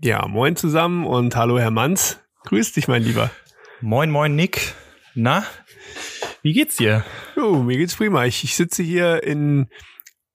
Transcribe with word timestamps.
Ja, 0.00 0.26
moin 0.28 0.56
zusammen 0.56 1.06
und 1.06 1.34
hallo 1.36 1.58
Herr 1.58 1.70
Manz. 1.70 2.18
Grüß 2.44 2.72
dich, 2.72 2.88
mein 2.88 3.02
Lieber. 3.02 3.30
Moin, 3.80 4.10
moin, 4.10 4.34
Nick. 4.34 4.74
Na, 5.14 5.44
wie 6.42 6.52
geht's 6.52 6.76
dir? 6.76 7.04
Jo, 7.36 7.62
mir 7.62 7.76
geht's 7.76 7.96
prima. 7.96 8.24
Ich, 8.26 8.44
ich 8.44 8.54
sitze 8.54 8.82
hier 8.82 9.22
in, 9.24 9.68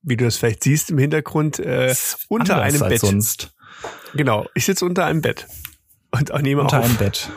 wie 0.02 0.16
du 0.16 0.24
das 0.24 0.36
vielleicht 0.36 0.62
siehst 0.62 0.90
im 0.90 0.98
Hintergrund, 0.98 1.58
äh, 1.58 1.94
unter 2.28 2.60
einem 2.60 2.80
Bett. 2.80 3.00
Sonst. 3.00 3.54
Genau, 4.14 4.46
ich 4.54 4.64
sitze 4.66 4.84
unter 4.84 5.06
einem 5.06 5.22
Bett. 5.22 5.46
Und 6.10 6.30
auch 6.32 6.40
nehme 6.42 6.60
Unter 6.60 6.78
auf. 6.80 6.84
einem 6.84 6.96
Bett. 6.96 7.30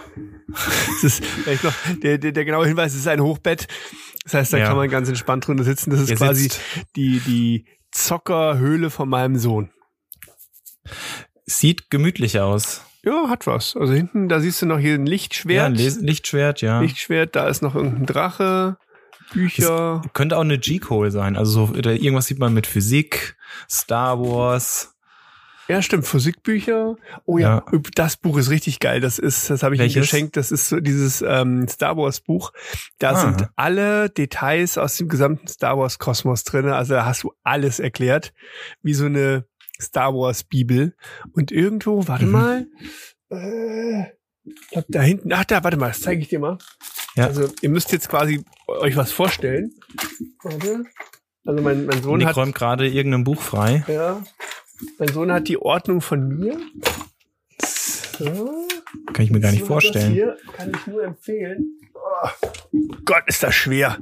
Das 0.50 1.04
ist 1.04 1.26
vielleicht 1.26 1.64
noch 1.64 1.74
der, 2.04 2.18
der, 2.18 2.32
der 2.32 2.46
genaue 2.46 2.68
Hinweis, 2.68 2.94
ist 2.94 3.08
ein 3.08 3.22
Hochbett. 3.22 3.68
Das 4.24 4.34
heißt, 4.34 4.54
da 4.54 4.58
Ja. 4.58 4.68
kann 4.68 4.76
man 4.78 4.90
ganz 4.90 5.10
entspannt 5.10 5.48
drunter 5.48 5.64
sitzen. 5.64 5.90
Das 5.90 6.02
ist 6.02 6.10
Ihr 6.10 6.18
quasi 6.18 6.44
sitzt- 6.44 6.62
die, 6.96 7.20
die 7.22 7.66
Zockerhöhle 7.92 8.90
von 8.90 9.10
meinem 9.10 9.38
Sohn. 9.38 9.72
Sieht 11.48 11.90
gemütlich 11.90 12.40
aus. 12.40 12.84
Ja, 13.04 13.30
hat 13.30 13.48
was. 13.48 13.76
Also 13.78 13.94
hinten, 13.94 14.28
da 14.28 14.40
siehst 14.42 14.62
du 14.62 14.66
noch 14.66 14.80
hier 14.80 14.96
ein 14.96 15.06
Ja, 15.06 15.12
Lichtschwert. 15.12 15.66
ein 15.66 15.76
Les 15.76 15.98
Lichtschwert, 16.00 16.62
ja. 16.62 16.82
Lichtschwert, 16.82 17.36
da 17.38 17.48
ist 17.48 17.62
noch 17.62 17.74
irgendein 17.74 18.06
Drache, 18.06 18.78
Bücher. 19.32 20.02
Könnte 20.14 20.38
auch 20.38 20.42
eine 20.42 20.58
G-Code 20.58 21.12
sein. 21.12 21.36
Also 21.38 21.68
so, 21.68 21.76
irgendwas 21.76 22.26
sieht 22.28 22.40
man 22.40 22.54
mit 22.54 22.68
Physik, 22.68 23.36
Star 23.70 24.20
Wars. 24.20 24.94
Ja, 25.70 25.82
stimmt, 25.82 26.08
Physikbücher. 26.08 26.96
Oh 27.26 27.38
ja, 27.38 27.64
das 27.96 28.16
Buch 28.16 28.38
ist 28.38 28.50
richtig 28.50 28.80
geil. 28.80 29.02
Das 29.02 29.20
ist, 29.20 29.50
das 29.50 29.64
habe 29.64 29.76
ich 29.76 29.82
ihm 29.82 29.86
Welches? 29.86 30.04
geschenkt. 30.04 30.38
Das 30.38 30.50
ist 30.52 30.70
so 30.70 30.80
dieses 30.80 31.22
ähm, 31.22 31.68
Star 31.68 31.98
Wars 31.98 32.22
Buch. 32.22 32.54
Da 33.00 33.12
Ah. 33.12 33.16
sind 33.16 33.50
alle 33.58 34.10
Details 34.10 34.78
aus 34.78 34.96
dem 34.96 35.10
gesamten 35.10 35.48
Star 35.50 35.78
Wars 35.78 36.00
Kosmos 36.00 36.46
drinne. 36.46 36.76
Also 36.76 36.94
da 36.94 37.06
hast 37.06 37.24
du 37.24 37.34
alles 37.44 37.80
erklärt, 37.82 38.34
wie 38.82 38.94
so 38.94 39.06
eine 39.08 39.46
Star 39.82 40.14
Wars 40.14 40.44
Bibel. 40.44 40.96
Und 41.34 41.52
irgendwo, 41.52 42.08
warte 42.08 42.26
Mhm. 42.26 42.32
mal, 42.32 42.68
äh, 43.32 44.02
ich 44.46 44.68
glaub, 44.72 44.86
da 44.88 45.02
hinten. 45.02 45.32
Ach 45.34 45.46
da, 45.46 45.64
warte 45.64 45.78
mal, 45.78 45.90
das 45.90 46.02
zeige 46.02 46.22
ich 46.22 46.30
dir 46.30 46.40
mal. 46.40 46.58
Ja. 47.16 47.26
Also 47.28 47.50
ihr 47.62 47.70
müsst 47.70 47.92
jetzt 47.92 48.10
quasi 48.10 48.44
euch 48.68 48.96
was 48.96 49.12
vorstellen. 49.12 49.74
Warte. 50.44 50.84
Also 51.46 51.62
mein, 51.64 51.86
mein 51.86 52.02
Sohn 52.04 52.18
Nick 52.20 52.28
hat 52.28 52.36
räumt 52.38 52.56
gerade 52.56 52.88
irgendein 52.88 53.24
Buch 53.24 53.42
frei. 53.42 53.84
ja. 53.88 54.24
Mein 55.00 55.08
Sohn 55.10 55.32
hat 55.32 55.48
die 55.48 55.58
Ordnung 55.60 56.02
von 56.02 56.28
mir. 56.28 56.60
So. 58.20 58.68
Kann 59.14 59.26
ich 59.26 59.32
mir 59.32 59.40
gar 59.40 59.52
nicht 59.52 59.66
So, 59.66 59.74
Das 59.74 59.84
vorstellen. 59.84 60.12
hier 60.14 60.38
kann 60.56 60.72
ich 60.74 60.88
nur 60.88 61.04
empfehlen. 61.04 61.80
Oh, 61.94 62.30
Gott, 63.06 63.24
ist 63.28 63.42
das 63.44 63.56
schwer. 63.56 63.98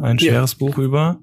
Ein 0.00 0.18
schweres 0.18 0.54
Buch 0.54 0.78
über. 0.78 1.20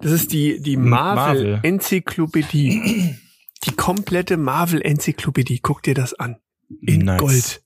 Das 0.00 0.12
ist 0.12 0.32
die, 0.32 0.60
die 0.60 0.76
Marvel. 0.76 1.52
Marvel-Enzyklopädie. 1.52 3.16
Die 3.64 3.72
komplette 3.72 4.36
Marvel-Enzyklopädie. 4.36 5.60
Guck 5.60 5.82
dir 5.82 5.94
das 5.94 6.14
an. 6.14 6.36
In 6.80 7.00
Nice. 7.00 7.18
Gold. 7.20 7.62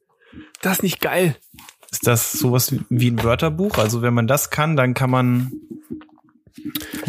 Das 0.62 0.78
ist 0.78 0.82
nicht 0.82 1.00
geil. 1.00 1.36
Ist 1.90 2.06
das 2.06 2.32
sowas 2.32 2.74
wie 2.88 3.10
ein 3.10 3.22
Wörterbuch? 3.24 3.78
Also 3.78 4.02
wenn 4.02 4.14
man 4.14 4.26
das 4.26 4.50
kann, 4.50 4.76
dann 4.76 4.94
kann 4.94 5.10
man. 5.10 5.52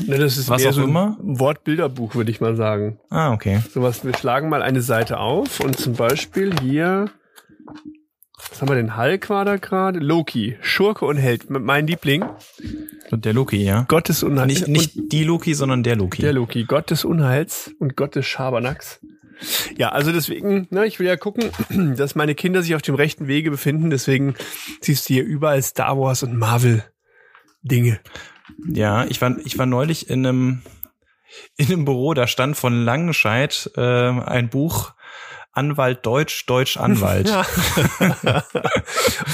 Ne, 0.05 0.17
das 0.17 0.37
ist 0.37 0.49
Was 0.49 0.65
auch 0.65 0.71
so 0.71 0.81
ein 0.81 0.89
immer? 0.89 1.17
Wortbilderbuch, 1.21 2.15
würde 2.15 2.31
ich 2.31 2.41
mal 2.41 2.55
sagen. 2.55 2.99
Ah, 3.09 3.33
okay. 3.33 3.61
Sowas, 3.71 4.03
wir 4.03 4.15
schlagen 4.15 4.49
mal 4.49 4.61
eine 4.61 4.81
Seite 4.81 5.19
auf 5.19 5.59
und 5.59 5.77
zum 5.77 5.93
Beispiel 5.93 6.53
hier, 6.61 7.11
was 8.51 8.61
haben 8.61 8.69
wir 8.69 8.75
denn? 8.75 8.97
Hulk 8.97 9.29
war 9.29 9.45
da 9.45 9.55
gerade? 9.55 9.99
Loki, 9.99 10.57
Schurke 10.61 11.05
und 11.05 11.15
Held, 11.15 11.49
mein 11.49 11.87
Liebling. 11.87 12.25
Und 13.09 13.23
der 13.23 13.33
Loki, 13.33 13.63
ja. 13.63 13.85
Gott 13.87 14.09
des 14.09 14.23
Unheils. 14.23 14.67
Nicht, 14.67 14.67
nicht 14.67 15.13
die 15.13 15.23
Loki, 15.23 15.53
sondern 15.53 15.83
der 15.83 15.95
Loki. 15.95 16.21
Der 16.21 16.33
Loki, 16.33 16.65
Gott 16.65 16.91
des 16.91 17.05
Unheils 17.05 17.73
und 17.79 17.95
Gott 17.95 18.15
des 18.15 18.27
Schabernacks. 18.27 18.99
Ja, 19.77 19.89
also 19.89 20.11
deswegen, 20.11 20.67
ne, 20.69 20.85
ich 20.85 20.99
will 20.99 21.07
ja 21.07 21.15
gucken, 21.15 21.49
dass 21.97 22.13
meine 22.15 22.35
Kinder 22.35 22.61
sich 22.61 22.75
auf 22.75 22.81
dem 22.81 22.95
rechten 22.95 23.27
Wege 23.27 23.51
befinden. 23.51 23.89
Deswegen 23.89 24.35
siehst 24.81 25.07
du 25.07 25.13
hier 25.13 25.23
überall 25.23 25.61
Star 25.61 25.97
Wars 25.97 26.21
und 26.23 26.37
Marvel 26.37 26.83
Dinge. 27.61 28.01
Ja, 28.67 29.05
ich 29.05 29.21
war, 29.21 29.37
ich 29.45 29.57
war 29.57 29.65
neulich 29.65 30.09
in 30.09 30.25
einem, 30.25 30.61
in 31.55 31.67
einem 31.67 31.85
Büro, 31.85 32.13
da 32.13 32.27
stand 32.27 32.57
von 32.57 32.83
Langenscheid 32.83 33.71
äh, 33.77 33.81
ein 33.81 34.49
Buch 34.49 34.93
Anwalt 35.53 36.05
Deutsch, 36.05 36.45
Deutsch 36.45 36.77
Anwalt. 36.77 37.27
Ja. 37.27 37.45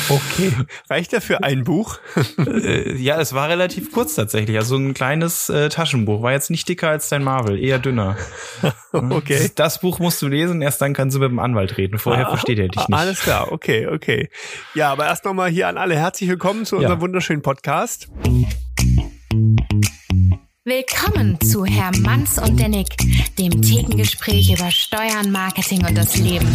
okay. 0.10 0.52
Reicht 0.90 1.14
dafür 1.14 1.44
ein 1.44 1.64
Buch? 1.64 2.00
äh, 2.38 2.96
ja, 2.96 3.20
es 3.22 3.34
war 3.34 3.50
relativ 3.50 3.92
kurz 3.92 4.16
tatsächlich. 4.16 4.58
Also 4.58 4.78
ein 4.78 4.94
kleines 4.96 5.50
äh, 5.50 5.70
Taschenbuch. 5.70 6.24
War 6.24 6.32
jetzt 6.32 6.50
nicht 6.50 6.68
dicker 6.68 6.90
als 6.90 7.10
dein 7.10 7.24
Marvel, 7.24 7.60
eher 7.64 7.80
dünner. 7.80 8.18
Okay. 8.92 9.38
Das, 9.38 9.54
das 9.56 9.82
Buch 9.82 10.00
musst 10.00 10.22
du 10.24 10.28
lesen, 10.28 10.62
erst 10.64 10.82
dann 10.82 10.94
kannst 10.94 11.16
du 11.16 11.20
mit 11.20 11.30
dem 11.30 11.38
Anwalt 11.38 11.78
reden. 11.78 12.00
Vorher 12.00 12.26
Ah, 12.28 12.30
versteht 12.32 12.58
er 12.58 12.68
dich 12.70 12.88
nicht. 12.88 12.98
Alles 12.98 13.20
klar, 13.22 13.52
okay, 13.52 13.86
okay. 13.86 14.30
Ja, 14.74 14.92
aber 14.92 15.06
erst 15.06 15.24
nochmal 15.26 15.50
hier 15.52 15.68
an 15.68 15.78
alle 15.78 15.96
herzlich 15.96 16.28
willkommen 16.30 16.66
zu 16.66 16.78
unserem 16.78 16.98
Ja. 16.98 17.02
wunderschönen 17.02 17.44
Podcast. 17.44 18.08
Willkommen 20.68 21.40
zu 21.40 21.64
Herr 21.64 21.98
Manns 22.00 22.38
und 22.38 22.60
der 22.60 22.68
Nick, 22.68 22.90
dem 23.40 23.62
Thekengespräch 23.62 24.54
über 24.54 24.70
Steuern, 24.70 25.32
Marketing 25.32 25.86
und 25.86 25.98
das 25.98 26.18
Leben. 26.18 26.46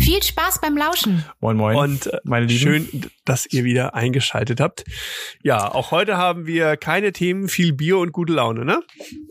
Viel 0.00 0.22
Spaß 0.22 0.62
beim 0.62 0.74
Lauschen. 0.74 1.22
Moin, 1.40 1.58
moin. 1.58 1.76
Und 1.76 2.06
äh, 2.06 2.18
meine 2.24 2.46
Lieben. 2.46 2.58
schön, 2.58 3.10
dass 3.26 3.44
ihr 3.44 3.64
wieder 3.64 3.94
eingeschaltet 3.94 4.62
habt. 4.62 4.84
Ja, 5.42 5.70
auch 5.70 5.90
heute 5.90 6.16
haben 6.16 6.46
wir 6.46 6.78
keine 6.78 7.12
Themen, 7.12 7.48
viel 7.48 7.74
Bier 7.74 7.98
und 7.98 8.12
gute 8.12 8.32
Laune, 8.32 8.64
ne? 8.64 8.80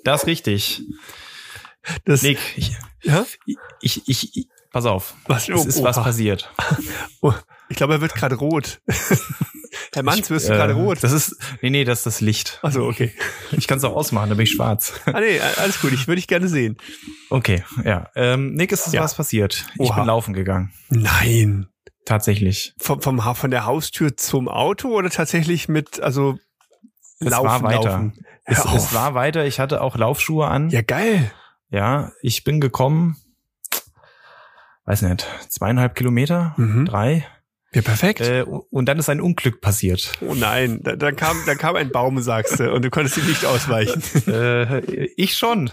Das 0.04 0.22
ist 0.22 0.28
richtig. 0.28 0.84
Das, 2.06 2.22
Nick, 2.22 2.38
ich, 2.58 2.78
ja? 3.02 3.26
ich, 3.82 4.08
ich, 4.08 4.38
ich 4.38 4.48
pass 4.72 4.86
auf. 4.86 5.16
Was? 5.26 5.50
Es 5.50 5.66
ist 5.66 5.84
was 5.84 5.98
Oha. 5.98 6.04
passiert. 6.04 6.48
Ich 7.70 7.78
glaube, 7.78 7.94
er 7.96 8.02
wird 8.02 8.14
gerade 8.16 8.36
rot. 8.36 8.82
Herr 9.94 10.04
Manns, 10.04 10.30
wirst 10.30 10.48
du 10.48 10.54
gerade 10.54 10.74
Äh, 10.74 10.76
rot? 10.76 11.00
Das 11.02 11.12
ist, 11.12 11.36
nee, 11.62 11.70
nee, 11.70 11.84
das 11.84 12.00
ist 12.00 12.06
das 12.06 12.22
Licht. 12.22 12.60
Achso, 12.62 12.88
okay. 12.88 13.12
Ich 13.52 13.68
kann 13.68 13.78
es 13.80 13.84
auch 13.84 13.96
ausmachen, 13.96 14.30
da 14.30 14.36
bin 14.36 14.44
ich 14.44 14.52
schwarz. 14.52 14.94
Ah, 15.06 15.20
nee, 15.20 15.40
alles 15.40 15.82
gut, 15.82 15.92
ich 15.92 16.08
würde 16.08 16.18
dich 16.18 16.28
gerne 16.28 16.48
sehen. 16.48 16.78
Okay, 17.30 17.64
ja. 17.84 18.10
Ähm, 18.16 18.54
Nick, 18.54 18.72
ist 18.72 18.92
Ja. 18.94 19.02
was 19.02 19.16
passiert. 19.16 19.66
Ich 19.76 19.90
Oha. 19.90 19.96
bin 19.96 20.06
laufen 20.06 20.34
gegangen. 20.34 20.72
Nein. 20.90 21.68
Tatsächlich. 22.06 22.74
Vom, 22.78 23.02
vom, 23.02 23.20
von 23.20 23.52
der 23.52 23.66
Haustür 23.66 24.16
zum 24.16 24.48
Auto 24.48 24.90
oder 24.90 25.10
tatsächlich 25.10 25.68
mit, 25.68 26.00
also, 26.02 26.38
Es 27.20 27.30
laufen, 27.30 27.46
war 27.46 27.64
weiter. 27.64 27.90
laufen? 27.90 28.26
Es, 28.46 28.64
es 28.64 28.94
war 28.94 29.14
weiter. 29.14 29.46
Ich 29.46 29.60
hatte 29.60 29.82
auch 29.82 29.98
Laufschuhe 29.98 30.48
an. 30.48 30.70
Ja, 30.70 30.82
geil. 30.82 31.32
Ja, 31.70 32.14
ich 32.22 32.46
bin 32.46 32.62
gekommen, 32.62 33.18
weiß 34.86 35.02
nicht, 35.02 35.28
zweieinhalb 35.50 35.96
Kilometer, 35.96 36.54
Mhm. 36.56 36.86
drei. 36.86 37.28
Ja, 37.78 37.84
perfekt. 37.84 38.22
Äh, 38.22 38.42
und 38.42 38.86
dann 38.88 38.98
ist 38.98 39.08
ein 39.08 39.22
Unglück 39.22 39.62
passiert. 39.62 40.14
Oh 40.22 40.34
nein, 40.34 40.80
da, 40.82 40.96
dann 40.96 41.16
kam, 41.16 41.38
dann 41.46 41.60
kam 41.60 41.76
ein 41.76 41.92
Baum, 41.92 42.20
sagst 42.22 42.60
du, 42.60 42.74
und 42.74 42.84
du 42.84 42.90
konntest 42.90 43.18
ihm 43.20 43.28
nicht 43.28 43.46
ausweichen. 43.46 44.02
äh, 44.28 45.06
ich 45.16 45.38
schon. 45.38 45.70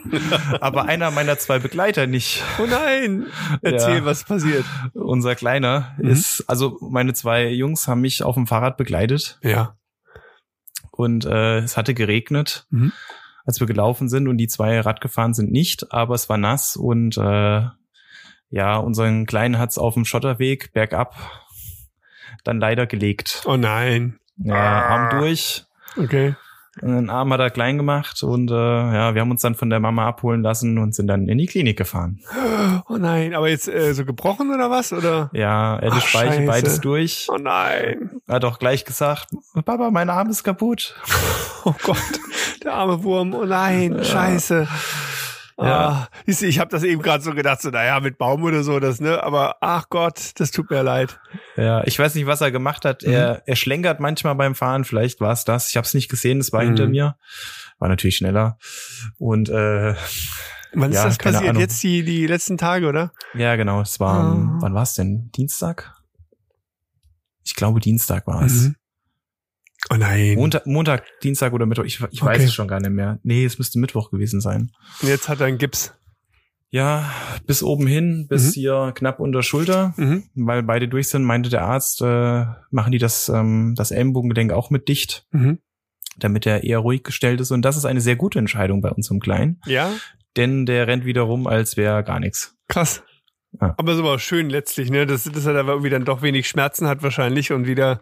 Aber 0.60 0.84
einer 0.84 1.10
meiner 1.10 1.38
zwei 1.38 1.58
Begleiter 1.58 2.06
nicht. 2.06 2.42
Oh 2.58 2.66
nein, 2.66 3.26
erzähl, 3.62 3.98
Ja. 3.98 4.04
was 4.04 4.24
passiert. 4.24 4.66
Unser 4.92 5.34
Kleiner 5.34 5.94
Mhm. 5.98 6.10
ist, 6.10 6.44
also 6.46 6.76
meine 6.82 7.14
zwei 7.14 7.48
Jungs 7.48 7.88
haben 7.88 8.02
mich 8.02 8.22
auf 8.22 8.34
dem 8.34 8.46
Fahrrad 8.46 8.76
begleitet 8.76 9.38
Ja. 9.42 9.76
und 10.90 11.24
äh, 11.24 11.58
es 11.60 11.76
hatte 11.78 11.94
geregnet, 11.94 12.66
Mhm. 12.68 12.92
als 13.46 13.60
wir 13.60 13.66
gelaufen 13.66 14.10
sind 14.10 14.28
und 14.28 14.36
die 14.36 14.48
zwei 14.48 14.78
Rad 14.80 15.00
gefahren 15.00 15.32
sind 15.32 15.50
nicht, 15.52 15.90
aber 15.90 16.14
es 16.14 16.28
war 16.28 16.36
nass 16.36 16.76
und 16.76 17.16
äh, 17.16 17.62
ja, 18.50 18.76
unseren 18.76 19.26
Kleinen 19.26 19.58
hat's 19.58 19.78
auf 19.78 19.94
dem 19.94 20.04
Schotterweg 20.04 20.72
bergab 20.72 21.14
dann 22.44 22.58
leider 22.60 22.86
gelegt. 22.86 23.42
Oh 23.46 23.56
nein. 23.56 24.18
Ja, 24.38 24.54
Ah. 24.54 24.80
Arm 24.88 25.20
durch, 25.20 25.64
Okay. 25.98 26.34
einen 26.80 27.10
Arm 27.10 27.30
hat 27.34 27.40
er 27.40 27.50
klein 27.50 27.76
gemacht 27.76 28.22
und 28.22 28.50
äh, 28.50 28.54
ja, 28.54 29.14
wir 29.14 29.20
haben 29.20 29.30
uns 29.30 29.42
dann 29.42 29.54
von 29.54 29.68
der 29.68 29.80
Mama 29.80 30.06
abholen 30.06 30.40
lassen 30.42 30.78
und 30.78 30.94
sind 30.94 31.08
dann 31.08 31.28
in 31.28 31.36
die 31.36 31.44
Klinik 31.46 31.76
gefahren. 31.76 32.20
Oh 32.88 32.96
nein, 32.96 33.34
aber 33.34 33.48
jetzt 33.50 33.68
äh, 33.68 33.92
so 33.92 34.06
gebrochen 34.06 34.54
oder 34.54 34.70
was? 34.70 34.92
Oder? 34.94 35.28
Ja, 35.34 35.76
er 35.76 35.92
Ach, 35.92 36.00
Speiche, 36.06 36.32
Scheiße. 36.36 36.46
beides 36.46 36.80
durch. 36.80 37.28
Oh 37.30 37.36
nein. 37.36 38.22
Hat 38.26 38.44
auch 38.46 38.58
gleich 38.58 38.86
gesagt, 38.86 39.28
Papa, 39.66 39.90
mein 39.90 40.08
Arm 40.08 40.30
ist 40.30 40.42
kaputt. 40.44 40.94
Oh 41.66 41.74
Gott, 41.82 41.98
der 42.64 42.72
arme 42.72 43.02
Wurm. 43.04 43.34
Oh 43.34 43.44
nein, 43.44 44.02
scheiße. 44.02 44.66
Ja. 45.60 45.88
Ah, 45.88 46.08
du, 46.26 46.32
ich 46.46 46.58
habe 46.58 46.70
das 46.70 46.82
eben 46.84 47.02
gerade 47.02 47.22
so 47.22 47.32
gedacht, 47.34 47.60
so 47.60 47.70
naja, 47.70 48.00
mit 48.00 48.16
Baum 48.18 48.42
oder 48.44 48.62
so, 48.62 48.80
das, 48.80 49.00
ne? 49.00 49.22
Aber 49.22 49.56
ach 49.60 49.88
Gott, 49.90 50.32
das 50.36 50.50
tut 50.50 50.70
mir 50.70 50.82
leid. 50.82 51.20
Ja, 51.56 51.84
ich 51.84 51.98
weiß 51.98 52.14
nicht, 52.14 52.26
was 52.26 52.40
er 52.40 52.50
gemacht 52.50 52.84
hat. 52.84 53.02
Mhm. 53.02 53.12
Er, 53.12 53.42
er 53.46 53.56
schlenkert 53.56 54.00
manchmal 54.00 54.34
beim 54.36 54.54
Fahren, 54.54 54.84
vielleicht 54.84 55.20
war 55.20 55.32
es 55.32 55.44
das. 55.44 55.68
Ich 55.70 55.76
habe 55.76 55.84
es 55.86 55.92
nicht 55.94 56.08
gesehen, 56.08 56.38
es 56.40 56.52
war 56.52 56.62
Mhm. 56.62 56.66
hinter 56.68 56.86
mir. 56.88 57.16
War 57.78 57.88
natürlich 57.88 58.16
schneller. 58.16 58.58
Und 59.18 59.48
äh, 59.50 59.94
Wann 60.72 60.92
Ja, 60.92 61.00
ist 61.00 61.04
das 61.04 61.18
passiert? 61.18 61.50
Ahnung. 61.50 61.60
Jetzt 61.60 61.82
die, 61.82 62.04
die 62.04 62.26
letzten 62.28 62.56
Tage, 62.56 62.86
oder? 62.86 63.12
ja, 63.34 63.56
genau, 63.56 63.80
es 63.80 63.98
war, 64.00 64.20
Ah. 64.34 64.56
wann 64.60 64.72
war 64.74 64.84
es 64.84 64.94
denn? 64.94 65.30
Dienstag? 65.32 65.92
Ich 67.44 67.54
glaube, 67.56 67.80
Dienstag 67.80 68.26
war 68.26 68.42
es. 68.42 68.70
Oh 69.88 69.96
nein. 69.96 70.34
Montag, 70.36 70.66
Montag, 70.66 71.04
Dienstag 71.22 71.52
oder 71.52 71.64
Mittwoch, 71.66 71.84
ich, 71.84 72.00
ich 72.10 72.22
weiß 72.22 72.36
Okay. 72.36 72.44
es 72.44 72.52
schon 72.54 72.68
gar 72.68 72.80
nicht 72.80 72.90
mehr. 72.90 73.18
Nee, 73.22 73.44
es 73.44 73.58
müsste 73.58 73.78
Mittwoch 73.78 74.10
gewesen 74.10 74.40
sein. 74.40 74.70
Und 75.00 75.08
jetzt 75.08 75.28
hat 75.28 75.40
er 75.40 75.46
einen 75.46 75.58
Gips. 75.58 75.94
Ja, 76.72 77.10
bis 77.46 77.62
oben 77.64 77.86
hin, 77.88 78.26
bis 78.28 78.48
Mhm. 78.48 78.60
hier 78.60 78.92
knapp 78.94 79.18
unter 79.18 79.42
Schulter, 79.42 79.92
Mhm. 79.96 80.24
weil 80.34 80.62
beide 80.62 80.86
durch 80.86 81.08
sind, 81.08 81.24
meinte 81.24 81.50
der 81.50 81.62
Arzt, 81.64 82.00
äh, 82.02 82.44
machen 82.70 82.92
die 82.92 82.98
das, 82.98 83.28
ähm, 83.28 83.74
das 83.76 83.90
Ellenbogengelenk 83.90 84.52
auch 84.52 84.70
mit 84.70 84.86
dicht, 84.88 85.26
Mhm. 85.32 85.58
damit 86.18 86.46
er 86.46 86.62
eher 86.62 86.78
ruhig 86.78 87.02
gestellt 87.02 87.40
ist. 87.40 87.50
Und 87.50 87.62
das 87.62 87.76
ist 87.76 87.86
eine 87.86 88.00
sehr 88.00 88.14
gute 88.16 88.38
Entscheidung 88.38 88.82
bei 88.82 88.90
unserem 88.90 89.18
Kleinen, 89.18 89.60
Ja, 89.66 89.90
denn 90.36 90.64
der 90.64 90.86
rennt 90.86 91.04
wieder 91.04 91.22
rum, 91.22 91.48
als 91.48 91.76
wäre 91.76 92.04
gar 92.04 92.20
nichts. 92.20 92.56
krass. 92.68 93.02
Ja. 93.60 93.74
Aber 93.78 93.96
so 93.96 94.04
war 94.04 94.20
schön 94.20 94.48
letztlich, 94.48 94.90
ne? 94.92 95.06
Dass, 95.06 95.24
dass 95.24 95.44
er 95.44 95.54
da 95.54 95.62
irgendwie 95.66 95.90
dann 95.90 96.04
doch 96.04 96.22
wenig 96.22 96.46
Schmerzen 96.46 96.86
hat 96.86 97.02
wahrscheinlich 97.02 97.50
und 97.50 97.66
wieder 97.66 98.00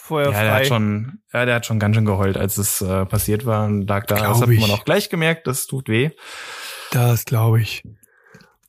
vorher 0.00 0.32
Ja, 0.32 0.42
der 0.42 0.50
frei. 0.52 0.58
hat 0.60 0.66
schon, 0.66 1.18
ja, 1.32 1.44
der 1.44 1.54
hat 1.56 1.66
schon 1.66 1.78
ganz 1.78 1.94
schön 1.96 2.04
geheult, 2.04 2.36
als 2.36 2.58
es 2.58 2.80
äh, 2.80 3.06
passiert 3.06 3.46
war 3.46 3.66
und 3.66 3.86
lag 3.86 4.06
da. 4.06 4.16
Glaub 4.16 4.28
das 4.34 4.42
hat 4.42 4.48
ich. 4.48 4.60
man 4.60 4.70
auch 4.70 4.84
gleich 4.84 5.08
gemerkt, 5.10 5.46
das 5.46 5.66
tut 5.66 5.88
weh. 5.88 6.10
das 6.92 7.24
glaube 7.24 7.60
ich. 7.60 7.82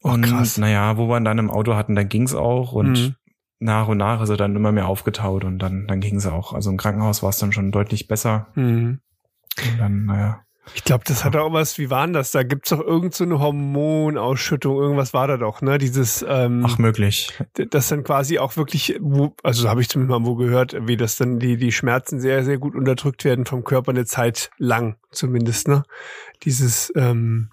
Oh, 0.03 0.09
und 0.09 0.25
krass. 0.25 0.57
naja, 0.57 0.97
wo 0.97 1.07
wir 1.07 1.17
ihn 1.17 1.25
dann 1.25 1.37
im 1.37 1.51
Auto 1.51 1.75
hatten, 1.75 1.95
dann 1.95 2.09
ging's 2.09 2.33
auch 2.33 2.71
und 2.73 2.91
Mhm. 2.93 3.15
nach 3.59 3.87
und 3.87 3.97
nach 3.97 4.21
ist 4.21 4.29
er 4.29 4.37
dann 4.37 4.55
immer 4.55 4.71
mehr 4.71 4.87
aufgetaut 4.87 5.43
und 5.43 5.59
dann, 5.59 5.85
dann 5.87 5.99
ging's 6.01 6.25
auch. 6.25 6.53
Also 6.53 6.69
im 6.71 6.77
Krankenhaus 6.77 7.21
war 7.21 7.29
es 7.29 7.37
dann 7.37 7.51
schon 7.51 7.71
deutlich 7.71 8.07
besser. 8.07 8.47
Mhm. 8.55 8.99
Und 9.63 9.79
dann, 9.79 10.05
naja. 10.05 10.41
Ich 10.75 10.83
glaube, 10.83 11.03
das 11.07 11.25
hat 11.25 11.35
auch 11.35 11.51
was, 11.51 11.77
wie 11.79 11.89
war 11.89 12.05
denn 12.05 12.13
das? 12.13 12.31
Da 12.31 12.43
gibt's 12.43 12.69
doch 12.69 12.79
irgend 12.79 13.15
so 13.15 13.23
eine 13.23 13.39
Hormonausschüttung, 13.39 14.77
irgendwas 14.77 15.13
war 15.13 15.27
da 15.27 15.37
doch, 15.37 15.61
ne? 15.61 15.77
Dieses, 15.77 16.23
ähm, 16.27 16.63
Ach, 16.65 16.77
möglich. 16.77 17.33
das 17.69 17.87
dann 17.89 18.03
quasi 18.03 18.37
auch 18.39 18.57
wirklich, 18.57 18.95
wo, 19.01 19.33
also 19.43 19.67
habe 19.67 19.81
ich 19.81 19.89
zumindest 19.89 20.19
mal 20.19 20.25
wo 20.25 20.35
gehört, 20.35 20.75
wie 20.87 20.97
das 20.97 21.15
dann 21.17 21.39
die, 21.39 21.57
die 21.57 21.71
Schmerzen 21.71 22.19
sehr, 22.19 22.43
sehr 22.43 22.57
gut 22.57 22.75
unterdrückt 22.75 23.25
werden 23.25 23.45
vom 23.45 23.63
Körper 23.63 23.91
eine 23.91 24.05
Zeit 24.05 24.51
lang, 24.57 24.97
zumindest, 25.11 25.67
ne? 25.67 25.83
Dieses, 26.43 26.91
ähm, 26.95 27.49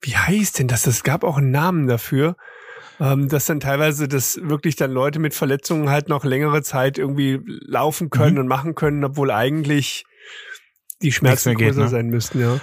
wie 0.00 0.16
heißt 0.16 0.58
denn 0.58 0.68
das? 0.68 0.82
Das 0.82 1.02
gab 1.02 1.24
auch 1.24 1.36
einen 1.38 1.50
Namen 1.50 1.86
dafür. 1.86 2.36
Ähm, 3.00 3.28
dass 3.28 3.46
dann 3.46 3.60
teilweise 3.60 4.08
das 4.08 4.40
wirklich 4.42 4.74
dann 4.74 4.90
Leute 4.90 5.20
mit 5.20 5.32
Verletzungen 5.32 5.88
halt 5.88 6.08
noch 6.08 6.24
längere 6.24 6.62
Zeit 6.62 6.98
irgendwie 6.98 7.38
laufen 7.46 8.10
können 8.10 8.34
Mhm. 8.34 8.40
und 8.40 8.46
machen 8.48 8.74
können, 8.74 9.04
obwohl 9.04 9.30
eigentlich 9.30 10.04
die 11.02 11.12
Schmerzen 11.12 11.54
geht, 11.56 11.68
größer 11.68 11.82
ne? 11.82 11.88
sein 11.88 12.08
müssten, 12.08 12.40
ja. 12.40 12.60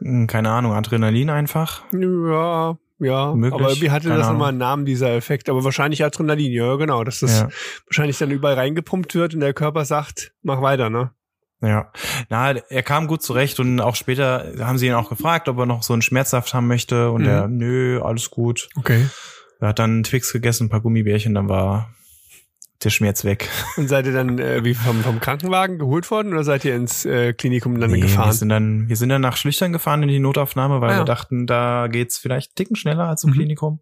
Hm, 0.00 0.26
Keine 0.26 0.50
Ahnung, 0.50 0.72
Adrenalin 0.72 1.30
einfach. 1.30 1.82
Ja, 1.92 2.76
ja. 2.98 3.34
Möglich, 3.34 3.52
Aber 3.60 3.80
wie 3.80 3.90
hatte 3.90 4.08
das 4.08 4.28
nochmal 4.28 4.50
einen 4.50 4.58
Namen, 4.58 4.84
dieser 4.86 5.14
Effekt? 5.14 5.48
Aber 5.48 5.64
wahrscheinlich 5.64 6.04
Adrenalin, 6.04 6.52
ja, 6.52 6.76
genau. 6.76 7.04
Dass 7.04 7.20
das 7.20 7.40
Ja. 7.40 7.48
wahrscheinlich 7.86 8.18
dann 8.18 8.30
überall 8.30 8.54
reingepumpt 8.54 9.14
wird 9.14 9.34
und 9.34 9.40
der 9.40 9.54
Körper 9.54 9.84
sagt, 9.84 10.32
mach 10.42 10.60
weiter, 10.62 10.90
ne? 10.90 11.10
Ja, 11.62 11.90
na, 12.28 12.52
er 12.52 12.82
kam 12.82 13.06
gut 13.06 13.22
zurecht 13.22 13.58
und 13.60 13.80
auch 13.80 13.96
später 13.96 14.52
haben 14.60 14.76
sie 14.76 14.88
ihn 14.88 14.92
auch 14.92 15.08
gefragt, 15.08 15.48
ob 15.48 15.56
er 15.58 15.64
noch 15.64 15.82
so 15.82 15.94
einen 15.94 16.02
Schmerzsaft 16.02 16.52
haben 16.52 16.66
möchte 16.66 17.10
und 17.10 17.22
Mhm. 17.22 17.28
er, 17.28 17.48
nö, 17.48 18.02
alles 18.02 18.28
gut. 18.30 18.68
Okay. 18.76 19.06
Er 19.60 19.68
hat 19.68 19.78
dann 19.78 20.02
Twix 20.02 20.32
gegessen, 20.34 20.66
ein 20.66 20.68
paar 20.68 20.82
Gummibärchen, 20.82 21.32
dann 21.34 21.48
war 21.48 21.88
der 22.84 22.90
Schmerz 22.90 23.24
weg. 23.24 23.48
Und 23.76 23.88
seid 23.88 24.06
ihr 24.06 24.12
dann 24.12 24.38
äh, 24.38 24.64
wie 24.64 24.74
vom, 24.74 25.00
vom 25.02 25.20
Krankenwagen 25.20 25.78
geholt 25.78 26.10
worden 26.10 26.32
oder 26.32 26.44
seid 26.44 26.64
ihr 26.64 26.74
ins 26.76 27.04
äh, 27.04 27.32
Klinikum 27.32 27.80
dann 27.80 27.90
Nee, 27.90 28.00
gefahren? 28.00 28.28
Wir 28.28 28.32
sind 28.32 28.48
dann, 28.48 28.88
wir 28.88 28.96
sind 28.96 29.08
dann 29.08 29.22
nach 29.22 29.36
Schlüchtern 29.36 29.72
gefahren 29.72 30.02
in 30.02 30.08
die 30.08 30.18
Notaufnahme, 30.18 30.80
weil 30.80 30.90
Ah, 30.90 30.92
ja. 30.94 30.98
wir 31.00 31.04
dachten, 31.04 31.46
da 31.46 31.86
geht's 31.88 32.18
vielleicht 32.18 32.56
Ticken 32.56 32.76
schneller 32.76 33.08
als 33.08 33.24
im 33.24 33.30
Mhm. 33.30 33.34
Klinikum. 33.34 33.80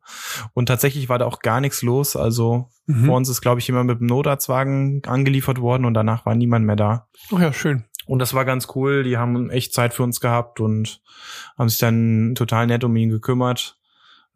Und 0.53 0.67
tatsächlich 0.67 1.09
war 1.09 1.19
da 1.19 1.27
auch 1.27 1.41
gar 1.41 1.61
nichts 1.61 1.83
los. 1.83 2.17
Also 2.17 2.69
Mhm. 2.87 3.07
vor 3.07 3.17
uns 3.17 3.29
ist, 3.29 3.41
glaube 3.41 3.61
ich, 3.61 3.67
jemand 3.67 3.87
mit 3.89 4.01
dem 4.01 4.07
Notarztwagen 4.07 5.03
angeliefert 5.07 5.59
worden 5.61 5.85
und 5.87 5.95
danach 5.95 6.27
war 6.27 6.35
niemand 6.35 6.67
mehr 6.67 6.77
da. 6.77 7.09
Ach 7.35 7.41
ja, 7.41 7.53
schön. 7.53 7.85
Und 8.07 8.19
das 8.19 8.35
war 8.35 8.45
ganz 8.45 8.69
cool. 8.75 9.03
Die 9.03 9.17
haben 9.17 9.49
echt 9.49 9.73
Zeit 9.73 9.95
für 9.95 10.03
uns 10.03 10.21
gehabt 10.21 10.61
und 10.61 11.01
haben 11.59 11.71
sich 11.71 11.79
dann 11.79 12.35
total 12.35 12.67
nett 12.67 12.85
um 12.85 12.95
ihn 12.97 13.09
gekümmert. 13.09 13.79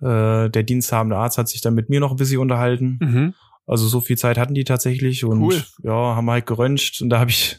Äh, 0.01 0.49
der 0.49 0.63
diensthabende 0.63 1.17
Arzt 1.17 1.37
hat 1.39 1.49
sich 1.49 1.61
dann 1.61 1.75
mit 1.75 1.91
mir 1.91 2.01
noch 2.01 2.13
ein 2.13 2.17
bisschen 2.17 2.39
unterhalten. 2.41 2.99
Mhm. 3.03 3.35
Also 3.69 3.87
so 3.87 4.01
viel 4.01 4.17
Zeit 4.19 4.39
hatten 4.39 4.55
die 4.55 4.65
tatsächlich 4.65 5.25
und 5.25 5.43
Cool. 5.43 5.63
ja, 5.83 5.93
haben 5.93 6.29
halt 6.31 6.47
geröntgt 6.47 7.01
und 7.03 7.11
da 7.11 7.21
habe 7.21 7.31
ich 7.31 7.59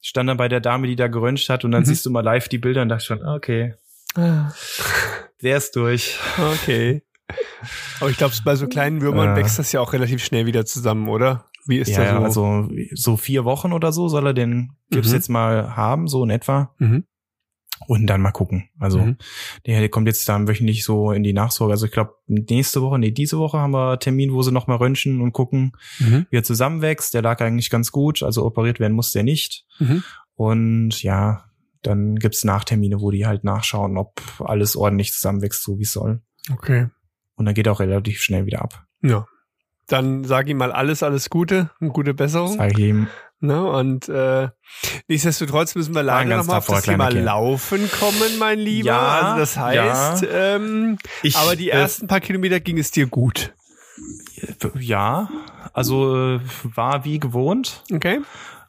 stand 0.00 0.28
dann 0.30 0.36
bei 0.36 0.48
der 0.48 0.60
Dame, 0.60 0.86
die 0.86 0.96
da 0.96 1.08
geröntgt 1.08 1.48
hat 1.50 1.64
und 1.64 1.72
dann 1.72 1.82
Mhm. 1.82 1.86
siehst 1.86 2.06
du 2.06 2.10
mal 2.10 2.22
live 2.24 2.48
die 2.48 2.58
Bilder 2.58 2.82
und 2.82 2.88
dachte 2.88 3.04
schon, 3.04 3.22
okay, 3.26 3.74
Ah, 4.14 4.52
der 5.42 5.58
ist 5.58 5.76
durch. 5.76 6.16
Okay. 6.38 7.02
Aber 8.00 8.08
ich 8.10 8.16
glaube, 8.16 8.34
bei 8.44 8.54
so 8.56 8.66
kleinen 8.66 9.00
Würmern 9.02 9.34
Äh. 9.34 9.36
wächst 9.36 9.58
das 9.58 9.70
ja 9.72 9.80
auch 9.80 9.92
relativ 9.92 10.24
schnell 10.24 10.46
wieder 10.46 10.64
zusammen, 10.64 11.08
oder? 11.08 11.44
Wie 11.66 11.76
ist 11.78 11.90
ja, 11.90 12.18
das 12.20 12.32
so? 12.34 12.44
also 12.46 12.70
so 12.94 13.16
vier 13.18 13.44
Wochen 13.44 13.72
oder 13.74 13.92
so 13.92 14.08
soll 14.08 14.26
er 14.28 14.34
den 14.34 14.72
Gips 14.90 15.08
Mhm. 15.08 15.14
jetzt 15.14 15.28
mal 15.28 15.76
haben, 15.76 16.08
so 16.08 16.24
in 16.24 16.30
etwa. 16.30 16.74
Mhm. 16.78 17.04
Und 17.86 18.06
dann 18.06 18.20
mal 18.20 18.32
gucken. 18.32 18.68
Also 18.78 18.98
Mhm. 18.98 19.16
der, 19.66 19.80
der 19.80 19.88
kommt 19.88 20.08
jetzt 20.08 20.28
dann 20.28 20.48
wöchentlich 20.48 20.84
so 20.84 21.12
in 21.12 21.22
die 21.22 21.32
Nachsorge. 21.32 21.72
Also 21.72 21.86
ich 21.86 21.92
glaube, 21.92 22.14
nächste 22.26 22.82
Woche, 22.82 22.98
nee, 22.98 23.10
diese 23.10 23.38
Woche 23.38 23.58
haben 23.58 23.70
wir 23.72 23.98
Termin, 23.98 24.32
wo 24.32 24.42
sie 24.42 24.52
nochmal 24.52 24.78
röntgen 24.78 25.20
und 25.20 25.32
gucken, 25.32 25.72
Mhm. 25.98 26.26
wie 26.30 26.36
er 26.36 26.42
zusammenwächst. 26.44 27.14
Der 27.14 27.22
lag 27.22 27.40
eigentlich 27.40 27.70
ganz 27.70 27.92
gut, 27.92 28.22
also 28.22 28.44
operiert 28.44 28.80
werden 28.80 28.94
muss 28.94 29.12
der 29.12 29.22
nicht. 29.22 29.64
Mhm. 29.78 30.02
Und 30.34 31.02
ja, 31.02 31.44
dann 31.82 32.16
gibt's 32.16 32.44
Nachtermine, 32.44 33.00
wo 33.00 33.10
die 33.10 33.26
halt 33.26 33.44
nachschauen, 33.44 33.96
ob 33.96 34.20
alles 34.40 34.76
ordentlich 34.76 35.12
zusammenwächst, 35.12 35.62
so 35.62 35.78
wie 35.78 35.82
es 35.84 35.92
soll. 35.92 36.20
Okay. 36.52 36.88
Und 37.36 37.44
dann 37.46 37.54
geht 37.54 37.66
er 37.66 37.72
auch 37.72 37.80
relativ 37.80 38.20
schnell 38.20 38.46
wieder 38.46 38.62
ab. 38.62 38.84
Ja. 39.02 39.26
Dann 39.86 40.24
sag 40.24 40.48
ihm 40.48 40.58
mal 40.58 40.72
alles, 40.72 41.02
alles 41.02 41.30
Gute 41.30 41.70
und 41.80 41.92
gute 41.94 42.12
Besserung. 42.12 42.56
Sag 42.58 42.72
ich 42.72 42.78
ihm. 42.78 43.06
Ne? 43.40 43.64
Und 43.64 44.08
äh, 44.08 44.48
nichtsdestotrotz 45.06 45.74
müssen 45.74 45.94
wir 45.94 46.02
leider 46.02 46.38
nochmal 46.38 46.58
auf 46.58 46.66
das 46.66 46.82
Thema 46.82 47.08
Kerl. 47.08 47.22
Laufen 47.22 47.90
kommen, 47.90 48.38
mein 48.38 48.58
Lieber. 48.58 48.88
Ja, 48.88 49.20
also 49.20 49.38
das 49.38 49.56
heißt, 49.56 50.26
ähm, 50.32 50.98
Ich, 51.22 51.36
aber 51.36 51.54
die 51.54 51.68
äh, 51.68 51.74
ersten 51.74 52.08
paar 52.08 52.20
Kilometer 52.20 52.58
ging 52.58 52.78
es 52.78 52.90
dir 52.90 53.06
gut. 53.06 53.52
Ja, 54.78 55.28
also 55.72 56.36
äh, 56.36 56.40
war 56.62 57.04
wie 57.04 57.20
gewohnt. 57.20 57.84
Okay? 57.92 58.20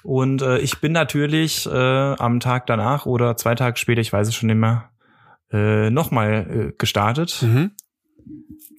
Und 0.04 0.42
äh, 0.42 0.60
ich 0.60 0.80
bin 0.80 0.92
natürlich 0.92 1.66
äh, 1.66 1.70
am 2.16 2.40
Tag 2.40 2.68
danach 2.68 3.06
oder 3.06 3.38
zwei 3.38 3.56
Tage 3.56 3.78
später, 3.78 4.02
ich 4.02 4.14
weiß 4.14 4.28
es 4.28 4.36
schon 4.36 4.48
nicht 4.48 4.56
mehr, 4.56 4.90
äh, 5.52 5.90
nochmal 5.90 6.70
äh, 6.70 6.74
gestartet. 6.78 7.42
Mhm. 7.42 7.72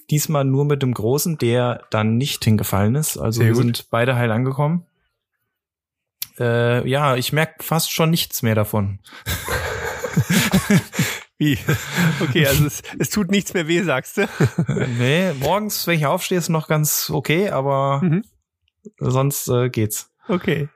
Diesmal 0.09 0.45
nur 0.45 0.65
mit 0.65 0.83
dem 0.83 0.95
Großen, 0.95 1.39
der 1.39 1.83
dann 1.91 2.17
nicht 2.17 2.45
hingefallen 2.45 2.95
ist. 2.95 3.17
Also 3.17 3.41
Sehr 3.41 3.49
wir 3.49 3.55
gut. 3.55 3.63
sind 3.63 3.91
beide 3.91 4.17
heil 4.17 4.31
angekommen. 4.33 4.87
Äh, 6.39 6.89
ja, 6.89 7.17
ich 7.17 7.33
merke 7.33 7.63
fast 7.63 7.93
schon 7.93 8.11
nichts 8.11 8.43
mehr 8.43 8.55
davon. 8.55 9.01
Wie? 11.39 11.59
Okay, 12.21 12.47
also 12.47 12.67
es, 12.67 12.83
es 12.99 13.09
tut 13.09 13.31
nichts 13.31 13.55
mehr 13.55 13.67
weh, 13.67 13.83
sagst 13.83 14.19
du? 14.19 14.29
nee, 14.99 15.33
morgens, 15.35 15.87
wenn 15.87 15.99
ich 15.99 16.05
aufstehe, 16.07 16.37
ist 16.39 16.51
noch 16.51 16.69
ganz 16.69 17.11
okay, 17.11 17.49
aber 17.49 18.01
Mhm. 18.03 18.25
sonst 18.99 19.49
äh, 19.49 19.71
geht's. 19.71 20.11
Okay. 20.29 20.69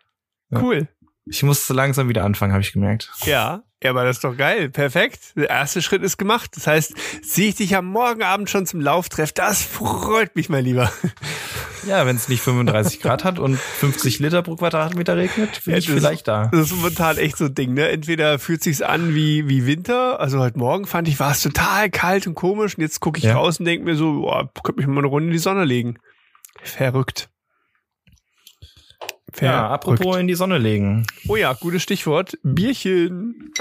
Ja. 0.50 0.62
Cool. 0.62 0.88
Ich 1.26 1.42
muss 1.42 1.68
langsam 1.68 2.08
wieder 2.08 2.24
anfangen, 2.24 2.52
habe 2.52 2.62
ich 2.62 2.72
gemerkt. 2.72 3.10
Ja, 3.24 3.62
ja, 3.82 3.90
aber 3.90 4.04
das 4.04 4.16
ist 4.16 4.24
doch 4.24 4.36
geil. 4.36 4.70
Perfekt. 4.70 5.34
Der 5.36 5.48
erste 5.50 5.80
Schritt 5.82 6.02
ist 6.02 6.16
gemacht. 6.18 6.50
Das 6.56 6.66
heißt, 6.66 6.94
sehe 7.22 7.48
ich 7.50 7.56
dich 7.56 7.76
am 7.76 7.86
Morgenabend 7.86 8.48
schon 8.50 8.66
zum 8.66 8.80
Lauftreff. 8.80 9.32
Das 9.32 9.62
freut 9.62 10.34
mich, 10.36 10.48
mein 10.48 10.64
Lieber. 10.64 10.90
Ja, 11.86 12.06
wenn 12.06 12.16
es 12.16 12.28
nicht 12.28 12.40
35 12.42 13.00
Grad 13.00 13.24
hat 13.24 13.38
und 13.38 13.56
50 13.58 14.18
Liter 14.18 14.42
pro 14.42 14.56
Quadratmeter 14.56 15.16
regnet, 15.16 15.62
bin 15.64 15.72
Ja, 15.72 15.78
ich 15.78 15.88
vielleicht 15.90 16.26
da. 16.28 16.48
Das 16.52 16.70
ist 16.70 16.76
momentan 16.76 17.16
echt 17.18 17.36
so 17.36 17.46
ein 17.46 17.54
Ding, 17.54 17.74
ne? 17.74 17.88
Entweder 17.88 18.38
fühlt 18.38 18.62
sich's 18.62 18.80
an 18.82 19.14
wie, 19.14 19.48
wie 19.48 19.66
Winter. 19.66 20.18
Also 20.20 20.38
heute 20.40 20.58
Morgen 20.58 20.86
fand 20.86 21.08
ich, 21.08 21.20
war 21.20 21.32
es 21.32 21.42
total 21.42 21.90
kalt 21.90 22.26
und 22.26 22.34
komisch. 22.34 22.76
Und 22.76 22.82
jetzt 22.82 23.00
gucke 23.00 23.18
ich 23.18 23.24
Ja. 23.24 23.34
raus 23.34 23.58
und 23.58 23.66
denke 23.66 23.84
mir 23.84 23.96
so, 23.96 24.20
boah, 24.22 24.50
könnte 24.62 24.80
mich 24.80 24.86
mal 24.86 24.98
eine 24.98 25.08
Runde 25.08 25.26
in 25.28 25.32
die 25.32 25.38
Sonne 25.38 25.64
legen. 25.64 25.98
Verrückt. 26.62 27.28
Ja, 29.40 29.68
apropos 29.68 30.16
in 30.16 30.28
die 30.28 30.34
Sonne 30.34 30.58
legen. 30.58 31.06
Oh 31.28 31.34
ja, 31.36 31.52
gutes 31.54 31.82
Stichwort. 31.82 32.38
Bierchen. 32.44 33.52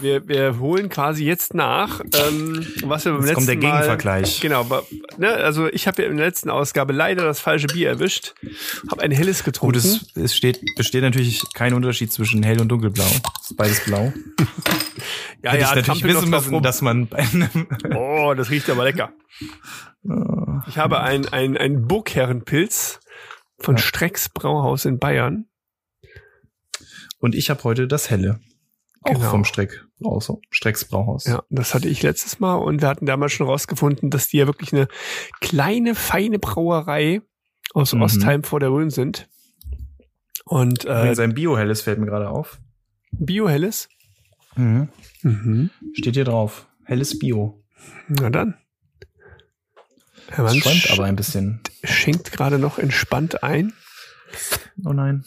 Wir, 0.00 0.26
wir 0.28 0.58
holen 0.58 0.88
quasi 0.88 1.24
jetzt 1.24 1.54
nach, 1.54 2.00
ähm, 2.00 2.66
was 2.82 3.04
wir 3.04 3.12
beim 3.12 3.20
Jetzt 3.20 3.28
letzten 3.30 3.34
kommt 3.34 3.48
der 3.48 3.56
Mal, 3.56 3.72
Gegenvergleich. 3.72 4.40
Genau, 4.40 4.60
aber, 4.60 4.84
ne, 5.18 5.28
also 5.34 5.68
ich 5.68 5.86
habe 5.86 6.02
ja 6.02 6.08
in 6.08 6.16
der 6.16 6.26
letzten 6.26 6.50
Ausgabe 6.50 6.92
leider 6.92 7.24
das 7.24 7.40
falsche 7.40 7.66
Bier 7.66 7.88
erwischt, 7.88 8.34
habe 8.90 9.02
ein 9.02 9.10
helles 9.10 9.44
getrunken. 9.44 9.80
Gut, 9.80 9.84
es, 9.84 10.16
es 10.16 10.34
steht, 10.36 10.60
besteht 10.76 11.02
natürlich 11.02 11.42
kein 11.54 11.74
Unterschied 11.74 12.12
zwischen 12.12 12.42
hell 12.42 12.60
und 12.60 12.68
dunkelblau. 12.68 13.04
Es 13.42 13.50
ist 13.50 13.56
beides 13.56 13.84
blau. 13.84 14.12
ja, 15.42 15.52
Hätte 15.52 15.62
ja, 15.62 15.68
ich 15.70 15.74
natürlich 15.74 15.84
trampel 15.86 16.14
wissen 16.14 16.30
müssen, 16.30 16.62
dass 16.62 16.82
man 16.82 17.06
bei 17.08 17.18
einem 17.18 17.68
Oh, 17.94 18.34
das 18.34 18.50
riecht 18.50 18.68
aber 18.70 18.84
lecker. 18.84 19.12
Ich 20.68 20.78
habe 20.78 21.00
ein, 21.00 21.28
ein, 21.28 21.56
ein 21.56 21.86
Burgherrenpilz 21.86 23.00
von 23.58 23.76
Ja. 23.76 23.82
Strecks 23.82 24.28
Brauhaus 24.30 24.84
in 24.84 24.98
Bayern. 24.98 25.46
und 27.18 27.34
ich 27.34 27.50
habe 27.50 27.62
heute 27.64 27.86
das 27.86 28.08
helle. 28.10 28.40
Auch 29.02 29.14
Genau. 29.14 29.30
vom 29.30 29.44
Streck 29.44 29.86
Brauhaus, 29.98 30.30
Strecks 30.50 30.84
Brauhaus. 30.84 31.24
Ja, 31.24 31.42
das 31.48 31.74
hatte 31.74 31.88
ich 31.88 32.02
letztes 32.02 32.38
Mal 32.40 32.54
und 32.56 32.80
wir 32.82 32.88
hatten 32.88 33.06
damals 33.06 33.32
schon 33.32 33.46
rausgefunden, 33.46 34.10
dass 34.10 34.28
die 34.28 34.36
ja 34.38 34.46
wirklich 34.46 34.72
eine 34.74 34.88
kleine, 35.40 35.94
feine 35.94 36.38
Brauerei 36.38 37.22
aus 37.72 37.94
Mhm. 37.94 38.02
Ostheim 38.02 38.42
vor 38.44 38.60
der 38.60 38.70
Rhön 38.70 38.90
sind. 38.90 39.28
Und 40.44 40.84
äh, 40.84 40.98
Übrigens 40.98 41.18
ein 41.20 41.34
Bio-helles 41.34 41.82
fällt 41.82 41.98
mir 41.98 42.06
gerade 42.06 42.28
auf. 42.28 42.60
Biohelles. 43.12 43.88
Mhm. 44.56 44.88
Mhm. 45.22 45.70
Steht 45.94 46.14
hier 46.14 46.24
drauf. 46.24 46.66
Helles 46.84 47.18
Bio. 47.18 47.62
Na 48.08 48.28
dann. 48.30 48.56
Herr 50.28 50.44
Mann 50.44 50.56
schäumt 50.60 50.90
aber 50.92 51.04
ein 51.04 51.16
bisschen. 51.16 51.60
Schenkt 51.84 52.32
gerade 52.32 52.58
noch 52.58 52.78
entspannt 52.78 53.42
ein. 53.42 53.72
Oh 54.84 54.92
nein. 54.92 55.24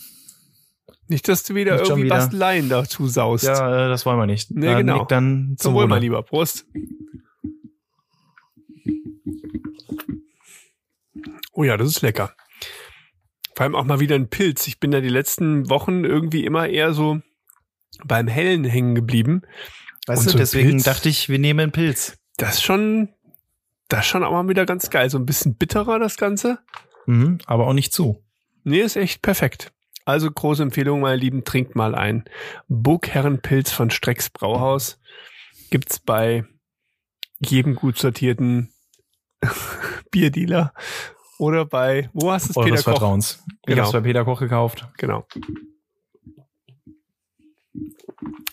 Nicht, 1.13 1.27
dass 1.27 1.43
du 1.43 1.53
wieder 1.53 1.74
nicht 1.74 1.89
irgendwie 1.89 2.05
wieder. 2.05 2.15
Basteleien 2.15 2.70
dazu 2.70 3.08
saust. 3.08 3.43
Ja, 3.43 3.86
äh, 3.86 3.88
das 3.88 4.03
wollen 4.03 4.17
wir 4.17 4.25
nicht. 4.25 4.50
Nee, 4.50 4.74
äh, 4.74 4.77
genau. 4.77 5.05
Dann 5.05 5.53
zum 5.60 5.75
Wohl, 5.75 5.86
mein 5.86 6.01
Lieber. 6.01 6.24
Prost. 6.24 6.65
Oh 11.51 11.63
ja, 11.63 11.77
das 11.77 11.89
ist 11.89 12.01
lecker. 12.01 12.34
Vor 13.55 13.63
allem 13.63 13.75
auch 13.75 13.84
mal 13.84 14.00
wieder 14.00 14.15
ein 14.15 14.27
Pilz. 14.27 14.65
Ich 14.65 14.79
bin 14.79 14.89
da 14.89 15.01
die 15.01 15.10
letzten 15.10 15.70
Wochen 15.70 16.03
irgendwie 16.03 16.46
immer 16.46 16.67
eher 16.67 16.93
so 16.93 17.22
beim 18.03 18.27
Hellen 18.27 18.63
hängen 18.63 18.96
geblieben. 18.96 19.43
Weißt 20.08 20.25
Und 20.25 20.34
du, 20.34 20.38
deswegen 20.39 20.70
Pilz, 20.70 20.84
dachte 20.84 21.10
ich, 21.10 21.29
wir 21.29 21.38
nehmen 21.38 21.60
einen 21.60 21.72
Pilz. 21.72 22.17
Das 22.38 22.55
ist 22.55 22.63
schon, 22.63 23.10
das 23.88 24.00
ist 24.00 24.08
schon 24.08 24.24
auch 24.24 24.32
mal 24.32 24.50
wieder 24.50 24.65
ganz 24.65 24.89
geil. 24.89 25.12
So 25.12 25.20
ein 25.20 25.27
bisschen 25.27 25.58
bitterer, 25.58 26.00
das 26.00 26.17
Ganze. 26.17 26.58
Mhm, 27.05 27.38
aber 27.46 27.67
auch 27.67 27.74
nicht 27.74 27.93
zu. 27.93 28.24
Nee, 28.63 28.79
ist 28.79 28.96
echt 28.96 29.22
perfekt. 29.22 29.72
Also 30.05 30.29
große 30.29 30.63
Empfehlung, 30.63 31.01
meine 31.01 31.15
Lieben, 31.15 31.43
trinkt 31.43 31.75
mal 31.75 31.95
ein 31.95 32.25
Burgherrenpilz 32.67 33.72
von 33.72 33.89
Strecks 33.89 34.29
Brauhaus. 34.29 35.00
Gibt's 35.69 36.00
bei 36.00 36.45
jedem 37.39 37.75
gut 37.75 37.98
sortierten 37.98 38.72
Bierdealer 40.12 40.74
oder 41.38 41.65
bei, 41.65 42.10
wo 42.13 42.31
hast 42.31 42.55
du 42.55 42.60
es, 42.60 42.65
Peter 42.65 42.77
Koch? 42.77 42.83
Vertrauens. 42.83 43.43
Ich 43.48 43.67
genau. 43.67 43.83
habe 43.83 44.00
bei 44.00 44.07
Peter 44.07 44.25
Koch 44.25 44.39
gekauft. 44.39 44.88
Genau. 44.98 45.25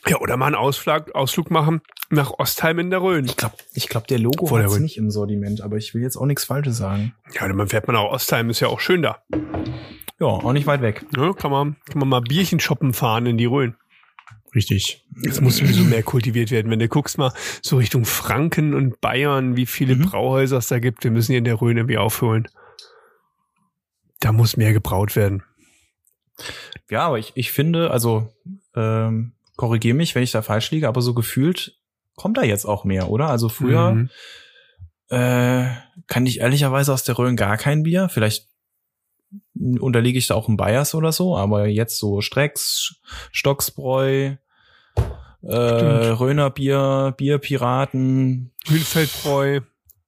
Ja, 0.09 0.19
oder 0.19 0.37
mal 0.37 0.47
einen 0.47 0.55
Ausflug, 0.55 1.15
Ausflug 1.15 1.51
machen 1.51 1.83
nach 2.09 2.33
Ostheim 2.39 2.79
in 2.79 2.91
der 2.91 3.03
Rhön. 3.03 3.27
Ich 3.27 3.37
glaube, 3.37 3.57
ich 3.75 3.89
glaub, 3.89 4.07
der 4.07 4.19
Logo 4.19 4.51
hat 4.57 4.67
es 4.67 4.79
nicht 4.79 4.97
im 4.97 5.11
Sortiment, 5.11 5.61
aber 5.61 5.77
ich 5.77 5.95
will 5.95 6.03
jetzt 6.03 6.17
auch 6.17 6.27
nichts 6.27 6.45
Falsches 6.45 6.79
sagen. 6.79 7.15
Ja, 7.35 7.47
dann 7.47 7.69
fährt 7.69 7.87
man 7.87 7.97
auch 7.97 8.11
Ostheim, 8.13 8.51
ist 8.51 8.61
ja 8.61 8.69
auch 8.69 8.81
schön 8.81 9.03
da. 9.03 9.23
Ja, 10.21 10.27
auch 10.27 10.53
nicht 10.53 10.67
weit 10.67 10.83
weg. 10.83 11.07
Ja, 11.17 11.33
kann 11.33 11.51
man, 11.51 11.77
kann 11.87 11.99
man 11.99 12.09
mal 12.09 12.21
Bierchen 12.21 12.61
shoppen 12.61 12.93
fahren 12.93 13.25
in 13.25 13.39
die 13.39 13.47
Rhön. 13.47 13.75
Richtig. 14.55 15.07
Es 15.27 15.41
muss 15.41 15.59
sowieso 15.59 15.85
mehr 15.85 16.03
kultiviert 16.03 16.51
werden. 16.51 16.71
Wenn 16.71 16.79
du 16.79 16.89
guckst 16.89 17.19
mal 17.19 17.33
so 17.63 17.77
Richtung 17.77 18.05
Franken 18.05 18.75
und 18.75 19.01
Bayern, 19.01 19.57
wie 19.57 19.67
viele 19.67 19.95
mhm. 19.95 20.07
Brauhäuser 20.07 20.59
es 20.59 20.67
da 20.67 20.79
gibt, 20.79 21.05
wir 21.05 21.11
müssen 21.11 21.33
hier 21.33 21.39
in 21.39 21.45
der 21.45 21.61
Rhön 21.61 21.77
irgendwie 21.77 21.99
aufholen. 21.99 22.49
Da 24.19 24.33
muss 24.33 24.57
mehr 24.57 24.73
gebraut 24.73 25.17
werden. 25.17 25.43
Ja, 26.91 27.07
aber 27.07 27.19
ich, 27.19 27.33
ich 27.35 27.53
finde, 27.53 27.91
also 27.91 28.33
ähm, 28.75 29.33
korrigiere 29.57 29.97
mich, 29.97 30.15
wenn 30.15 30.23
ich 30.23 30.33
da 30.33 30.43
falsch 30.43 30.71
liege, 30.71 30.89
aber 30.89 31.01
so 31.01 31.15
gefühlt 31.15 31.79
kommt 32.17 32.37
da 32.37 32.43
jetzt 32.43 32.67
auch 32.67 32.85
mehr, 32.85 33.09
oder? 33.09 33.29
Also 33.29 33.49
früher 33.49 33.93
mhm. 33.93 34.11
äh, 35.09 35.71
kann 36.09 36.27
ich 36.27 36.41
ehrlicherweise 36.41 36.93
aus 36.93 37.05
der 37.05 37.17
Rhön 37.17 37.37
gar 37.37 37.57
kein 37.57 37.85
Bier. 37.85 38.09
Vielleicht 38.11 38.50
unterliege 39.55 40.19
ich 40.19 40.27
da 40.27 40.35
auch 40.35 40.49
ein 40.49 40.57
Bias 40.57 40.95
oder 40.95 41.13
so, 41.13 41.37
aber 41.37 41.67
jetzt 41.67 41.99
so 41.99 42.21
Strecks, 42.21 42.97
Stocksbräu, 43.33 44.37
äh, 45.43 45.55
Röner 45.55 46.51
Bier, 46.51 47.15
Bierpiraten, 47.17 48.53
Hühnfeldbräu, 48.67 49.61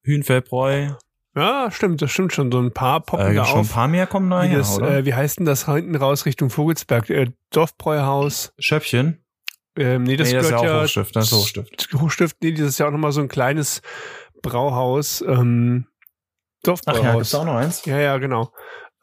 Hühnfeldbräu. 0.03 0.91
Ja, 1.35 1.71
stimmt, 1.71 2.03
das 2.03 2.11
stimmt 2.11 2.33
schon. 2.33 2.53
So 2.53 2.59
ein 2.61 2.73
paar 2.73 3.01
poppen 3.01 3.33
äh, 3.33 3.35
da 3.35 3.45
schon 3.47 3.61
auf. 3.61 3.71
ein 3.71 3.73
paar 3.73 3.89
mehr 3.89 4.07
kommen 4.07 4.29
da 4.29 4.47
das, 4.47 4.77
oder? 4.77 4.99
Äh, 4.99 5.07
wie 5.07 5.15
heißt 5.15 5.39
denn 5.39 5.47
das 5.47 5.65
hinten 5.65 5.97
raus 5.97 6.27
Richtung 6.27 6.51
Vogelsberg? 6.51 7.09
Äh, 7.09 7.31
Dorfbräuhaus. 7.51 8.53
Schöpfchen? 8.59 9.25
Ähm, 9.77 10.03
nee, 10.03 10.17
das, 10.17 10.29
nee, 10.29 10.35
das 10.35 10.47
ist 10.47 10.51
ja 10.51 10.59
auch 10.59 10.83
Hochstift. 10.83 11.17
Das 11.17 11.33
ist 11.33 11.33
Hochstift. 11.33 11.89
Hochstift, 11.95 12.37
nee, 12.43 12.53
das 12.53 12.69
ist 12.69 12.79
ja 12.79 12.87
auch 12.87 12.91
nochmal 12.91 13.13
so 13.13 13.23
ein 13.23 13.29
kleines 13.29 13.81
Brauhaus. 14.43 15.23
Ähm, 15.23 15.87
Dorfbräuhaus. 16.63 17.01
Ach 17.01 17.05
ja, 17.05 17.15
gibt's 17.15 17.35
auch 17.35 17.45
noch 17.47 17.55
eins? 17.55 17.85
Ja, 17.87 17.99
ja, 17.99 18.19
genau. 18.19 18.53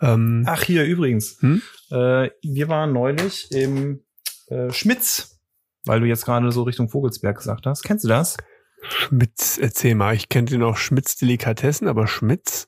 Ähm, 0.02 0.44
Ach, 0.48 0.64
hier 0.64 0.86
übrigens. 0.86 1.38
Hm? 1.42 1.62
Äh, 1.92 2.30
wir 2.42 2.68
waren 2.68 2.94
neulich 2.94 3.52
im 3.52 4.02
äh, 4.48 4.72
Schmitz, 4.72 5.40
weil 5.86 6.00
du 6.00 6.06
jetzt 6.06 6.26
gerade 6.26 6.52
so 6.52 6.64
Richtung 6.64 6.90
Vogelsberg 6.90 7.38
gesagt 7.38 7.66
hast. 7.66 7.84
Kennst 7.84 8.06
du 8.06 8.10
das? 8.10 8.38
Schmitz, 8.82 9.58
erzähl 9.58 9.96
mal. 9.96 10.16
Ich 10.16 10.30
kenne 10.30 10.48
den 10.48 10.64
auch 10.64 10.78
Schmitz 10.78 11.18
Delikatessen, 11.18 11.88
aber 11.88 12.08
Schmitz? 12.08 12.68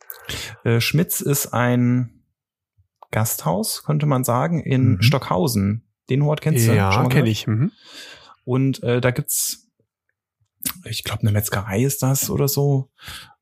Äh, 0.64 0.82
Schmitz 0.82 1.22
ist 1.22 1.54
ein 1.54 2.24
Gasthaus, 3.12 3.84
könnte 3.84 4.06
man 4.06 4.24
sagen, 4.24 4.62
in 4.62 4.94
mhm. 4.94 5.02
Stockhausen. 5.02 5.88
Den 6.10 6.22
Ort 6.22 6.42
kennst 6.42 6.68
du? 6.68 6.76
Ja, 6.76 7.08
kenne 7.08 7.30
ich. 7.30 7.48
Mhm. 7.48 7.72
Und 8.44 8.84
äh, 8.84 9.00
da 9.00 9.12
gibt's, 9.12 9.70
ich 10.86 11.04
glaube, 11.04 11.22
eine 11.22 11.32
Metzgerei 11.32 11.84
ist 11.84 12.04
das 12.04 12.30
oder 12.30 12.48
so. 12.48 12.90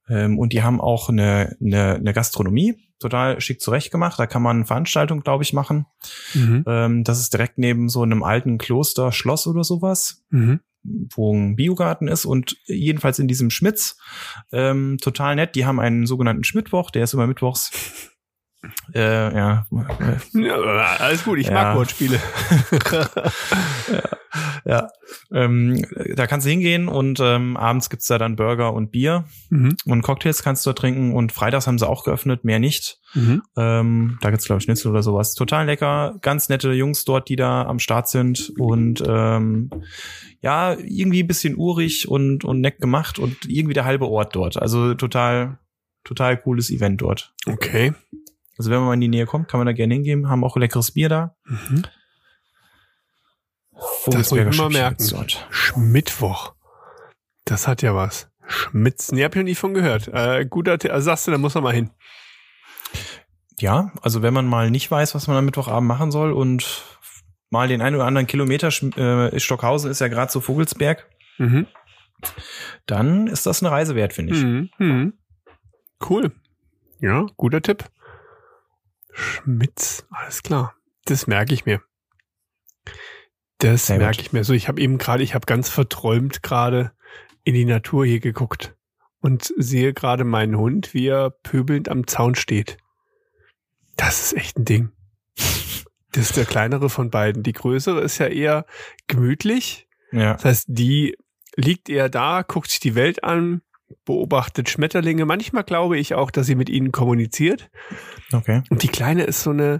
Ähm, 0.09 0.37
und 0.39 0.53
die 0.53 0.63
haben 0.63 0.81
auch 0.81 1.09
eine, 1.09 1.55
eine, 1.61 1.95
eine 1.95 2.13
Gastronomie, 2.13 2.75
total 2.99 3.39
schick 3.39 3.61
zurechtgemacht. 3.61 4.19
Da 4.19 4.27
kann 4.27 4.41
man 4.41 4.65
Veranstaltungen, 4.65 5.21
glaube 5.21 5.43
ich, 5.43 5.53
machen. 5.53 5.85
Mhm. 6.33 6.63
Ähm, 6.67 7.03
das 7.03 7.19
ist 7.19 7.33
direkt 7.33 7.57
neben 7.57 7.89
so 7.89 8.01
einem 8.01 8.23
alten 8.23 8.57
Kloster, 8.57 9.11
Schloss 9.11 9.47
oder 9.47 9.63
sowas. 9.63 10.23
Mhm 10.29 10.59
wo 10.83 11.33
ein 11.33 11.55
Biogarten 11.55 12.07
ist 12.07 12.25
und 12.25 12.57
jedenfalls 12.65 13.19
in 13.19 13.27
diesem 13.27 13.49
Schmitz 13.49 13.97
ähm, 14.51 14.97
total 15.01 15.35
nett. 15.35 15.55
Die 15.55 15.65
haben 15.65 15.79
einen 15.79 16.05
sogenannten 16.05 16.43
Schmidtwoch, 16.43 16.89
der 16.91 17.03
ist 17.03 17.13
immer 17.13 17.27
mittwochs 17.27 17.71
äh, 18.93 19.35
ja. 19.35 19.65
ja. 19.71 20.97
Alles 20.99 21.23
gut, 21.23 21.39
ich 21.39 21.47
ja. 21.47 21.53
mag 21.53 21.75
Wortspiele. 21.77 22.19
ja. 23.91 24.01
ja. 24.65 24.89
Ähm, 25.31 25.85
da 26.15 26.27
kannst 26.27 26.45
du 26.45 26.51
hingehen 26.51 26.87
und 26.87 27.19
ähm, 27.21 27.55
abends 27.55 27.89
gibt's 27.89 28.07
da 28.07 28.17
dann 28.17 28.35
Burger 28.35 28.73
und 28.73 28.91
Bier 28.91 29.25
mhm. 29.49 29.75
und 29.85 30.01
Cocktails 30.01 30.43
kannst 30.43 30.65
du 30.65 30.71
da 30.71 30.73
trinken 30.73 31.13
und 31.13 31.31
freitags 31.31 31.67
haben 31.67 31.77
sie 31.77 31.87
auch 31.87 32.03
geöffnet, 32.03 32.43
mehr 32.43 32.59
nicht. 32.59 32.99
Mhm. 33.13 33.41
Ähm, 33.55 34.17
da 34.21 34.29
gibt's 34.29 34.45
glaube 34.45 34.59
ich 34.59 34.65
Schnitzel 34.65 34.91
oder 34.91 35.03
sowas. 35.03 35.35
Total 35.35 35.65
lecker, 35.65 36.15
ganz 36.21 36.49
nette 36.49 36.71
Jungs 36.73 37.05
dort, 37.05 37.29
die 37.29 37.35
da 37.35 37.63
am 37.65 37.79
Start 37.79 38.09
sind 38.09 38.51
und 38.57 39.03
ähm, 39.07 39.69
ja, 40.41 40.73
irgendwie 40.73 41.23
ein 41.23 41.27
bisschen 41.27 41.57
urig 41.57 42.07
und, 42.07 42.43
und 42.45 42.61
nett 42.61 42.79
gemacht 42.79 43.19
und 43.19 43.45
irgendwie 43.47 43.73
der 43.73 43.85
halbe 43.85 44.07
Ort 44.07 44.35
dort. 44.35 44.61
Also 44.61 44.93
total, 44.93 45.59
total 46.03 46.37
cooles 46.37 46.69
Event 46.69 47.01
dort. 47.01 47.33
Okay. 47.45 47.93
Also 48.59 48.71
wenn 48.71 48.79
man 48.79 48.87
mal 48.87 48.93
in 48.95 49.01
die 49.01 49.07
Nähe 49.07 49.25
kommt, 49.25 49.47
kann 49.47 49.57
man 49.57 49.67
da 49.67 49.71
gerne 49.71 49.93
hingehen. 49.93 50.27
Haben 50.29 50.43
auch 50.43 50.57
leckeres 50.57 50.91
Bier 50.91 51.07
da. 51.07 51.35
Mhm. 51.45 51.83
Das 54.05 54.31
muss 54.31 54.33
ich 54.33 54.57
mal 54.57 54.69
merken. 54.69 55.29
Schmittwoch. 55.49 56.53
Das 57.45 57.69
hat 57.69 57.81
ja 57.81 57.95
was. 57.95 58.29
Schmitz. 58.45 59.13
Nee, 59.13 59.23
hab 59.23 59.33
ich 59.33 59.39
noch 59.39 59.45
nie 59.45 59.55
von 59.55 59.73
gehört. 59.73 60.09
Äh, 60.09 60.45
guter, 60.45 60.77
also 60.91 61.05
sagst 61.05 61.25
du, 61.25 61.31
da 61.31 61.37
muss 61.37 61.55
man 61.55 61.63
mal 61.63 61.73
hin. 61.73 61.91
Ja, 63.59 63.93
also 64.01 64.21
wenn 64.21 64.33
man 64.33 64.45
mal 64.45 64.69
nicht 64.69 64.91
weiß, 64.91 65.15
was 65.15 65.27
man 65.27 65.37
am 65.37 65.45
Mittwochabend 65.45 65.87
machen 65.87 66.11
soll 66.11 66.33
und 66.33 66.83
mal 67.49 67.69
den 67.69 67.81
einen 67.81 67.95
oder 67.95 68.05
anderen 68.05 68.27
Kilometer, 68.27 68.67
äh, 68.97 69.39
Stockhausen 69.39 69.89
ist 69.89 70.01
ja 70.01 70.09
gerade 70.09 70.33
so 70.33 70.41
Vogelsberg, 70.41 71.09
mhm. 71.37 71.65
dann 72.87 73.27
ist 73.27 73.45
das 73.45 73.63
eine 73.63 73.71
Reise 73.71 73.95
wert, 73.95 74.11
finde 74.11 74.33
ich. 74.33 74.43
Mhm. 74.43 74.69
Mhm. 74.79 75.13
Cool. 76.09 76.33
Ja, 76.99 77.25
guter 77.37 77.61
Tipp. 77.61 77.85
Schmitz, 79.19 80.05
alles 80.09 80.43
klar. 80.43 80.75
Das 81.05 81.27
merke 81.27 81.53
ich 81.53 81.65
mir. 81.65 81.81
Das 83.59 83.88
Sehr 83.88 83.97
merke 83.97 84.17
gut. 84.17 84.25
ich 84.25 84.33
mir. 84.33 84.43
So, 84.43 84.53
ich 84.53 84.67
habe 84.67 84.81
eben 84.81 84.97
gerade, 84.97 85.23
ich 85.23 85.35
habe 85.35 85.45
ganz 85.45 85.69
verträumt 85.69 86.41
gerade 86.43 86.93
in 87.43 87.53
die 87.53 87.65
Natur 87.65 88.05
hier 88.05 88.19
geguckt 88.19 88.75
und 89.21 89.53
sehe 89.57 89.93
gerade 89.93 90.23
meinen 90.23 90.57
Hund, 90.57 90.93
wie 90.93 91.07
er 91.07 91.29
pöbelnd 91.29 91.89
am 91.89 92.07
Zaun 92.07 92.35
steht. 92.35 92.77
Das 93.97 94.21
ist 94.21 94.38
echt 94.38 94.57
ein 94.57 94.65
Ding. 94.65 94.91
Das 96.11 96.29
ist 96.29 96.38
der 96.38 96.45
kleinere 96.45 96.89
von 96.89 97.09
beiden. 97.09 97.43
Die 97.43 97.53
größere 97.53 98.01
ist 98.01 98.17
ja 98.17 98.27
eher 98.27 98.65
gemütlich. 99.07 99.88
Ja. 100.11 100.33
Das 100.33 100.45
heißt, 100.45 100.65
die 100.69 101.17
liegt 101.55 101.89
eher 101.89 102.09
da, 102.09 102.43
guckt 102.43 102.69
sich 102.69 102.79
die 102.79 102.95
Welt 102.95 103.23
an, 103.23 103.61
beobachtet 104.05 104.69
Schmetterlinge. 104.69 105.25
Manchmal 105.25 105.63
glaube 105.63 105.98
ich 105.98 106.13
auch, 106.13 106.31
dass 106.31 106.48
sie 106.48 106.55
mit 106.55 106.69
ihnen 106.69 106.91
kommuniziert. 106.91 107.69
Okay. 108.31 108.63
Und 108.69 108.84
die 108.84 108.88
Kleine 108.88 109.24
ist 109.24 109.41
so 109.41 109.51
eine, 109.51 109.79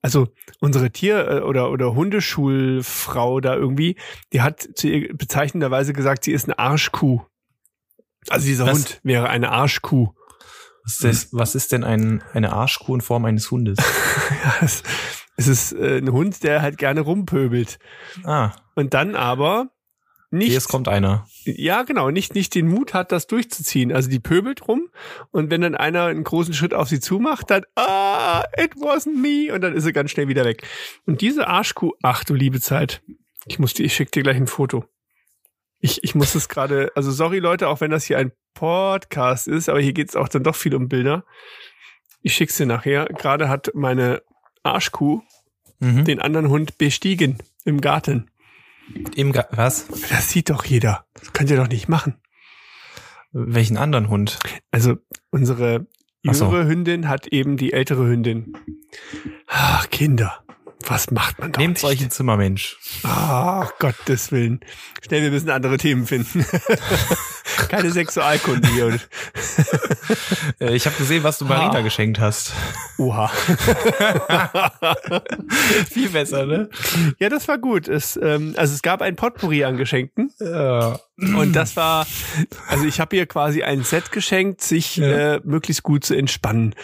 also 0.00 0.28
unsere 0.60 0.90
Tier- 0.90 1.28
äh, 1.28 1.40
oder, 1.40 1.70
oder 1.70 1.94
Hundeschulfrau 1.94 3.40
da 3.40 3.54
irgendwie, 3.54 3.96
die 4.32 4.42
hat 4.42 4.68
zu 4.74 4.88
ihr 4.88 5.16
bezeichnenderweise 5.16 5.92
gesagt, 5.92 6.24
sie 6.24 6.32
ist 6.32 6.44
eine 6.44 6.58
Arschkuh. 6.58 7.20
Also 8.28 8.46
dieser 8.46 8.66
was? 8.66 8.74
Hund 8.74 9.00
wäre 9.02 9.28
eine 9.28 9.50
Arschkuh. 9.50 10.08
Was 10.84 11.00
ist, 11.00 11.04
das, 11.04 11.28
was 11.32 11.54
ist 11.54 11.72
denn 11.72 11.84
ein, 11.84 12.24
eine 12.32 12.52
Arschkuh 12.52 12.96
in 12.96 13.00
Form 13.00 13.24
eines 13.24 13.50
Hundes? 13.50 13.78
ja, 14.44 14.54
es, 14.62 14.82
es 15.36 15.46
ist 15.46 15.72
äh, 15.72 15.98
ein 15.98 16.10
Hund, 16.10 16.42
der 16.42 16.60
halt 16.60 16.78
gerne 16.78 17.02
rumpöbelt. 17.02 17.78
Ah. 18.24 18.52
Und 18.74 18.94
dann 18.94 19.14
aber 19.14 19.70
nicht. 20.32 20.52
Jetzt 20.52 20.68
kommt 20.68 20.88
einer. 20.88 21.26
Ja, 21.44 21.82
genau, 21.82 22.10
nicht, 22.10 22.34
nicht 22.34 22.54
den 22.54 22.66
Mut 22.68 22.94
hat, 22.94 23.12
das 23.12 23.26
durchzuziehen. 23.26 23.92
Also 23.92 24.08
die 24.10 24.18
pöbelt 24.20 24.66
rum 24.68 24.88
und 25.30 25.50
wenn 25.50 25.60
dann 25.60 25.74
einer 25.74 26.04
einen 26.06 26.24
großen 26.24 26.54
Schritt 26.54 26.74
auf 26.74 26.88
sie 26.88 27.00
zumacht, 27.00 27.50
dann, 27.50 27.64
ah, 27.76 28.44
it 28.58 28.74
wasn't 28.74 29.16
me 29.20 29.54
und 29.54 29.60
dann 29.60 29.74
ist 29.74 29.84
sie 29.84 29.92
ganz 29.92 30.10
schnell 30.10 30.28
wieder 30.28 30.44
weg. 30.44 30.66
Und 31.06 31.20
diese 31.20 31.46
Arschkuh, 31.48 31.92
ach 32.02 32.24
du 32.24 32.34
liebe 32.34 32.60
Zeit. 32.60 33.02
Ich 33.46 33.58
muss 33.58 33.74
dir, 33.74 33.84
ich 33.84 33.94
schick 33.94 34.10
dir 34.12 34.22
gleich 34.22 34.36
ein 34.36 34.46
Foto. 34.46 34.84
Ich, 35.80 36.04
ich 36.04 36.14
muss 36.14 36.34
es 36.34 36.48
gerade, 36.48 36.92
also 36.94 37.10
sorry 37.10 37.38
Leute, 37.40 37.68
auch 37.68 37.80
wenn 37.80 37.90
das 37.90 38.04
hier 38.04 38.18
ein 38.18 38.32
Podcast 38.54 39.48
ist, 39.48 39.68
aber 39.68 39.80
hier 39.80 39.92
geht's 39.92 40.14
auch 40.16 40.28
dann 40.28 40.44
doch 40.44 40.54
viel 40.54 40.74
um 40.74 40.88
Bilder. 40.88 41.24
Ich 42.22 42.34
schick's 42.34 42.56
dir 42.56 42.66
nachher. 42.66 43.06
Gerade 43.06 43.48
hat 43.48 43.70
meine 43.74 44.22
Arschkuh 44.62 45.22
Mhm. 45.80 46.04
den 46.04 46.20
anderen 46.20 46.48
Hund 46.48 46.78
bestiegen 46.78 47.38
im 47.64 47.80
Garten. 47.80 48.30
Im 49.14 49.32
Ga 49.32 49.46
was? 49.50 49.86
Das 50.10 50.30
sieht 50.30 50.50
doch 50.50 50.64
jeder. 50.64 51.06
Das 51.14 51.32
könnt 51.32 51.50
ihr 51.50 51.56
doch 51.56 51.68
nicht 51.68 51.88
machen. 51.88 52.16
Welchen 53.32 53.76
anderen 53.76 54.08
Hund? 54.08 54.38
Also 54.70 54.96
unsere 55.30 55.86
Ach 56.26 56.34
so. 56.34 56.46
jüngere 56.46 56.66
Hündin 56.66 57.08
hat 57.08 57.26
eben 57.28 57.56
die 57.56 57.72
ältere 57.72 58.06
Hündin. 58.06 58.52
Ach, 59.46 59.88
Kinder. 59.90 60.44
Was 60.86 61.10
macht 61.10 61.38
man 61.38 61.52
doch 61.52 61.60
Nehmt 61.60 61.74
nicht? 61.76 61.84
euch 61.84 62.00
ein 62.02 62.10
Zimmermensch. 62.10 62.76
Ach, 63.04 63.72
Gottes 63.78 64.32
Willen. 64.32 64.60
Schnell, 65.04 65.22
wir 65.22 65.30
müssen 65.30 65.50
andere 65.50 65.76
Themen 65.76 66.06
finden. 66.06 66.44
Keine 67.68 67.90
Sexualkunde 67.90 68.68
hier. 68.68 68.98
Äh, 70.60 70.74
ich 70.74 70.86
habe 70.86 70.96
gesehen, 70.96 71.22
was 71.22 71.38
du 71.38 71.44
Marina 71.44 71.78
Ah. 71.78 71.82
geschenkt 71.82 72.18
hast. 72.20 72.52
oha. 72.98 73.28
Viel 75.90 76.08
besser, 76.10 76.46
ne? 76.46 76.68
Ja, 77.18 77.28
das 77.28 77.48
war 77.48 77.58
gut. 77.58 77.88
Es, 77.88 78.18
ähm, 78.20 78.54
also 78.56 78.74
es 78.74 78.82
gab 78.82 79.02
ein 79.02 79.16
Potpourri 79.16 79.64
an 79.64 79.76
Geschenken. 79.76 80.30
Ja. 80.40 80.98
Und 81.18 81.52
das 81.54 81.76
war, 81.76 82.06
also 82.68 82.84
ich 82.84 83.00
habe 83.00 83.16
ihr 83.16 83.26
quasi 83.26 83.62
ein 83.62 83.84
Set 83.84 84.12
geschenkt, 84.12 84.60
sich 84.62 84.96
Ja. 84.96 85.36
äh, 85.36 85.40
möglichst 85.44 85.82
gut 85.82 86.04
zu 86.04 86.14
entspannen. 86.14 86.74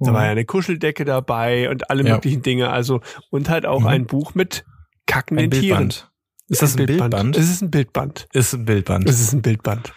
Da 0.00 0.12
war 0.12 0.24
ja 0.26 0.30
eine 0.30 0.44
Kuscheldecke 0.44 1.04
dabei 1.04 1.68
und 1.70 1.90
alle 1.90 2.04
Ja. 2.06 2.14
möglichen 2.14 2.42
Dinge. 2.42 2.70
Also 2.70 3.00
und 3.30 3.48
halt 3.48 3.66
auch 3.66 3.80
Mhm. 3.80 3.86
ein 3.88 4.06
Buch 4.06 4.34
mit 4.34 4.64
kackenden 5.06 5.46
Ein 5.46 5.50
Tieren. 5.50 5.88
Bildband. 5.88 6.10
Ist 6.48 6.62
das 6.62 6.76
ein 6.76 6.86
Bildband? 6.86 7.36
Es 7.36 7.50
ist 7.50 7.62
ein 7.62 7.70
Bildband. 7.70 8.26
Ist 8.32 8.54
ein 8.54 8.64
Bildband. 8.64 9.08
Es 9.08 9.20
ist 9.20 9.32
ein 9.32 9.42
Bildband. 9.42 9.92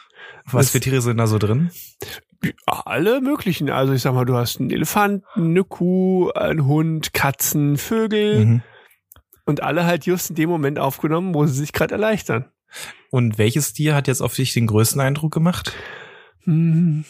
Was 0.46 0.72
für 0.72 0.79
Tiere 0.79 1.01
sind 1.01 1.17
da 1.17 1.27
so 1.27 1.38
drin? 1.38 1.70
Alle 2.65 3.22
möglichen. 3.22 3.70
Also 3.70 3.93
ich 3.93 4.01
sag 4.01 4.13
mal, 4.15 4.25
du 4.25 4.36
hast 4.36 4.60
einen 4.60 4.72
Elefanten, 4.72 5.22
eine 5.36 5.63
Kuh, 5.63 6.31
einen 6.31 6.65
Hund, 6.65 7.13
Katzen, 7.13 7.77
Vögel 7.77 8.46
Mhm. 8.46 8.63
und 9.46 9.62
alle 9.63 9.86
halt 9.86 10.05
just 10.08 10.31
in 10.31 10.36
dem 10.36 10.50
Moment 10.50 10.79
aufgenommen, 10.79 11.36
wo 11.36 11.46
sie 11.46 11.53
sich 11.53 11.72
gerade 11.74 11.93
erleichtern. 11.93 12.46
Und 13.12 13.38
welches 13.38 13.74
Tier 13.74 13.93
hat 13.93 14.08
jetzt 14.08 14.22
auf 14.22 14.34
dich 14.34 14.53
den 14.53 14.65
größten 14.67 15.00
Eindruck 15.00 15.31
gemacht? 15.34 15.74
Hm. 16.46 17.05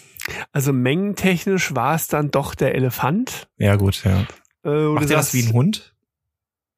Also 0.52 0.72
mengentechnisch 0.74 1.76
war 1.76 1.96
es 1.96 2.08
dann 2.08 2.30
doch 2.32 2.56
der 2.56 2.76
Elefant. 2.76 3.48
Ja, 3.58 3.76
gut, 3.76 4.04
ja. 4.04 4.26
Äh, 4.64 4.90
Macht 4.94 5.10
ihr 5.10 5.16
das 5.16 5.34
wie 5.34 5.44
ein 5.44 5.54
Hund? 5.54 5.96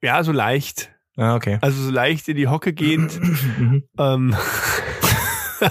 Ja, 0.01 0.23
so 0.23 0.31
leicht. 0.31 0.91
Ah, 1.17 1.35
okay. 1.35 1.59
Also 1.61 1.81
so 1.83 1.91
leicht 1.91 2.27
in 2.29 2.37
die 2.37 2.47
Hocke 2.47 2.73
gehend. 2.73 3.19
Mhm. 3.57 3.83
ähm. 3.99 4.35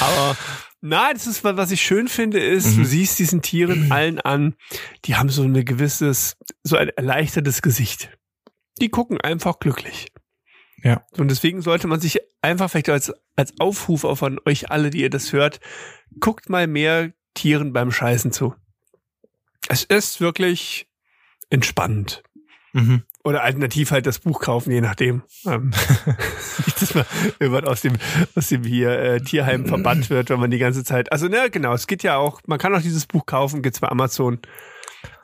Aber 0.00 0.36
nein, 0.80 1.14
das 1.14 1.26
ist 1.26 1.44
was, 1.44 1.56
was 1.56 1.70
ich 1.70 1.82
schön 1.82 2.08
finde, 2.08 2.38
ist, 2.40 2.72
Mhm. 2.76 2.82
du 2.82 2.84
siehst 2.84 3.18
diesen 3.18 3.42
Tieren 3.42 3.90
allen 3.92 4.20
an, 4.20 4.54
die 5.04 5.16
haben 5.16 5.28
so 5.28 5.42
ein 5.42 5.64
gewisses, 5.64 6.36
so 6.62 6.76
ein 6.76 6.88
erleichtertes 6.90 7.62
Gesicht. 7.62 8.10
Die 8.80 8.88
gucken 8.88 9.20
einfach 9.20 9.58
glücklich. 9.58 10.08
Ja. 10.82 11.04
Und 11.16 11.30
deswegen 11.30 11.62
sollte 11.62 11.86
man 11.86 12.00
sich 12.00 12.20
einfach 12.42 12.70
vielleicht 12.70 12.88
als, 12.88 13.12
als 13.36 13.58
Aufruf 13.58 14.04
auf 14.04 14.22
an 14.22 14.38
euch 14.44 14.70
alle, 14.70 14.90
die 14.90 15.02
ihr 15.02 15.10
das 15.10 15.32
hört, 15.32 15.60
guckt 16.20 16.48
mal 16.48 16.66
mehr 16.66 17.12
Tieren 17.34 17.72
beim 17.72 17.90
Scheißen 17.90 18.32
zu. 18.32 18.54
Es 19.68 19.84
ist 19.84 20.20
wirklich 20.20 20.88
entspannend. 21.50 22.22
Mhm. 22.72 23.02
Oder 23.24 23.42
alternativ 23.42 23.90
halt 23.90 24.06
das 24.06 24.20
Buch 24.20 24.40
kaufen, 24.40 24.70
je 24.70 24.80
nachdem. 24.80 25.22
Ähm, 25.44 25.70
nicht, 26.66 26.80
dass 26.80 26.94
man 26.94 27.04
irgendwann 27.38 27.66
aus 27.66 27.80
dem, 27.80 27.96
aus 28.34 28.48
dem 28.48 28.64
hier 28.64 28.90
äh, 28.98 29.20
Tierheim 29.20 29.66
verbannt 29.66 30.10
wird, 30.10 30.30
wenn 30.30 30.40
man 30.40 30.50
die 30.50 30.58
ganze 30.58 30.84
Zeit. 30.84 31.12
Also, 31.12 31.28
ne, 31.28 31.50
genau, 31.50 31.74
es 31.74 31.86
geht 31.86 32.02
ja 32.02 32.16
auch, 32.16 32.40
man 32.46 32.58
kann 32.58 32.74
auch 32.74 32.82
dieses 32.82 33.06
Buch 33.06 33.26
kaufen, 33.26 33.62
gibt's 33.62 33.80
bei 33.80 33.88
Amazon. 33.88 34.40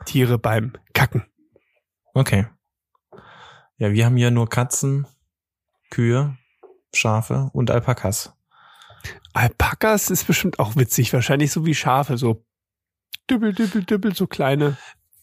Tiere 0.05 0.37
beim 0.37 0.73
Kacken. 0.93 1.25
Okay. 2.13 2.47
Ja, 3.77 3.91
wir 3.91 4.05
haben 4.05 4.15
hier 4.15 4.31
nur 4.31 4.49
Katzen, 4.49 5.07
Kühe, 5.89 6.37
Schafe 6.93 7.49
und 7.53 7.71
Alpakas. 7.71 8.33
Alpakas 9.33 10.09
ist 10.09 10.27
bestimmt 10.27 10.59
auch 10.59 10.75
witzig, 10.75 11.13
wahrscheinlich 11.13 11.51
so 11.51 11.65
wie 11.65 11.75
Schafe, 11.75 12.17
so 12.17 12.45
dübbel, 13.29 13.53
dübbel, 13.53 13.83
dübbel, 13.83 14.15
so 14.15 14.27
kleine. 14.27 14.77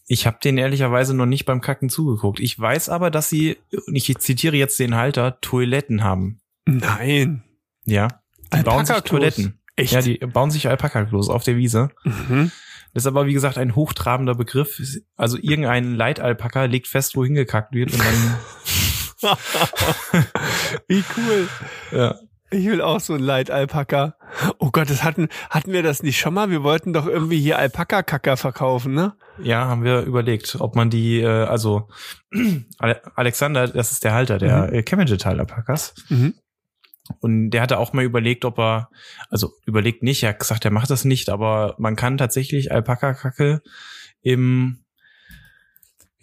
Ich 0.05 0.27
habe 0.27 0.37
denen 0.43 0.57
ehrlicherweise 0.57 1.13
noch 1.15 1.25
nicht 1.25 1.45
beim 1.45 1.61
Kacken 1.61 1.89
zugeguckt. 1.89 2.39
Ich 2.39 2.59
weiß 2.59 2.89
aber, 2.89 3.09
dass 3.09 3.29
sie, 3.29 3.57
und 3.87 3.95
ich 3.95 4.13
zitiere 4.17 4.55
jetzt 4.55 4.77
den 4.79 4.95
Halter, 4.95 5.39
Toiletten 5.39 6.03
haben. 6.03 6.41
Nein. 6.65 7.43
Ja. 7.85 8.07
Die 8.53 8.63
bauen 8.63 8.85
sich. 8.85 8.95
Toiletten. 8.97 9.59
Echt? 9.75 9.93
Ja, 9.93 10.01
die 10.01 10.17
bauen 10.17 10.51
sich 10.51 10.67
Alpaka-Klos 10.67 11.29
auf 11.29 11.43
der 11.43 11.57
Wiese. 11.57 11.89
mhm. 12.03 12.51
Das 12.93 13.03
ist 13.03 13.07
aber, 13.07 13.25
wie 13.25 13.33
gesagt, 13.33 13.57
ein 13.57 13.75
hochtrabender 13.75 14.35
Begriff. 14.35 14.79
Also 15.15 15.37
irgendein 15.41 15.95
Leitalpaka 15.95 16.65
legt 16.65 16.87
fest, 16.87 17.15
wohin 17.15 17.33
gekackt 17.33 17.73
wird 17.73 17.91
und 17.91 17.99
dann, 17.99 18.37
Wie 20.87 21.03
cool. 21.17 21.47
ja. 21.91 22.15
Ich 22.51 22.65
will 22.67 22.81
auch 22.81 22.99
so 22.99 23.13
ein 23.15 23.19
Leitalpaka. 23.19 24.15
Oh 24.59 24.69
Gott, 24.71 24.87
das 24.91 25.03
hatten, 25.03 25.27
hatten 25.49 25.71
wir 25.71 25.81
das 25.81 26.03
nicht 26.03 26.19
schon 26.19 26.35
mal? 26.35 26.51
Wir 26.51 26.61
wollten 26.61 26.93
doch 26.93 27.07
irgendwie 27.07 27.39
hier 27.39 27.57
Alpaka-Kacker 27.57 28.37
verkaufen, 28.37 28.93
ne? 28.93 29.13
Ja, 29.41 29.65
haben 29.65 29.83
wir 29.83 30.01
überlegt, 30.01 30.57
ob 30.59 30.75
man 30.75 30.91
die, 30.91 31.19
äh, 31.21 31.25
also 31.45 31.89
Ale- 32.77 33.01
Alexander, 33.15 33.67
das 33.67 33.91
ist 33.91 34.03
der 34.03 34.13
Halter 34.13 34.37
der 34.37 34.67
Mhm. 34.67 34.73
äh, 34.75 34.83
Cavendish 34.83 35.25
Alpakas. 35.25 35.95
Mhm. 36.09 36.35
Und 37.21 37.49
der 37.49 37.61
hatte 37.63 37.79
auch 37.79 37.91
mal 37.93 38.03
überlegt, 38.03 38.45
ob 38.45 38.59
er, 38.59 38.89
also 39.31 39.51
überlegt 39.65 40.03
nicht, 40.03 40.21
er 40.21 40.29
hat 40.29 40.39
gesagt, 40.39 40.63
er 40.63 40.71
macht 40.71 40.91
das 40.91 41.05
nicht, 41.05 41.29
aber 41.29 41.73
man 41.79 41.95
kann 41.95 42.17
tatsächlich 42.19 42.71
Alpaka-Kacke 42.71 43.61
im, 44.21 44.82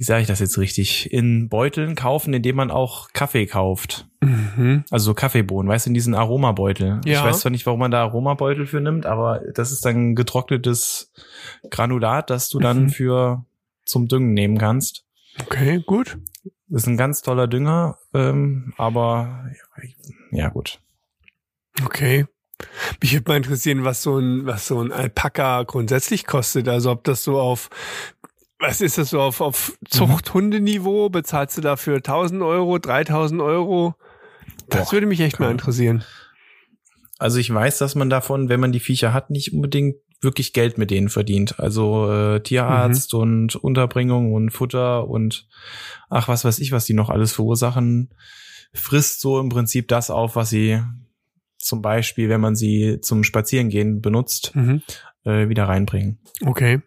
wie 0.01 0.05
sage 0.05 0.23
ich 0.23 0.29
das 0.29 0.41
jetzt 0.41 0.57
richtig, 0.57 1.13
in 1.13 1.51
Beuteln 1.51 1.95
kaufen, 1.95 2.33
indem 2.33 2.57
man 2.57 2.71
auch 2.71 3.13
Kaffee 3.13 3.45
kauft. 3.45 4.09
Mhm. 4.23 4.83
Also 4.91 5.05
so 5.11 5.15
Kaffeebohnen, 5.15 5.69
weißt 5.71 5.85
du, 5.85 5.91
in 5.91 5.95
diesen 5.95 6.15
Aromabeutel. 6.15 7.03
Ich 7.05 7.13
Ja. 7.13 7.25
weiß 7.25 7.41
zwar 7.41 7.51
nicht, 7.51 7.67
warum 7.67 7.81
man 7.81 7.91
da 7.91 8.01
Aromabeutel 8.05 8.67
für 8.67 8.81
nimmt, 8.81 9.05
aber 9.05 9.43
das 9.55 9.73
ist 9.73 9.85
dann 9.85 10.15
getrocknetes 10.15 11.13
Granulat, 11.69 12.31
das 12.31 12.49
du 12.49 12.59
dann 12.61 12.85
Mhm. 12.85 12.89
für 12.89 13.45
zum 13.85 14.09
Düngen 14.09 14.33
nehmen 14.33 14.57
kannst. 14.57 15.05
Okay, 15.45 15.83
gut. 15.87 16.17
Das 16.69 16.85
ist 16.85 16.89
ein 16.89 16.97
ganz 16.97 17.21
toller 17.21 17.47
Dünger, 17.47 17.99
ähm, 18.15 18.73
aber 18.79 19.51
ja 20.31 20.49
gut. 20.49 20.81
Okay. 21.85 22.25
Mich 23.03 23.13
würde 23.13 23.31
mal 23.31 23.37
interessieren, 23.37 23.85
was 23.85 24.03
so 24.03 24.19
ein, 24.19 24.47
was 24.47 24.67
so 24.67 24.81
ein 24.81 24.93
Alpaka 24.93 25.63
grundsätzlich 25.65 26.27
kostet. 26.27 26.69
Also 26.69 26.91
ob 26.91 27.05
das 27.05 27.23
so 27.23 27.39
auf, 27.39 27.69
was 28.61 28.81
ist 28.81 28.99
das 28.99 29.11
so 29.11 29.20
auf, 29.20 29.40
auf 29.40 29.73
Zuchthundeniveau? 29.88 31.09
Bezahlst 31.09 31.57
du 31.57 31.61
dafür 31.62 31.96
1000 31.96 32.42
Euro, 32.42 32.79
3000 32.79 33.40
Euro? 33.40 33.94
Das 34.68 34.87
Boah, 34.88 34.92
würde 34.92 35.07
mich 35.07 35.20
echt 35.20 35.40
mal 35.40 35.51
interessieren. 35.51 36.05
Also 37.18 37.38
ich 37.38 37.53
weiß, 37.53 37.79
dass 37.79 37.94
man 37.94 38.09
davon, 38.11 38.49
wenn 38.49 38.61
man 38.61 38.73
die 38.73 38.81
Viecher 38.81 39.12
hat, 39.12 39.31
nicht 39.31 39.53
unbedingt 39.53 39.96
wirklich 40.23 40.53
Geld 40.53 40.79
mit 40.79 40.90
denen 40.90 41.09
verdient. 41.09 41.59
Also 41.59 42.11
äh, 42.11 42.40
Tierarzt 42.42 43.14
und 43.14 43.57
Unterbringung 43.57 44.33
und 44.35 44.51
Futter 44.51 45.09
und 45.09 45.49
ach, 46.09 46.29
was 46.29 46.44
weiß 46.44 46.59
ich, 46.61 46.73
was 46.73 46.85
die 46.85 46.94
noch 46.94 47.09
alles 47.11 47.33
verursachen, 47.33 48.14
frisst 48.73 49.20
so 49.20 49.40
im 49.40 49.49
Prinzip 49.49 49.88
das 49.88 50.11
auf, 50.11 50.37
was 50.37 50.51
sie 50.51 50.81
zum 51.59 51.83
Beispiel, 51.83 52.29
wenn 52.29 52.40
man 52.40 52.55
sie 52.55 52.99
zum 53.01 53.25
Spazierengehen 53.25 54.01
benutzt, 54.01 54.53
Mhm. 54.55 54.83
äh, 55.25 55.49
wieder 55.49 55.64
reinbringen. 55.64 56.18
Okay. 56.44 56.81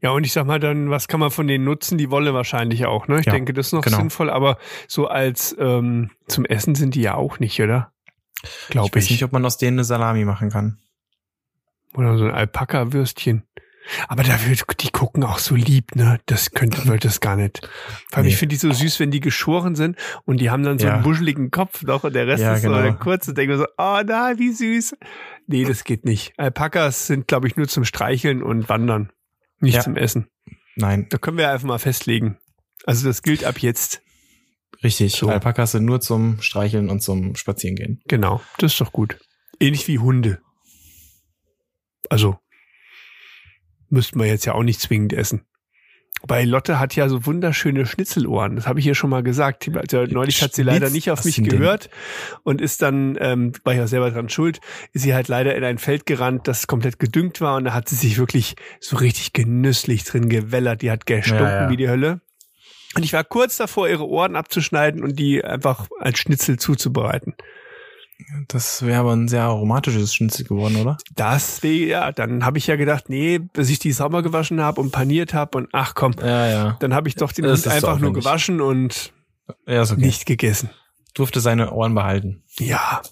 Ja, 0.00 0.10
und 0.10 0.24
ich 0.24 0.32
sag 0.32 0.46
mal 0.46 0.58
dann, 0.60 0.90
was 0.90 1.08
kann 1.08 1.20
man 1.20 1.30
von 1.30 1.46
denen 1.46 1.64
nutzen? 1.64 1.98
Die 1.98 2.10
Wolle 2.10 2.34
wahrscheinlich 2.34 2.86
auch, 2.86 3.08
ne? 3.08 3.20
Ich 3.20 3.26
Ja, 3.26 3.32
denke, 3.32 3.52
das 3.52 3.66
ist 3.68 3.72
noch 3.72 3.82
genau. 3.82 3.98
sinnvoll, 3.98 4.30
aber 4.30 4.58
so 4.86 5.06
als 5.08 5.54
ähm, 5.58 6.10
zum 6.26 6.44
Essen 6.44 6.74
sind 6.74 6.94
die 6.94 7.02
ja 7.02 7.14
auch 7.14 7.38
nicht, 7.38 7.60
oder? 7.60 7.92
Ich 8.42 8.68
Glaube 8.68 8.94
weiß 8.96 9.04
ich. 9.04 9.10
nicht, 9.10 9.24
ob 9.24 9.32
man 9.32 9.44
aus 9.44 9.58
denen 9.58 9.78
eine 9.78 9.84
Salami 9.84 10.24
machen 10.24 10.50
kann. 10.50 10.78
Oder 11.94 12.16
so 12.18 12.24
ein 12.24 12.30
Alpaka-Würstchen. 12.32 13.42
Aber 14.06 14.22
da 14.22 14.44
wird, 14.46 14.82
die 14.82 14.90
gucken 14.90 15.24
auch 15.24 15.38
so 15.38 15.54
lieb, 15.54 15.96
ne? 15.96 16.20
Das 16.26 16.50
könnte, 16.50 16.86
wollte 16.86 17.08
es 17.08 17.20
gar 17.20 17.36
nicht. 17.36 17.66
Vor 18.10 18.18
allem, 18.18 18.26
Nee. 18.26 18.32
ich 18.32 18.36
finde 18.36 18.52
die 18.54 18.58
so 18.58 18.70
süß, 18.70 19.00
wenn 19.00 19.10
die 19.10 19.20
geschoren 19.20 19.74
sind 19.76 19.96
und 20.26 20.42
die 20.42 20.50
haben 20.50 20.62
dann 20.62 20.78
so 20.78 20.86
Ja. 20.86 20.94
einen 20.96 21.02
buscheligen 21.04 21.50
Kopf 21.50 21.82
noch 21.84 22.04
und 22.04 22.14
der 22.14 22.26
Rest 22.26 22.42
Ja, 22.42 22.52
ist 22.52 22.62
so 22.62 22.68
genau. 22.68 22.80
eine 22.80 22.94
kurze. 22.96 23.32
Denke 23.32 23.52
mir 23.54 23.58
so, 23.58 23.66
oh 23.78 24.00
na, 24.06 24.34
wie 24.36 24.52
süß. 24.52 24.94
Nee, 25.46 25.64
das 25.64 25.84
geht 25.84 26.04
nicht. 26.04 26.34
Alpakas 26.36 27.06
sind, 27.06 27.28
glaube 27.28 27.46
ich, 27.48 27.56
nur 27.56 27.66
zum 27.66 27.86
Streicheln 27.86 28.42
und 28.42 28.68
Wandern. 28.68 29.10
Nicht 29.60 29.74
Ja. 29.74 29.80
zum 29.82 29.96
Essen. 29.96 30.28
Nein, 30.76 31.06
Da 31.10 31.18
können 31.18 31.38
wir 31.38 31.50
einfach 31.50 31.66
mal 31.66 31.78
festlegen. 31.78 32.38
Also 32.84 33.06
das 33.06 33.22
gilt 33.22 33.44
ab 33.44 33.58
jetzt. 33.58 34.02
richtig. 34.84 35.12
So. 35.16 35.28
Alpakas 35.28 35.72
sind 35.72 35.84
nur 35.84 36.00
zum 36.00 36.40
Streicheln 36.40 36.88
und 36.88 37.00
zum 37.02 37.34
Spazierengehen. 37.34 38.00
Genau. 38.06 38.40
Das 38.58 38.72
ist 38.72 38.80
doch 38.80 38.92
gut. 38.92 39.18
Ähnlich 39.58 39.88
wie 39.88 39.98
Hunde. 39.98 40.40
Also 42.08 42.38
müssten 43.88 44.18
wir 44.20 44.26
jetzt 44.26 44.44
ja 44.44 44.54
auch 44.54 44.62
nicht 44.62 44.80
zwingend 44.80 45.12
essen. 45.12 45.44
Bei 46.26 46.44
Lotte 46.44 46.80
hat 46.80 46.96
ja 46.96 47.08
so 47.08 47.26
wunderschöne 47.26 47.86
Schnitzelohren. 47.86 48.56
Das 48.56 48.66
habe 48.66 48.80
ich 48.80 48.86
ihr 48.86 48.94
schon 48.94 49.10
mal 49.10 49.22
gesagt. 49.22 49.70
Also 49.76 50.04
neulich 50.04 50.42
hat 50.42 50.54
sie 50.54 50.62
leider 50.62 50.90
nicht 50.90 51.10
auf 51.10 51.24
mich 51.24 51.42
gehört 51.42 51.90
und 52.42 52.60
ist 52.60 52.82
dann, 52.82 53.16
ähm, 53.20 53.52
war 53.64 53.74
ich 53.74 53.80
auch 53.80 53.86
selber 53.86 54.10
dran 54.10 54.28
schuld, 54.28 54.60
ist 54.92 55.02
sie 55.02 55.14
halt 55.14 55.28
leider 55.28 55.54
in 55.54 55.64
ein 55.64 55.78
Feld 55.78 56.06
gerannt, 56.06 56.48
das 56.48 56.66
komplett 56.66 56.98
gedüngt 56.98 57.40
war 57.40 57.56
und 57.56 57.64
da 57.64 57.74
hat 57.74 57.88
sie 57.88 57.96
sich 57.96 58.18
wirklich 58.18 58.56
so 58.80 58.96
richtig 58.96 59.32
genüsslich 59.32 60.04
drin 60.04 60.28
gewellert. 60.28 60.82
Die 60.82 60.90
hat 60.90 61.06
gestunken 61.06 61.46
Ja, 61.46 61.62
ja. 61.62 61.70
wie 61.70 61.76
die 61.76 61.88
Hölle. 61.88 62.20
Und 62.94 63.04
ich 63.04 63.12
war 63.12 63.22
kurz 63.22 63.56
davor, 63.56 63.88
ihre 63.88 64.08
Ohren 64.08 64.34
abzuschneiden 64.34 65.02
und 65.04 65.18
die 65.18 65.44
einfach 65.44 65.86
als 66.00 66.18
Schnitzel 66.18 66.58
zuzubereiten. 66.58 67.34
Das 68.48 68.84
wäre 68.84 69.00
aber 69.00 69.12
ein 69.14 69.28
sehr 69.28 69.42
aromatisches 69.44 70.14
Schnitzel 70.14 70.44
geworden, 70.44 70.76
oder? 70.76 70.96
Das 71.14 71.62
wäre, 71.62 71.74
ja, 71.88 72.12
dann 72.12 72.44
habe 72.44 72.58
ich 72.58 72.66
ja 72.66 72.76
gedacht, 72.76 73.08
nee, 73.08 73.38
bis 73.38 73.70
ich 73.70 73.78
die 73.78 73.92
sauber 73.92 74.22
gewaschen 74.22 74.60
habe 74.60 74.80
und 74.80 74.90
paniert 74.90 75.34
habe 75.34 75.56
und 75.58 75.68
ach 75.72 75.94
komm, 75.94 76.14
Ja, 76.20 76.46
ja. 76.48 76.76
dann 76.80 76.94
habe 76.94 77.08
ich 77.08 77.14
doch 77.14 77.30
den 77.32 77.46
Hund 77.46 77.66
einfach 77.68 77.98
nur 78.00 78.12
gewaschen 78.12 78.60
und 78.60 79.12
Ja, 79.66 79.82
okay. 79.82 79.94
nicht 79.96 80.26
gegessen. 80.26 80.70
Durfte 81.14 81.40
seine 81.40 81.72
Ohren 81.72 81.94
behalten. 81.94 82.42
Ja. 82.58 83.02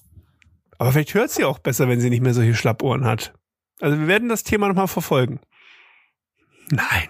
Aber 0.78 0.92
vielleicht 0.92 1.14
hört 1.14 1.30
sie 1.30 1.44
auch 1.44 1.58
besser, 1.60 1.88
wenn 1.88 2.00
sie 2.00 2.10
nicht 2.10 2.22
mehr 2.22 2.34
solche 2.34 2.54
Schlappohren 2.54 3.04
hat. 3.04 3.32
Also 3.80 3.98
wir 3.98 4.08
werden 4.08 4.28
das 4.28 4.42
Thema 4.42 4.68
nochmal 4.68 4.88
verfolgen. 4.88 5.40
Nein. 6.70 7.08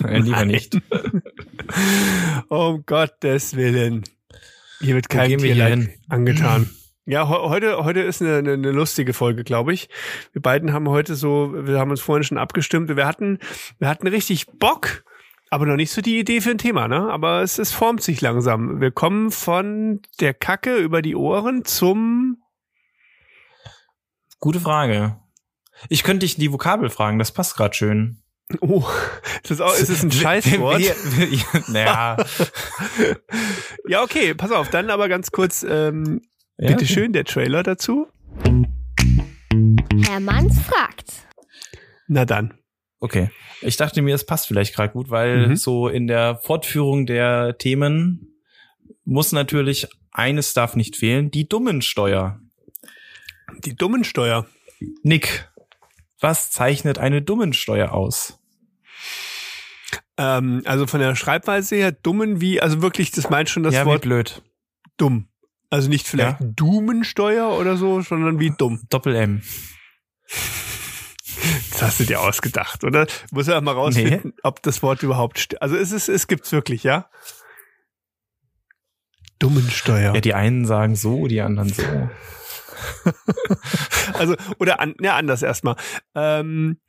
Lieber 0.22 0.36
Nein. 0.36 0.48
nicht. 0.48 0.78
Um 2.48 2.84
Gottes 2.86 3.56
Willen. 3.56 4.04
Hier 4.80 4.94
wird 4.94 5.08
kein 5.08 5.30
wir 5.30 5.38
hier 5.38 5.54
Tierleid 5.54 5.70
hin? 5.72 5.90
angetan. 6.08 6.70
Ja, 7.10 7.26
he 7.26 7.34
heute, 7.34 7.84
heute 7.84 8.00
ist 8.00 8.20
eine, 8.20 8.36
eine, 8.36 8.52
eine 8.52 8.70
lustige 8.70 9.14
Folge, 9.14 9.42
glaube 9.42 9.72
ich. 9.72 9.88
Wir 10.34 10.42
beiden 10.42 10.74
haben 10.74 10.90
heute 10.90 11.14
so, 11.14 11.54
wir 11.54 11.78
haben 11.78 11.90
uns 11.90 12.02
vorhin 12.02 12.22
schon 12.22 12.36
abgestimmt. 12.36 12.94
Wir 12.94 13.06
hatten, 13.06 13.38
wir 13.78 13.88
hatten 13.88 14.06
richtig 14.08 14.46
Bock, 14.58 15.04
aber 15.48 15.64
noch 15.64 15.76
nicht 15.76 15.90
so 15.90 16.02
die 16.02 16.18
Idee 16.18 16.42
für 16.42 16.50
ein 16.50 16.58
Thema, 16.58 16.86
ne? 16.86 17.10
Aber 17.10 17.40
es, 17.40 17.58
es 17.58 17.72
formt 17.72 18.02
sich 18.02 18.20
langsam. 18.20 18.82
Wir 18.82 18.90
kommen 18.90 19.30
von 19.30 20.02
der 20.20 20.34
Kacke 20.34 20.76
über 20.76 21.00
die 21.00 21.16
Ohren 21.16 21.64
zum 21.64 22.42
Gute 24.40 24.60
Frage. 24.60 25.16
Ich 25.88 26.04
könnte 26.04 26.26
dich 26.26 26.36
die 26.36 26.52
Vokabel 26.52 26.90
fragen, 26.90 27.18
das 27.18 27.32
passt 27.32 27.56
gerade 27.56 27.74
schön. 27.74 28.22
Oh, 28.60 28.84
das 29.42 29.50
ist, 29.52 29.60
auch, 29.60 29.74
ist 29.74 29.90
es 29.90 30.02
ein 30.02 30.10
Scheißwort? 30.12 30.82
Naja. 31.68 32.16
Ja, 33.88 34.02
okay, 34.02 34.34
pass 34.34 34.50
auf, 34.52 34.68
dann 34.70 34.90
aber 34.90 35.08
ganz 35.08 35.30
kurz, 35.30 35.62
ähm, 35.68 36.22
Ja, 36.58 36.68
bitte 36.68 36.84
okay. 36.84 36.86
schön, 36.86 37.12
der 37.12 37.24
Trailer 37.24 37.62
dazu. 37.62 38.06
Herr 40.06 40.20
Manns 40.20 40.58
fragt. 40.60 41.12
Na 42.06 42.24
dann. 42.24 42.54
Okay. 43.00 43.30
Ich 43.60 43.76
dachte 43.76 44.02
mir, 44.02 44.14
es 44.14 44.26
passt 44.26 44.46
vielleicht 44.46 44.74
gerade 44.74 44.92
gut, 44.92 45.10
weil 45.10 45.48
Mhm. 45.48 45.56
so 45.56 45.88
in 45.88 46.06
der 46.06 46.36
Fortführung 46.36 47.06
der 47.06 47.56
Themen 47.58 48.34
muss 49.04 49.32
natürlich 49.32 49.88
eines 50.10 50.52
darf 50.52 50.74
nicht 50.76 50.96
fehlen, 50.96 51.30
die 51.30 51.48
Dummensteuer. 51.48 52.40
Die 53.64 53.74
dummen 53.76 54.04
Steuer. 54.04 54.46
Nick, 55.02 55.48
was 56.20 56.50
zeichnet 56.50 56.98
eine 56.98 57.22
Dummensteuer 57.22 57.92
aus? 57.92 58.37
Ähm, 60.16 60.62
also 60.64 60.86
von 60.86 61.00
der 61.00 61.14
Schreibweise 61.16 61.76
her 61.76 61.92
dummen 61.92 62.40
wie, 62.40 62.60
also 62.60 62.82
wirklich, 62.82 63.10
das 63.12 63.30
meint 63.30 63.48
schon 63.48 63.62
das 63.62 63.74
ja, 63.74 63.82
wie 63.82 63.86
Wort 63.86 64.02
blöd. 64.02 64.42
dumm. 64.96 65.28
Also 65.70 65.88
nicht 65.88 66.08
vielleicht 66.08 66.40
Ja. 66.40 66.46
Dumensteuer 66.56 67.50
oder 67.58 67.76
so, 67.76 68.00
sondern 68.00 68.40
wie 68.40 68.50
dumm. 68.50 68.80
Doppel 68.90 69.14
M. 69.14 69.42
Das 71.70 71.82
hast 71.82 72.00
du 72.00 72.04
dir 72.04 72.20
ausgedacht, 72.20 72.82
oder? 72.84 73.06
Muss 73.30 73.46
ja 73.46 73.60
mal 73.60 73.72
rausfinden, 73.72 74.32
ob 74.42 74.60
das 74.62 74.82
Wort 74.82 75.02
überhaupt 75.02 75.38
stimmt. 75.38 75.62
Also 75.62 75.76
es 75.76 75.92
ist, 75.92 76.08
es 76.08 76.26
gibt's 76.26 76.50
wirklich, 76.52 76.82
ja? 76.82 77.08
Dummensteuer. 79.38 80.14
Ja, 80.14 80.20
die 80.20 80.34
einen 80.34 80.64
sagen 80.66 80.96
so, 80.96 81.26
die 81.28 81.40
anderen 81.40 81.68
so. 81.72 81.82
Also, 84.14 84.36
oder 84.58 84.80
an, 84.80 84.94
ja, 85.00 85.16
anders 85.16 85.42
erstmal. 85.42 85.76
Ähm, 86.14 86.80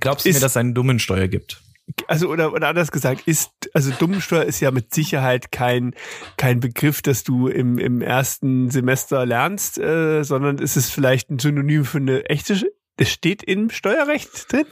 Glaubst 0.00 0.24
du 0.24 0.30
Ist- 0.30 0.36
mir, 0.36 0.40
dass 0.40 0.52
es 0.52 0.56
eine 0.56 0.72
Dummensteuer 0.72 1.28
gibt? 1.28 1.60
also 2.08 2.28
oder 2.30 2.54
oder 2.54 2.68
anders 2.68 2.90
gesagt 2.90 3.28
ist 3.28 3.50
also 3.74 3.90
Dummensteuer 3.90 4.44
ist 4.44 4.58
ja 4.60 4.70
mit 4.70 4.94
Sicherheit 4.94 5.52
kein 5.52 5.94
kein 6.38 6.58
Begriff, 6.58 7.02
das 7.02 7.24
du 7.24 7.46
im 7.48 7.76
im 7.76 8.00
ersten 8.00 8.70
Semester 8.70 9.26
lernst, 9.26 9.76
äh, 9.78 10.22
sondern 10.22 10.56
ist 10.56 10.76
es 10.78 10.88
vielleicht 10.88 11.28
ein 11.30 11.38
Synonym 11.38 11.84
für 11.84 11.98
eine 11.98 12.24
echte. 12.24 12.58
Das 12.96 13.10
steht 13.10 13.42
im 13.42 13.68
Steuerrecht 13.68 14.50
drin. 14.50 14.64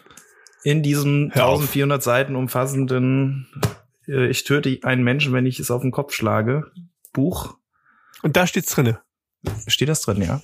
In 0.65 0.83
diesem 0.83 1.31
Hör 1.35 1.49
auf. 1.49 1.61
1400 1.61 2.03
Seiten 2.03 2.35
umfassenden 2.35 3.47
äh, 4.09 4.29
Ich 4.31 4.45
töte 4.45 4.79
einen 4.83 5.03
Menschen, 5.05 5.35
wenn 5.35 5.45
ich 5.45 5.61
es 5.61 5.71
auf 5.71 5.83
den 5.83 5.91
Kopf 5.91 6.15
schlage 6.15 6.71
Buch 7.13 7.59
Und 8.23 8.37
da 8.39 8.47
steht's 8.47 8.73
drinne. 8.75 9.01
steht 9.67 9.91
das 9.91 10.01
drin, 10.01 10.23
ja? 10.23 10.41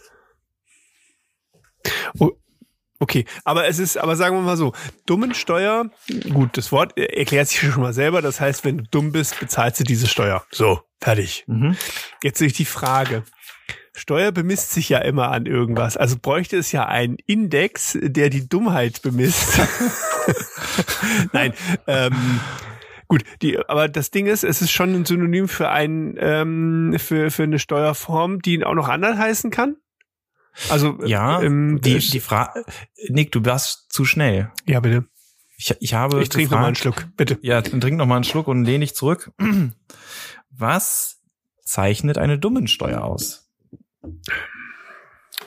Okay, 3.00 3.26
aber 3.44 3.68
es 3.68 3.78
ist, 3.78 3.96
aber 3.96 4.16
sagen 4.16 4.36
wir 4.36 4.42
mal 4.42 4.56
so, 4.56 4.72
Dummensteuer, 5.06 5.90
gut, 6.32 6.56
das 6.56 6.72
Wort 6.72 6.98
erklärt 6.98 7.48
sich 7.48 7.60
schon 7.72 7.82
mal 7.82 7.92
selber. 7.92 8.22
Das 8.22 8.40
heißt, 8.40 8.64
wenn 8.64 8.78
du 8.78 8.84
dumm 8.84 9.12
bist, 9.12 9.38
bezahlst 9.38 9.80
du 9.80 9.84
diese 9.84 10.08
Steuer. 10.08 10.44
So, 10.50 10.80
fertig. 11.00 11.44
Mhm. 11.46 11.76
Jetzt 12.22 12.40
durch 12.40 12.54
die 12.54 12.64
Frage. 12.64 13.22
Steuer 13.94 14.32
bemisst 14.32 14.72
sich 14.72 14.88
ja 14.88 14.98
immer 14.98 15.30
an 15.30 15.46
irgendwas. 15.46 15.96
Also 15.96 16.16
bräuchte 16.20 16.56
es 16.56 16.72
ja 16.72 16.86
einen 16.86 17.16
Index, 17.26 17.98
der 18.00 18.30
die 18.30 18.48
Dummheit 18.48 19.02
bemisst. 19.02 19.60
Nein, 21.32 21.52
ähm, 21.86 22.40
gut, 23.08 23.22
die, 23.42 23.58
aber 23.68 23.88
das 23.88 24.10
Ding 24.10 24.26
ist, 24.26 24.44
es 24.44 24.62
ist 24.62 24.70
schon 24.70 24.94
ein 24.94 25.04
Synonym 25.04 25.48
für 25.48 25.68
ein, 25.70 26.16
ähm, 26.18 26.94
für, 26.98 27.30
für 27.30 27.42
eine 27.42 27.58
Steuerform, 27.58 28.40
die 28.40 28.64
auch 28.64 28.74
noch 28.74 28.88
anders 28.88 29.18
heißen 29.18 29.50
kann. 29.50 29.76
Also, 30.70 30.98
Ja, 31.04 31.40
ähm, 31.42 31.80
die, 31.82 31.94
das- 31.94 32.08
die 32.10 32.20
Frage, 32.20 32.64
Nick, 33.08 33.32
du 33.32 33.44
warst 33.44 33.92
zu 33.92 34.04
schnell. 34.04 34.50
ja, 34.66 34.80
bitte. 34.80 35.04
Ich, 35.56 35.74
ich 35.80 35.94
habe 35.94 36.22
Ich 36.22 36.28
trinke 36.28 36.52
noch 36.52 36.60
mal 36.60 36.66
einen 36.68 36.76
Schluck, 36.76 37.06
bitte. 37.16 37.38
Ja, 37.42 37.60
dann 37.60 37.80
trink 37.80 37.96
noch 37.96 38.06
mal 38.06 38.14
einen 38.16 38.24
Schluck 38.24 38.46
und 38.46 38.64
lehn 38.64 38.80
dich 38.80 38.94
zurück. 38.94 39.32
Was 40.50 41.20
zeichnet 41.64 42.16
eine 42.18 42.38
Dummensteuer 42.38 43.02
aus? 43.02 43.50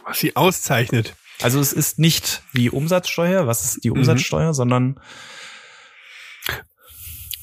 Was 0.06 0.20
sie 0.20 0.36
auszeichnet. 0.36 1.16
Also 1.42 1.60
es 1.60 1.74
ist 1.74 1.98
nicht 1.98 2.44
wie 2.54 2.70
Umsatzsteuer, 2.70 3.48
was 3.48 3.64
ist 3.64 3.84
die 3.84 3.90
Mhm. 3.90 3.98
Umsatzsteuer, 3.98 4.54
sondern 4.54 5.00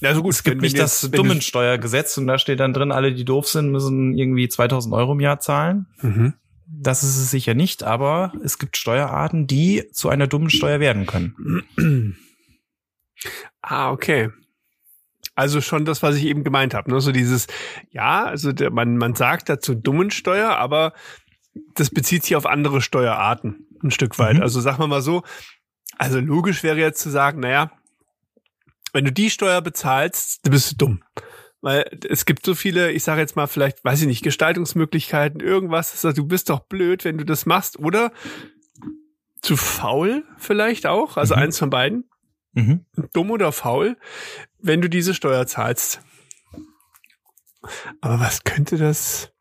Also 0.02 0.22
gut, 0.22 0.32
es 0.34 0.44
gibt 0.44 0.56
wenn- 0.56 0.60
nicht 0.62 0.74
wenn 0.74 0.80
das 0.82 1.02
jetzt- 1.02 1.16
Dummensteuergesetz 1.18 2.16
und 2.18 2.26
da 2.28 2.38
steht 2.38 2.60
dann 2.60 2.72
drin, 2.72 2.92
alle, 2.92 3.12
die 3.12 3.24
doof 3.24 3.48
sind, 3.48 3.70
müssen 3.72 4.16
irgendwie 4.16 4.48
2000 4.48 4.94
Euro 4.94 5.12
im 5.12 5.20
Jahr 5.20 5.40
zahlen. 5.40 5.86
Mhm. 6.02 6.34
Das 6.70 7.02
ist 7.02 7.16
es 7.16 7.30
sicher 7.30 7.54
nicht, 7.54 7.82
aber 7.82 8.32
es 8.44 8.58
gibt 8.58 8.76
Steuerarten, 8.76 9.46
die 9.46 9.88
zu 9.92 10.10
einer 10.10 10.26
Dummensteuer 10.26 10.80
werden 10.80 11.06
können. 11.06 12.16
Ah, 13.60 13.90
okay. 13.90 14.30
Also 15.34 15.60
schon 15.60 15.84
das, 15.84 16.04
was 16.04 16.14
ich 16.14 16.24
eben 16.24 16.44
gemeint 16.44 16.72
habe. 16.72 16.88
Ne? 16.88 17.00
So 17.00 17.10
dieses, 17.10 17.48
ja, 17.90 18.24
also 18.24 18.52
der, 18.52 18.70
man, 18.70 18.96
man 18.96 19.16
sagt 19.16 19.48
dazu 19.48 19.74
Dummensteuer, 19.74 20.50
aber 20.50 20.92
das 21.74 21.90
bezieht 21.90 22.22
sich 22.22 22.36
auf 22.36 22.46
andere 22.46 22.80
Steuerarten 22.80 23.66
ein 23.82 23.90
Stück 23.90 24.18
weit. 24.20 24.36
Mhm. 24.36 24.42
Also 24.42 24.60
sagen 24.60 24.78
wir 24.78 24.86
mal 24.86 25.02
so, 25.02 25.24
also 25.96 26.20
logisch 26.20 26.62
wäre 26.62 26.78
jetzt 26.78 27.00
zu 27.00 27.10
sagen, 27.10 27.40
naja, 27.40 27.72
wenn 28.92 29.04
du 29.04 29.12
die 29.12 29.30
Steuer 29.30 29.60
bezahlst, 29.60 30.46
dann 30.46 30.52
bist 30.52 30.72
du 30.72 30.76
dumm. 30.76 31.02
Weil 31.60 31.90
es 32.08 32.24
gibt 32.24 32.46
so 32.46 32.54
viele, 32.54 32.92
ich 32.92 33.02
sage 33.02 33.20
jetzt 33.20 33.34
mal 33.34 33.48
vielleicht, 33.48 33.84
weiß 33.84 34.00
ich 34.02 34.06
nicht, 34.06 34.22
Gestaltungsmöglichkeiten, 34.22 35.40
irgendwas, 35.40 36.00
sagt, 36.00 36.16
du 36.18 36.24
bist 36.26 36.50
doch 36.50 36.60
blöd, 36.60 37.04
wenn 37.04 37.18
du 37.18 37.24
das 37.24 37.46
machst, 37.46 37.78
oder 37.78 38.12
zu 39.42 39.56
faul 39.56 40.24
vielleicht 40.36 40.86
auch, 40.86 41.16
also 41.16 41.34
Mhm. 41.34 41.42
eins 41.42 41.58
von 41.58 41.70
beiden 41.70 42.08
Mhm. 42.54 42.84
dumm 43.12 43.30
oder 43.30 43.50
faul, 43.52 43.96
wenn 44.60 44.80
du 44.80 44.88
diese 44.88 45.14
Steuer 45.14 45.46
zahlst. 45.46 46.00
Aber 48.00 48.20
was 48.20 48.44
könnte 48.44 48.76
das? 48.76 49.32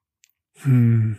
Hm. 0.61 1.17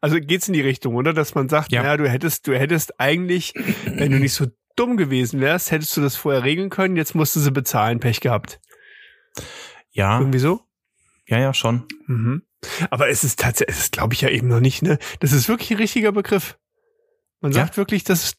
Also 0.00 0.16
geht's 0.20 0.48
in 0.48 0.54
die 0.54 0.60
Richtung, 0.60 0.94
oder? 0.94 1.12
Dass 1.12 1.34
man 1.34 1.48
sagt, 1.48 1.70
Ja. 1.72 1.82
naja, 1.82 1.96
du 1.96 2.08
hättest, 2.08 2.46
du 2.46 2.56
hättest 2.58 2.98
eigentlich, 3.00 3.52
wenn 3.84 4.10
du 4.10 4.18
nicht 4.18 4.32
so 4.34 4.46
dumm 4.76 4.96
gewesen 4.96 5.40
wärst, 5.40 5.70
hättest 5.70 5.96
du 5.96 6.00
das 6.00 6.16
vorher 6.16 6.44
regeln 6.44 6.70
können, 6.70 6.96
jetzt 6.96 7.14
musst 7.14 7.36
du 7.36 7.40
sie 7.40 7.50
bezahlen, 7.50 8.00
Pech 8.00 8.20
gehabt. 8.20 8.60
Ja, 9.94 10.18
Irgendwie 10.18 10.38
so? 10.40 10.60
ja, 11.26 11.38
ja, 11.38 11.54
schon. 11.54 11.84
Mhm. 12.06 12.42
Aber 12.90 13.08
es 13.08 13.24
ist 13.24 13.40
tatsächlich, 13.40 13.76
es 13.78 13.90
glaube 13.90 14.12
ich 14.14 14.20
ja 14.20 14.28
eben 14.28 14.48
noch 14.48 14.60
nicht, 14.60 14.82
ne? 14.82 14.98
Das 15.20 15.32
ist 15.32 15.48
wirklich 15.48 15.70
ein 15.70 15.76
richtiger 15.78 16.12
Begriff. 16.12 16.58
Man 17.40 17.52
Ja. 17.52 17.60
sagt 17.60 17.76
wirklich, 17.76 18.04
das 18.04 18.24
ist 18.24 18.36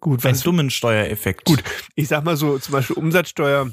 gut, 0.00 0.24
Ein 0.24 0.32
was, 0.32 0.40
Dummensteuereffekt. 0.42 1.44
Gut. 1.44 1.62
ich 1.94 2.08
sag 2.08 2.24
mal 2.24 2.36
so, 2.36 2.58
zum 2.58 2.72
Beispiel 2.72 2.96
Umsatzsteuer, 2.96 3.70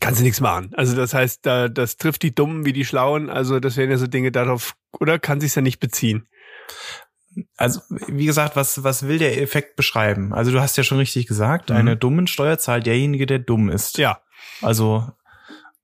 kannst 0.00 0.20
du 0.20 0.24
nichts 0.24 0.40
machen. 0.40 0.72
Also 0.74 0.94
das 0.96 1.12
heißt, 1.14 1.44
da, 1.44 1.68
das 1.68 1.96
trifft 1.96 2.22
die 2.22 2.34
Dummen 2.34 2.64
wie 2.64 2.72
die 2.72 2.84
Schlauen. 2.84 3.30
Also 3.30 3.58
das 3.60 3.76
wären 3.76 3.90
ja 3.90 3.96
so 3.96 4.06
Dinge 4.06 4.30
darauf, 4.32 4.74
oder 4.98 5.18
kann 5.18 5.40
sich's 5.40 5.54
ja 5.56 5.62
nicht 5.62 5.80
beziehen. 5.80 6.26
also 7.56 7.80
wie 8.06 8.26
gesagt, 8.26 8.54
was, 8.54 8.84
was 8.84 9.08
will 9.08 9.18
der 9.18 9.42
Effekt 9.42 9.74
beschreiben? 9.76 10.32
Also 10.32 10.52
du 10.52 10.60
hast 10.60 10.76
ja 10.76 10.84
schon 10.84 10.98
richtig 10.98 11.26
gesagt, 11.26 11.70
Mhm. 11.70 11.76
eine 11.76 11.96
dummen 11.96 12.26
Steuer 12.28 12.58
zahlt 12.58 12.86
derjenige, 12.86 13.26
der 13.26 13.40
dumm 13.40 13.68
ist. 13.70 13.98
Ja. 13.98 14.20
Also 14.62 15.10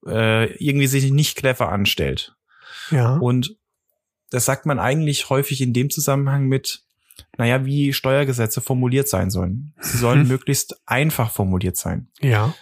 äh, 0.06 0.52
irgendwie 0.56 0.86
sich 0.86 1.10
nicht 1.10 1.36
clever 1.36 1.70
anstellt. 1.70 2.34
Ja. 2.90 3.16
Und 3.16 3.56
das 4.30 4.44
sagt 4.44 4.66
man 4.66 4.78
eigentlich 4.78 5.28
häufig 5.30 5.60
in 5.60 5.72
dem 5.72 5.90
Zusammenhang 5.90 6.46
mit, 6.46 6.82
naja, 7.36 7.64
wie 7.64 7.92
Steuergesetze 7.92 8.60
formuliert 8.60 9.08
sein 9.08 9.30
sollen. 9.30 9.74
Sie 9.80 9.98
sollen 9.98 10.22
Mhm. 10.22 10.28
möglichst 10.28 10.80
einfach 10.86 11.30
formuliert 11.30 11.76
sein. 11.76 12.08
Ja. 12.20 12.54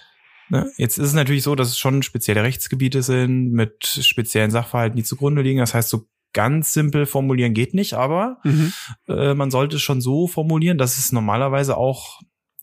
Ne? 0.48 0.70
Jetzt 0.78 0.98
ist 0.98 1.08
es 1.08 1.12
natürlich 1.14 1.42
so, 1.42 1.54
dass 1.54 1.68
es 1.68 1.78
schon 1.78 2.02
spezielle 2.02 2.42
Rechtsgebiete 2.42 3.02
sind 3.02 3.52
mit 3.52 3.84
speziellen 3.86 4.50
Sachverhalten, 4.50 4.96
die 4.96 5.04
zugrunde 5.04 5.42
liegen. 5.42 5.58
Das 5.58 5.74
heißt, 5.74 5.90
so 5.90 6.08
ganz 6.32 6.72
simpel 6.72 7.04
formulieren 7.06 7.52
geht 7.54 7.74
nicht, 7.74 7.94
aber 7.94 8.38
Mhm. 8.44 8.72
äh, 9.08 9.34
man 9.34 9.50
sollte 9.50 9.76
es 9.76 9.82
schon 9.82 10.00
so 10.00 10.26
formulieren, 10.26 10.78
dass 10.78 10.96
es 10.98 11.12
normalerweise 11.12 11.76
auch, 11.76 12.20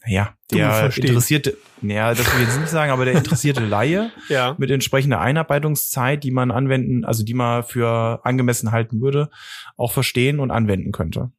ja, 0.08 0.34
der 0.52 0.92
interessierte, 0.96 1.58
naja, 1.82 2.14
das 2.14 2.26
will 2.34 2.42
ich 2.44 2.48
jetzt 2.50 2.60
nicht 2.60 2.70
sagen, 2.70 2.92
aber 2.92 3.06
der 3.06 3.16
interessierte 3.16 3.66
Laie 3.66 4.12
Ja. 4.30 4.56
mit 4.58 4.70
entsprechender 4.72 5.20
Einarbeitungszeit, 5.20 6.24
die 6.24 6.32
man 6.32 6.52
anwenden, 6.52 7.06
also 7.06 7.24
die 7.24 7.34
man 7.34 7.64
für 7.64 8.20
angemessen 8.24 8.72
halten 8.72 9.02
würde, 9.02 9.30
auch 9.78 9.92
verstehen 9.92 10.40
und 10.40 10.52
anwenden 10.52 10.92
könnte. 10.92 11.32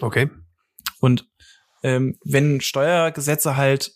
Okay. 0.00 0.30
Und 1.00 1.26
ähm, 1.82 2.16
wenn 2.24 2.60
Steuergesetze 2.60 3.56
halt 3.56 3.92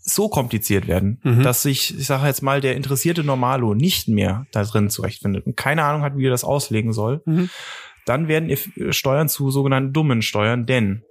so 0.00 0.28
kompliziert 0.28 0.86
werden, 0.86 1.20
Mhm. 1.22 1.42
dass 1.42 1.62
sich, 1.62 1.96
ich 1.98 2.06
sage 2.06 2.26
jetzt 2.26 2.42
mal, 2.42 2.60
der 2.60 2.76
interessierte 2.76 3.24
Normalo 3.24 3.74
nicht 3.74 4.08
mehr 4.08 4.46
da 4.52 4.64
drin 4.64 4.90
zurechtfindet 4.90 5.46
und 5.46 5.56
keine 5.56 5.84
Ahnung 5.84 6.02
hat, 6.02 6.16
wie 6.16 6.26
er 6.26 6.30
das 6.30 6.44
auslegen 6.44 6.92
soll, 6.92 7.22
Mhm. 7.26 7.50
dann 8.06 8.28
werden 8.28 8.54
Steuern 8.90 9.28
zu 9.28 9.50
sogenannten 9.50 9.92
dummen 9.92 10.22
Steuern, 10.22 10.66
denn 10.66 11.02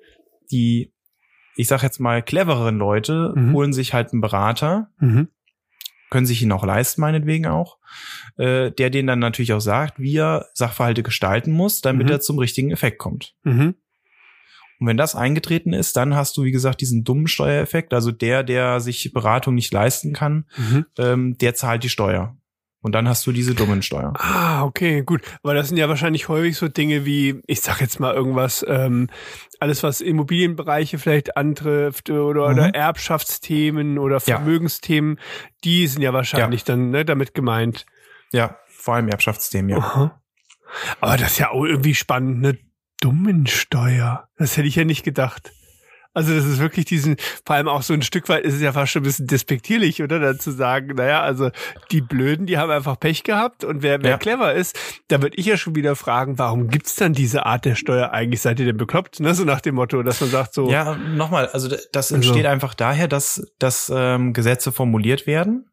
die, 0.51 0.92
ich 1.55 1.67
sage 1.67 1.83
jetzt 1.83 1.99
mal, 1.99 2.21
clevereren 2.23 2.77
Leute 2.77 3.33
Mhm. 3.35 3.53
holen 3.53 3.73
sich 3.73 3.93
halt 3.93 4.11
einen 4.11 4.21
Berater, 4.21 4.89
Mhm. 4.99 5.27
können 6.09 6.25
sich 6.25 6.41
ihn 6.41 6.51
auch 6.51 6.65
leisten, 6.65 7.01
meinetwegen 7.01 7.47
auch, 7.47 7.77
äh, 8.37 8.71
der 8.71 8.89
denen 8.89 9.07
dann 9.07 9.19
natürlich 9.19 9.53
auch 9.53 9.59
sagt, 9.61 9.99
wie 9.99 10.15
er 10.17 10.47
Sachverhalte 10.53 11.03
gestalten 11.03 11.51
muss, 11.51 11.81
damit 11.81 12.07
Mhm. 12.07 12.11
er 12.13 12.19
zum 12.21 12.37
richtigen 12.39 12.71
Effekt 12.71 12.99
kommt. 12.99 13.33
Mhm. 13.43 13.75
Und 14.79 14.87
wenn 14.87 14.97
das 14.97 15.15
eingetreten 15.15 15.71
ist, 15.73 15.95
dann 15.95 16.15
hast 16.15 16.35
du, 16.35 16.43
wie 16.43 16.51
gesagt, 16.51 16.81
diesen 16.81 17.03
dummen 17.03 17.27
Steuereffekt. 17.27 17.93
Also 17.93 18.11
der, 18.11 18.43
der 18.43 18.79
sich 18.79 19.11
Beratung 19.13 19.55
nicht 19.55 19.71
leisten 19.73 20.13
kann, 20.13 20.45
Mhm. 20.57 20.85
ähm, 20.97 21.37
der 21.37 21.55
zahlt 21.55 21.83
die 21.83 21.89
Steuer. 21.89 22.35
Und 22.83 22.91
dann 22.93 23.07
hast 23.07 23.25
du 23.25 23.31
diese 23.31 23.55
dummen 23.55 23.81
Steuer. 23.81 24.13
Ah, 24.17 24.63
okay, 24.65 25.01
gut. 25.01 25.21
Aber 25.41 25.53
das 25.55 25.69
sind 25.69 25.77
ja 25.77 25.89
wahrscheinlich 25.89 26.27
häufig 26.27 26.57
so 26.57 26.67
Dinge 26.67 27.05
wie, 27.05 27.41
ich 27.47 27.61
sag 27.61 27.81
jetzt 27.81 27.99
mal 27.99 28.13
irgendwas, 28.13 28.63
ähm, 28.67 29.09
alles 29.59 29.81
was 29.83 30.01
Immobilienbereiche 30.01 30.99
vielleicht 30.99 31.35
antrifft 31.37 32.09
oder, 32.11 32.49
Mhm. 32.49 32.53
oder 32.53 32.75
Erbschaftsthemen 32.75 33.97
oder 33.97 34.15
Ja. 34.17 34.19
Vermögensthemen, 34.19 35.17
die 35.63 35.87
sind 35.87 36.01
ja 36.01 36.11
wahrscheinlich 36.13 36.65
dann 36.65 36.91
ne, 36.91 37.05
damit 37.05 37.33
gemeint. 37.33 37.85
Ja, 38.33 38.57
vor 38.67 38.95
allem 38.95 39.07
Erbschaftsthemen, 39.07 39.69
ja. 39.69 39.77
Aha. 39.77 40.21
Aber 40.99 41.17
das 41.17 41.31
ist 41.33 41.39
ja 41.39 41.51
auch 41.51 41.63
irgendwie 41.63 41.95
spannend, 41.95 42.41
ne? 42.41 42.57
Dummensteuer. 42.99 44.27
Das 44.37 44.57
hätte 44.57 44.67
ich 44.67 44.75
ja 44.75 44.83
nicht 44.85 45.03
gedacht. 45.03 45.53
Also 46.13 46.33
das 46.35 46.45
ist 46.45 46.59
wirklich 46.59 46.85
diesen, 46.85 47.15
vor 47.45 47.55
allem 47.55 47.67
auch 47.67 47.81
so 47.81 47.93
ein 47.93 48.01
Stück 48.03 48.29
weit 48.29 48.43
ist 48.43 48.53
es 48.55 48.61
ja 48.61 48.71
fast 48.73 48.91
schon 48.91 49.01
ein 49.01 49.05
bisschen 49.05 49.27
despektierlich, 49.27 50.01
oder? 50.03 50.19
Dann 50.19 50.39
zu 50.39 50.51
sagen, 50.51 50.95
naja, 50.95 51.21
also 51.21 51.49
die 51.91 52.01
Blöden, 52.01 52.45
die 52.45 52.57
haben 52.57 52.69
einfach 52.71 52.99
Pech 52.99 53.23
gehabt 53.23 53.63
und 53.63 53.81
wer, 53.81 54.01
wer 54.03 54.11
Ja. 54.11 54.17
clever 54.17 54.53
ist, 54.53 54.77
da 55.07 55.21
würde 55.21 55.37
ich 55.37 55.45
ja 55.45 55.57
schon 55.57 55.75
wieder 55.75 55.95
fragen, 55.95 56.37
warum 56.37 56.67
gibt's 56.67 56.95
dann 56.95 57.13
diese 57.13 57.45
Art 57.45 57.65
der 57.65 57.75
Steuer 57.75 58.11
eigentlich? 58.11 58.41
Seid 58.41 58.59
ihr 58.59 58.65
denn 58.67 58.77
bekloppt? 58.77 59.19
Ne? 59.19 59.33
So 59.33 59.43
nach 59.43 59.61
dem 59.61 59.75
Motto, 59.75 60.03
dass 60.03 60.21
man 60.21 60.29
sagt 60.29 60.53
so, 60.53 60.69
Ja, 60.69 60.95
nochmal, 60.95 61.47
also 61.47 61.67
das 61.67 61.87
Also- 61.93 62.15
entsteht 62.15 62.45
einfach 62.45 62.73
daher, 62.75 63.07
dass, 63.07 63.45
dass 63.59 63.91
ähm, 63.93 64.33
Gesetze 64.33 64.71
formuliert 64.71 65.25
werden, 65.27 65.65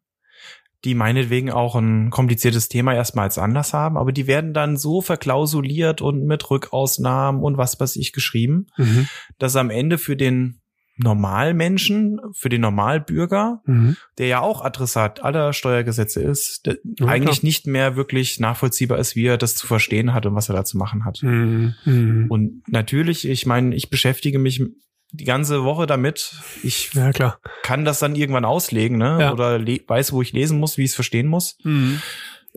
die 0.83 0.95
meinetwegen 0.95 1.51
auch 1.51 1.75
ein 1.75 2.09
kompliziertes 2.09 2.67
Thema 2.67 2.93
erstmal 2.93 3.25
als 3.25 3.37
Anlass 3.37 3.73
haben, 3.73 3.97
aber 3.97 4.11
die 4.11 4.27
werden 4.27 4.53
dann 4.53 4.77
so 4.77 5.01
verklausuliert 5.01 6.01
und 6.01 6.25
mit 6.25 6.49
Rückausnahmen 6.49 7.41
und 7.41 7.57
was 7.57 7.79
weiß 7.79 7.95
ich 7.97 8.13
geschrieben, 8.13 8.67
mhm. 8.77 9.07
dass 9.37 9.55
am 9.55 9.69
Ende 9.69 9.97
für 9.97 10.15
den 10.15 10.57
Normalmenschen, 10.97 12.19
für 12.33 12.49
den 12.49 12.61
Normalbürger, 12.61 13.61
Mhm. 13.65 13.95
der 14.17 14.27
ja 14.27 14.39
auch 14.41 14.63
Adressat 14.63 15.23
aller 15.23 15.53
Steuergesetze 15.53 16.21
ist, 16.21 16.67
Ja, 16.67 16.73
eigentlich 17.07 17.39
klar. 17.39 17.47
nicht 17.47 17.67
mehr 17.67 17.95
wirklich 17.95 18.39
nachvollziehbar 18.39 18.99
ist, 18.99 19.15
wie 19.15 19.25
er 19.25 19.37
das 19.37 19.55
zu 19.55 19.67
verstehen 19.67 20.13
hat 20.13 20.25
und 20.25 20.35
was 20.35 20.49
er 20.49 20.55
da 20.55 20.63
zu 20.63 20.77
machen 20.77 21.05
hat. 21.05 21.21
Mhm. 21.23 21.73
Mhm. 21.85 22.25
Und 22.29 22.63
natürlich, 22.67 23.27
ich 23.27 23.45
meine, 23.45 23.75
ich 23.75 23.89
beschäftige 23.89 24.37
mich 24.39 24.63
die 25.11 25.25
ganze 25.25 25.63
Woche 25.63 25.85
damit. 25.87 26.35
Ich 26.63 26.93
Ja, 26.93 27.11
klar. 27.11 27.39
kann 27.63 27.85
das 27.85 27.99
dann 27.99 28.15
irgendwann 28.15 28.45
auslegen, 28.45 28.97
ne? 28.97 29.17
Ja. 29.19 29.33
Oder 29.33 29.59
weiß, 29.65 30.13
wo 30.13 30.21
ich 30.21 30.31
lesen 30.33 30.59
muss, 30.59 30.77
wie 30.77 30.83
ich 30.83 30.91
es 30.91 30.95
verstehen 30.95 31.27
muss. 31.27 31.57
Mhm. 31.63 32.01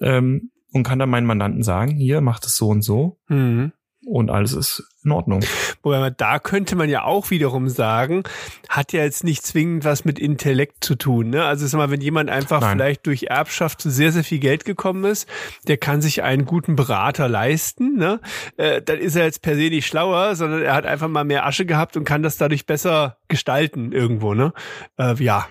Ähm, 0.00 0.50
und 0.72 0.82
kann 0.82 0.98
dann 0.98 1.10
meinen 1.10 1.26
Mandanten 1.26 1.62
sagen, 1.62 1.96
hier, 1.96 2.20
macht 2.20 2.44
es 2.46 2.56
so 2.56 2.68
und 2.68 2.82
so. 2.82 3.18
Mhm. 3.28 3.72
Und 4.06 4.30
alles 4.30 4.52
ist 4.52 4.84
in 5.02 5.12
Ordnung. 5.12 5.42
Wobei 5.82 5.98
man, 5.98 6.14
da 6.16 6.38
könnte 6.38 6.76
man 6.76 6.88
ja 6.90 7.04
auch 7.04 7.30
wiederum 7.30 7.68
sagen, 7.68 8.22
hat 8.68 8.92
ja 8.92 9.02
jetzt 9.02 9.24
nicht 9.24 9.44
zwingend 9.46 9.84
was 9.84 10.04
mit 10.04 10.18
Intellekt 10.18 10.84
zu 10.84 10.94
tun. 10.94 11.30
Ne? 11.30 11.44
Also 11.44 11.66
sag 11.66 11.78
mal, 11.78 11.90
wenn 11.90 12.00
jemand 12.00 12.30
einfach 12.30 12.60
Nein. 12.60 12.76
vielleicht 12.76 13.06
durch 13.06 13.24
Erbschaft 13.24 13.80
zu 13.80 13.90
sehr, 13.90 14.12
sehr 14.12 14.24
viel 14.24 14.38
Geld 14.38 14.64
gekommen 14.64 15.04
ist, 15.04 15.28
der 15.68 15.78
kann 15.78 16.02
sich 16.02 16.22
einen 16.22 16.44
guten 16.44 16.76
Berater 16.76 17.28
leisten. 17.28 17.96
Ne? 17.96 18.20
Äh, 18.56 18.82
dann 18.82 18.98
ist 18.98 19.16
er 19.16 19.24
jetzt 19.24 19.42
per 19.42 19.54
se 19.54 19.68
nicht 19.68 19.86
schlauer, 19.86 20.36
sondern 20.36 20.62
er 20.62 20.74
hat 20.74 20.86
einfach 20.86 21.08
mal 21.08 21.24
mehr 21.24 21.46
Asche 21.46 21.64
gehabt 21.64 21.96
und 21.96 22.04
kann 22.04 22.22
das 22.22 22.36
dadurch 22.36 22.66
besser 22.66 23.18
gestalten 23.28 23.92
irgendwo. 23.92 24.34
Ne? 24.34 24.52
Äh, 24.98 25.14
ja, 25.22 25.46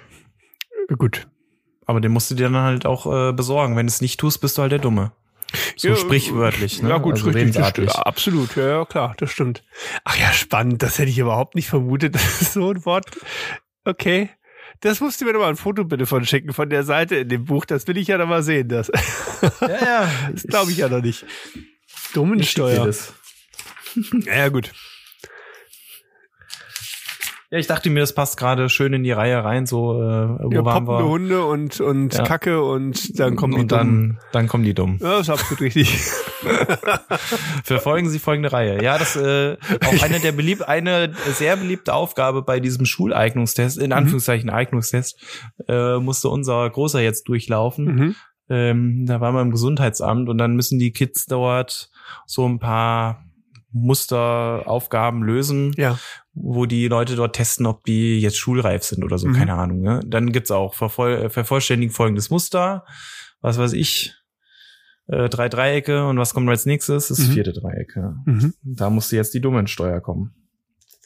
gut. 0.98 1.28
Aber 1.86 2.02
den 2.02 2.12
musst 2.12 2.32
du 2.32 2.36
dir 2.36 2.50
dann 2.50 2.56
halt 2.58 2.86
auch 2.86 3.30
äh, 3.30 3.34
besorgen. 3.34 3.76
Wenn 3.76 3.88
du 3.88 3.92
es 3.92 4.02
nicht 4.02 4.20
tust, 4.20 4.42
bist 4.42 4.58
du 4.58 4.62
halt 4.62 4.72
der 4.72 4.80
Dumme. 4.80 5.12
So 5.76 5.90
Ja, 5.90 5.96
sprichwörtlich, 5.96 6.82
ne? 6.82 6.90
Ja 6.90 6.98
gut, 6.98 7.14
also 7.14 7.26
richtig, 7.26 7.34
das 7.34 7.42
redensartlich. 7.56 7.90
stimmt. 7.92 8.06
absolut, 8.08 8.56
ja, 8.56 8.68
ja, 8.68 8.86
klar, 8.86 9.14
das 9.18 9.32
stimmt. 9.32 9.64
Ach 10.04 10.18
ja, 10.18 10.32
spannend, 10.34 10.82
das 10.84 10.98
hätte 11.00 11.10
ich 11.10 11.18
überhaupt 11.20 11.56
nicht 11.56 11.68
vermutet, 11.68 12.16
dass 12.16 12.54
so 12.54 12.72
ein 12.72 12.86
Wort, 12.86 13.06
okay. 13.86 14.30
Das 14.82 15.00
musst 15.00 15.22
du 15.22 15.26
mir 15.26 15.34
doch 15.34 15.40
mal 15.40 15.48
ein 15.50 15.56
Foto 15.56 15.86
bitte 15.86 16.06
von 16.06 16.26
schicken, 16.26 16.52
von 16.52 16.70
der 16.70 16.84
Seite 16.84 17.16
in 17.16 17.30
dem 17.30 17.46
Buch, 17.46 17.64
das 17.66 17.88
will 17.88 17.98
ich 17.98 18.08
ja 18.08 18.18
noch 18.18 18.28
mal 18.28 18.44
sehen, 18.44 18.68
das, 18.68 18.92
Ja, 19.62 19.68
ja. 19.70 20.12
das 20.34 20.44
glaube 20.44 20.72
ich 20.72 20.78
ja 20.78 20.90
noch 20.90 21.02
nicht. 21.02 21.26
Dummensteuer. 22.14 22.92
Ja, 24.26 24.36
ja, 24.36 24.50
gut. 24.50 24.72
Ja, 27.54 27.60
ich 27.60 27.68
dachte 27.68 27.92
mir, 27.92 28.00
das 28.00 28.16
passt 28.16 28.38
gerade 28.38 28.68
schön 28.68 28.94
in 28.94 29.04
die 29.04 29.12
Reihe 29.12 29.44
rein, 29.44 29.68
so, 29.68 29.94
äh, 30.02 30.28
wo 30.44 30.50
Ja, 30.52 30.66
waren 30.66 30.88
wir? 30.88 31.04
Hunde 31.06 31.46
und, 31.46 31.80
und 31.82 32.12
Ja. 32.16 32.24
Kacke 32.24 32.64
und 32.64 33.20
dann 33.20 33.36
kommen 33.36 33.54
die 33.54 33.60
und 33.62 33.72
Dummen. 33.72 34.10
dann, 34.10 34.20
dann 34.32 34.48
kommen 34.48 34.64
die 34.64 34.74
Dummen. 34.74 34.98
Ja, 35.00 35.20
ist 35.20 35.30
absolut 35.30 35.62
richtig. 35.62 35.88
Verfolgen 37.64 38.10
Sie 38.10 38.18
folgende 38.18 38.52
Reihe. 38.52 38.82
Ja, 38.84 38.98
das 38.98 39.16
äh, 39.16 39.58
auch 39.86 40.04
eine 40.04 40.20
der 40.20 40.32
beliebt, 40.32 40.68
eine 40.68 41.14
sehr 41.34 41.56
beliebte 41.58 41.94
Aufgabe 41.94 42.42
bei 42.42 42.60
diesem 42.60 42.86
Schuleignungstest, 42.88 43.78
Mhm. 43.78 43.84
in 43.86 43.94
Anführungszeichen 43.94 44.50
Eignungstest, 44.50 45.22
äh, 45.68 45.98
musste 46.00 46.30
unser 46.30 46.68
Großer 46.70 47.02
jetzt 47.02 47.28
durchlaufen. 47.28 47.86
mhm. 47.86 48.16
Ähm, 48.50 49.06
da 49.06 49.22
waren 49.22 49.36
wir 49.36 49.42
im 49.42 49.52
Gesundheitsamt 49.52 50.28
und 50.28 50.38
dann 50.38 50.56
müssen 50.56 50.78
die 50.80 50.92
Kids 50.92 51.28
dort 51.28 51.90
so 52.26 52.46
ein 52.48 52.58
paar 52.60 53.24
Musteraufgaben 53.72 55.24
lösen, 55.24 55.72
Ja. 55.78 55.98
Wo 56.34 56.66
die 56.66 56.88
Leute 56.88 57.16
dort 57.16 57.36
testen, 57.36 57.66
ob 57.68 57.84
die 57.86 58.20
jetzt 58.20 58.38
schulreif 58.38 58.84
sind 58.84 59.04
oder 59.04 59.18
so, 59.18 59.28
Mhm. 59.28 59.34
keine 59.34 59.54
Ahnung. 59.54 59.82
Ne? 59.82 60.00
Dann 60.06 60.32
gibt's 60.32 60.50
auch 60.52 60.74
vervoll 60.74 61.14
äh, 61.14 61.30
vervollständigen 61.30 61.94
folgendes 61.94 62.30
Muster, 62.32 62.86
was 63.42 63.58
weiß 63.58 63.74
ich, 63.74 64.16
äh, 65.08 65.30
drei 65.30 65.48
Dreiecke 65.50 66.08
und 66.08 66.18
was 66.18 66.34
kommt 66.34 66.50
als 66.50 66.66
nächstes? 66.66 67.10
Das 67.10 67.20
Mhm. 67.20 67.32
vierte 67.34 67.54
Dreieck. 67.54 67.94
Ja. 67.96 68.16
Mhm. 68.26 68.54
Da 68.64 68.90
musste 68.90 69.16
jetzt 69.16 69.34
die 69.34 69.42
Dummensteuer 69.42 70.00
kommen. 70.02 70.34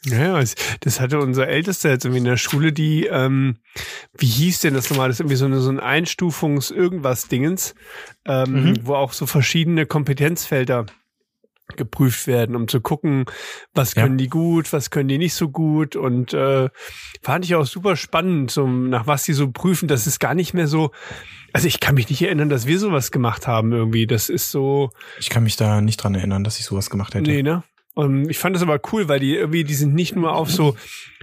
Ja, 0.05 0.39
das 0.81 0.99
hatte 1.01 1.19
unser 1.19 1.47
Ältester 1.47 1.89
jetzt 1.89 2.05
irgendwie 2.05 2.19
in 2.19 2.25
der 2.25 2.37
Schule, 2.37 2.71
die, 2.71 3.07
ähm, 3.07 3.57
wie 4.17 4.27
hieß 4.27 4.59
denn 4.61 4.75
das 4.75 4.89
nochmal? 4.89 5.09
Das 5.09 5.15
ist 5.17 5.21
irgendwie 5.21 5.35
so, 5.35 5.45
eine, 5.45 5.59
so 5.59 5.69
ein 5.71 5.79
Einstufungs-Irgendwas-Dingens, 6.67 7.75
ähm, 8.25 8.51
Mhm. 8.63 8.79
wo 8.83 8.93
auch 8.95 9.13
so 9.13 9.25
verschiedene 9.25 9.85
Kompetenzfelder 9.85 10.85
geprüft 11.75 12.27
werden, 12.27 12.55
um 12.55 12.67
zu 12.67 12.79
gucken, 12.81 13.25
was 13.73 13.93
Ja. 13.95 14.03
können 14.03 14.17
die 14.17 14.29
gut, 14.29 14.71
was 14.73 14.89
können 14.89 15.09
die 15.09 15.17
nicht 15.17 15.33
so 15.33 15.49
gut 15.49 15.95
und 15.95 16.33
äh, 16.33 16.69
fand 17.21 17.45
ich 17.45 17.55
auch 17.55 17.65
super 17.65 17.95
spannend, 17.95 18.51
so, 18.51 18.65
nach 18.67 19.05
was 19.07 19.23
die 19.23 19.33
so 19.33 19.51
prüfen. 19.51 19.87
Das 19.87 20.07
ist 20.07 20.19
gar 20.19 20.33
nicht 20.33 20.53
mehr 20.53 20.67
so, 20.67 20.91
also 21.53 21.67
ich 21.67 21.79
kann 21.79 21.95
mich 21.95 22.09
nicht 22.09 22.21
erinnern, 22.21 22.49
dass 22.49 22.67
wir 22.67 22.79
sowas 22.79 23.11
gemacht 23.11 23.47
haben 23.47 23.71
irgendwie. 23.73 24.07
Das 24.07 24.29
ist 24.29 24.51
so, 24.51 24.91
Ich 25.19 25.29
kann 25.29 25.43
mich 25.43 25.57
da 25.57 25.81
nicht 25.81 25.97
dran 25.97 26.15
erinnern, 26.15 26.43
dass 26.43 26.57
ich 26.59 26.65
sowas 26.65 26.89
gemacht 26.89 27.13
hätte. 27.15 27.29
Nee, 27.29 27.43
ne? 27.43 27.63
Und 27.93 28.29
ich 28.29 28.37
fand 28.37 28.55
das 28.55 28.61
aber 28.61 28.79
cool, 28.93 29.07
weil 29.09 29.19
die 29.19 29.35
irgendwie, 29.35 29.63
die 29.63 29.73
sind 29.73 29.95
nicht 29.95 30.15
nur 30.15 30.33
auf 30.35 30.51
so 30.51 30.77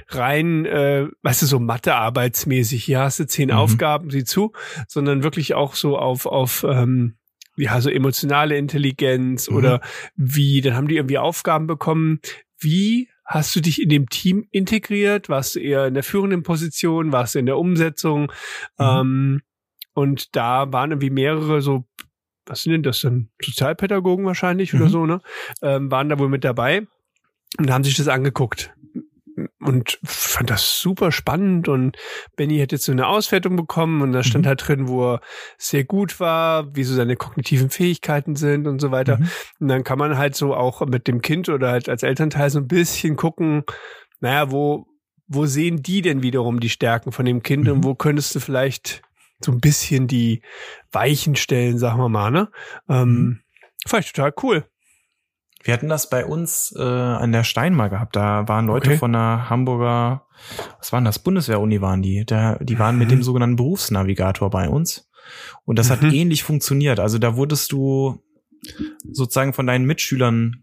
rein, 0.09 0.67
äh, 0.67 1.07
weißt 1.23 1.43
du, 1.43 1.47
so 1.47 1.61
Mathearbeitsmäßig, 1.61 2.85
hier 2.85 3.01
hast 3.01 3.21
du 3.21 3.27
zehn 3.27 3.49
Mhm. 3.49 3.55
Aufgaben, 3.55 4.11
sieh 4.11 4.25
zu, 4.25 4.53
sondern 4.89 5.23
wirklich 5.23 5.55
auch 5.55 5.75
so 5.75 5.97
auf, 5.99 6.27
auf 6.27 6.65
ähm, 6.69 7.15
ja, 7.57 7.81
so 7.81 7.91
emotionale 7.91 8.57
Intelligenz 8.57 9.49
mhm. 9.49 9.57
oder 9.57 9.81
wie, 10.17 10.61
dann 10.61 10.75
haben 10.75 10.89
die 10.89 10.97
irgendwie 10.97 11.19
Aufgaben 11.19 11.67
bekommen. 11.67 12.21
Wie 12.59 13.09
hast 13.25 13.55
du 13.57 13.61
dich 13.61 13.81
in 13.81 13.89
dem 13.89 14.09
Team 14.09 14.47
integriert? 14.51 15.29
Warst 15.29 15.55
du 15.55 15.61
eher 15.61 15.87
in 15.87 15.95
der 15.95 16.03
führenden 16.03 16.43
Position? 16.43 17.13
Warst 17.13 17.35
du 17.35 17.39
in 17.39 17.47
der 17.47 17.59
Umsetzung? 17.59 18.33
Mhm. 18.79 18.87
Ähm, 18.87 19.43
und 19.95 20.37
da 20.37 20.73
waren 20.73 20.91
irgendwie 20.91 21.11
mehrere 21.11 21.63
so, 21.63 21.85
was 22.47 22.63
sind 22.63 22.73
denn 22.73 22.83
das 22.83 23.01
denn? 23.01 23.31
Sozialpädagogen 23.41 24.27
wahrscheinlich 24.27 24.73
mhm. 24.73 24.81
oder 24.81 24.91
so, 24.91 25.07
ne? 25.07 25.21
Ähm, 25.63 25.91
waren 25.91 26.09
da 26.09 26.19
wohl 26.19 26.29
mit 26.29 26.45
dabei 26.45 26.87
und 27.59 27.71
haben 27.71 27.85
sich 27.85 27.97
das 27.97 28.09
angeguckt 28.09 28.75
und 29.65 29.99
fand 30.05 30.51
das 30.51 30.81
super 30.81 31.11
spannend 31.11 31.69
und 31.69 31.97
Benny 32.37 32.59
hat 32.59 32.73
jetzt 32.73 32.85
so 32.85 32.93
eine 32.93 33.07
Auswertung 33.07 33.57
bekommen 33.57 34.03
und 34.03 34.13
da 34.13 34.23
stand 34.23 34.45
mhm. 34.45 34.49
halt 34.49 34.69
drin, 34.69 34.89
wo 34.89 35.15
er 35.15 35.21
sehr 35.57 35.85
gut 35.85 36.21
war, 36.21 36.77
wie 36.77 36.85
so 36.85 36.95
seine 36.95 37.17
kognitiven 37.17 37.71
Fähigkeiten 37.71 38.37
sind 38.37 38.67
und 38.67 38.81
so 38.81 38.91
weiter. 38.91 39.17
Mhm. 39.17 39.29
Und 39.61 39.69
dann 39.69 39.85
kann 39.85 39.99
man 39.99 40.19
halt 40.19 40.37
so 40.37 40.55
auch 40.55 40.85
mit 40.87 41.09
dem 41.09 41.23
Kind 41.23 41.49
oder 41.49 41.71
halt 41.71 41.89
als 41.89 42.03
Elternteil 42.03 42.51
so 42.51 42.59
ein 42.59 42.69
bisschen 42.69 43.17
gucken, 43.17 43.65
naja, 44.21 44.51
wo, 44.51 44.87
wo 45.29 45.47
sehen 45.47 45.83
die 45.83 46.03
denn 46.03 46.23
wiederum 46.23 46.61
die 46.61 46.69
Stärken 46.69 47.11
von 47.11 47.25
dem 47.25 47.43
Kind 47.43 47.65
mhm. 47.65 47.73
und 47.73 47.85
wo 47.85 47.95
könntest 47.95 48.35
du 48.35 48.41
vielleicht 48.41 49.03
so 49.43 49.51
ein 49.51 49.61
bisschen 49.61 50.07
die 50.07 50.43
Weichen 50.93 51.37
stellen, 51.37 51.79
sagen 51.79 51.99
wir 51.99 52.09
mal, 52.09 52.31
ne? 52.31 52.51
Ähm, 52.89 53.09
mhm. 53.09 53.41
Vielleicht 53.87 54.15
total 54.15 54.33
cool. 54.43 54.67
Wir 55.65 55.73
hatten 55.73 55.89
das 55.89 56.11
bei 56.11 56.27
uns 56.27 56.75
äh, 56.79 56.83
an 56.83 57.33
der 57.33 57.43
Steinmar 57.43 57.89
gehabt. 57.89 58.15
Da 58.15 58.47
waren 58.47 58.67
Leute 58.67 58.91
okay. 58.91 58.99
von 58.99 59.13
der 59.13 59.49
Hamburger, 59.49 60.27
was 60.79 60.93
waren 60.93 61.07
das? 61.07 61.19
Bundeswehr-Uni 61.19 61.81
waren 61.81 62.03
die. 62.03 62.25
Da, 62.27 62.57
die 62.61 62.79
waren 62.79 62.97
mhm. 62.97 62.99
mit 63.01 63.11
dem 63.11 63.23
sogenannten 63.23 63.57
Berufsnavigator 63.57 64.51
bei 64.51 64.69
uns. 64.69 65.09
Und 65.65 65.79
das 65.79 65.89
mhm. 65.89 65.93
hat 65.93 66.03
ähnlich 66.13 66.43
funktioniert. 66.43 67.01
Also 67.01 67.17
da 67.17 67.37
wurdest 67.37 67.73
du 67.73 68.23
sozusagen 69.11 69.55
von 69.55 69.67
deinen 69.67 69.87
Mitschülern 69.87 70.63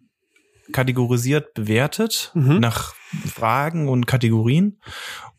kategorisiert 0.71 1.55
bewertet 1.55 2.31
mhm. 2.35 2.59
nach 2.59 2.93
Fragen 3.25 3.89
und 3.89 4.05
Kategorien. 4.05 4.79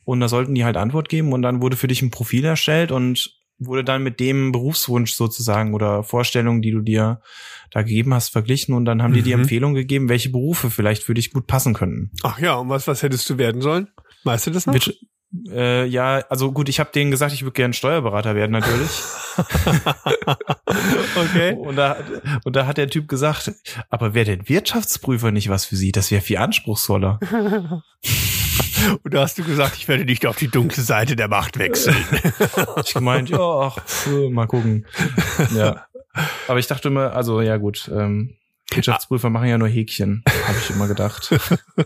Und 0.04 0.18
da 0.18 0.26
sollten 0.26 0.56
die 0.56 0.64
halt 0.64 0.76
Antwort 0.76 1.08
geben 1.08 1.32
und 1.32 1.42
dann 1.42 1.62
wurde 1.62 1.76
für 1.76 1.86
dich 1.86 2.02
ein 2.02 2.10
Profil 2.10 2.44
erstellt 2.44 2.90
und 2.90 3.41
wurde 3.66 3.84
dann 3.84 4.02
mit 4.02 4.20
dem 4.20 4.52
Berufswunsch 4.52 5.14
sozusagen 5.14 5.74
oder 5.74 6.02
Vorstellungen, 6.02 6.62
die 6.62 6.70
du 6.70 6.80
dir 6.80 7.20
da 7.70 7.82
gegeben 7.82 8.14
hast, 8.14 8.28
verglichen 8.28 8.74
und 8.74 8.84
dann 8.84 9.02
haben 9.02 9.12
mhm. 9.12 9.16
die 9.16 9.22
die 9.22 9.32
Empfehlung 9.32 9.74
gegeben, 9.74 10.08
welche 10.08 10.30
Berufe 10.30 10.70
vielleicht 10.70 11.02
für 11.02 11.14
dich 11.14 11.32
gut 11.32 11.46
passen 11.46 11.74
könnten. 11.74 12.10
Ach 12.22 12.38
ja, 12.38 12.54
und 12.54 12.68
was, 12.68 12.86
was 12.86 13.02
hättest 13.02 13.28
du 13.30 13.38
werden 13.38 13.62
sollen? 13.62 13.88
Weißt 14.24 14.46
du 14.46 14.50
das 14.50 14.66
noch? 14.66 14.74
Mit, 14.74 14.98
äh, 15.48 15.86
ja, 15.86 16.22
also 16.28 16.52
gut, 16.52 16.68
ich 16.68 16.78
habe 16.78 16.90
denen 16.92 17.10
gesagt, 17.10 17.32
ich 17.32 17.42
würde 17.42 17.54
gerne 17.54 17.72
Steuerberater 17.72 18.34
werden 18.34 18.52
natürlich. 18.52 18.90
okay. 21.16 21.54
Und 21.54 21.76
da, 21.76 21.96
und 22.44 22.54
da 22.54 22.66
hat 22.66 22.76
der 22.76 22.88
Typ 22.88 23.08
gesagt, 23.08 23.52
aber 23.88 24.12
wäre 24.12 24.26
denn 24.26 24.48
Wirtschaftsprüfer 24.48 25.30
nicht 25.30 25.48
was 25.48 25.64
für 25.64 25.76
Sie? 25.76 25.92
Das 25.92 26.10
wäre 26.10 26.20
viel 26.20 26.36
anspruchsvoller. 26.36 27.18
Und 29.02 29.14
da 29.14 29.22
hast 29.22 29.38
du 29.38 29.44
gesagt, 29.44 29.76
ich 29.76 29.88
werde 29.88 30.04
nicht 30.04 30.26
auf 30.26 30.36
die 30.36 30.48
dunkle 30.48 30.82
Seite 30.82 31.16
der 31.16 31.28
Macht 31.28 31.58
wechseln. 31.58 31.96
ich 32.84 32.94
gemeint, 32.94 33.30
ja, 33.30 33.38
ach, 33.38 33.78
mal 34.30 34.46
gucken. 34.46 34.86
Ja. 35.54 35.86
Aber 36.48 36.58
ich 36.58 36.66
dachte 36.66 36.88
immer, 36.88 37.14
also 37.14 37.40
ja 37.40 37.56
gut, 37.56 37.90
ähm, 37.94 38.36
Wirtschaftsprüfer 38.70 39.30
machen 39.30 39.48
ja 39.48 39.58
nur 39.58 39.68
Häkchen, 39.68 40.22
habe 40.46 40.58
ich 40.58 40.70
immer 40.70 40.88
gedacht. 40.88 41.34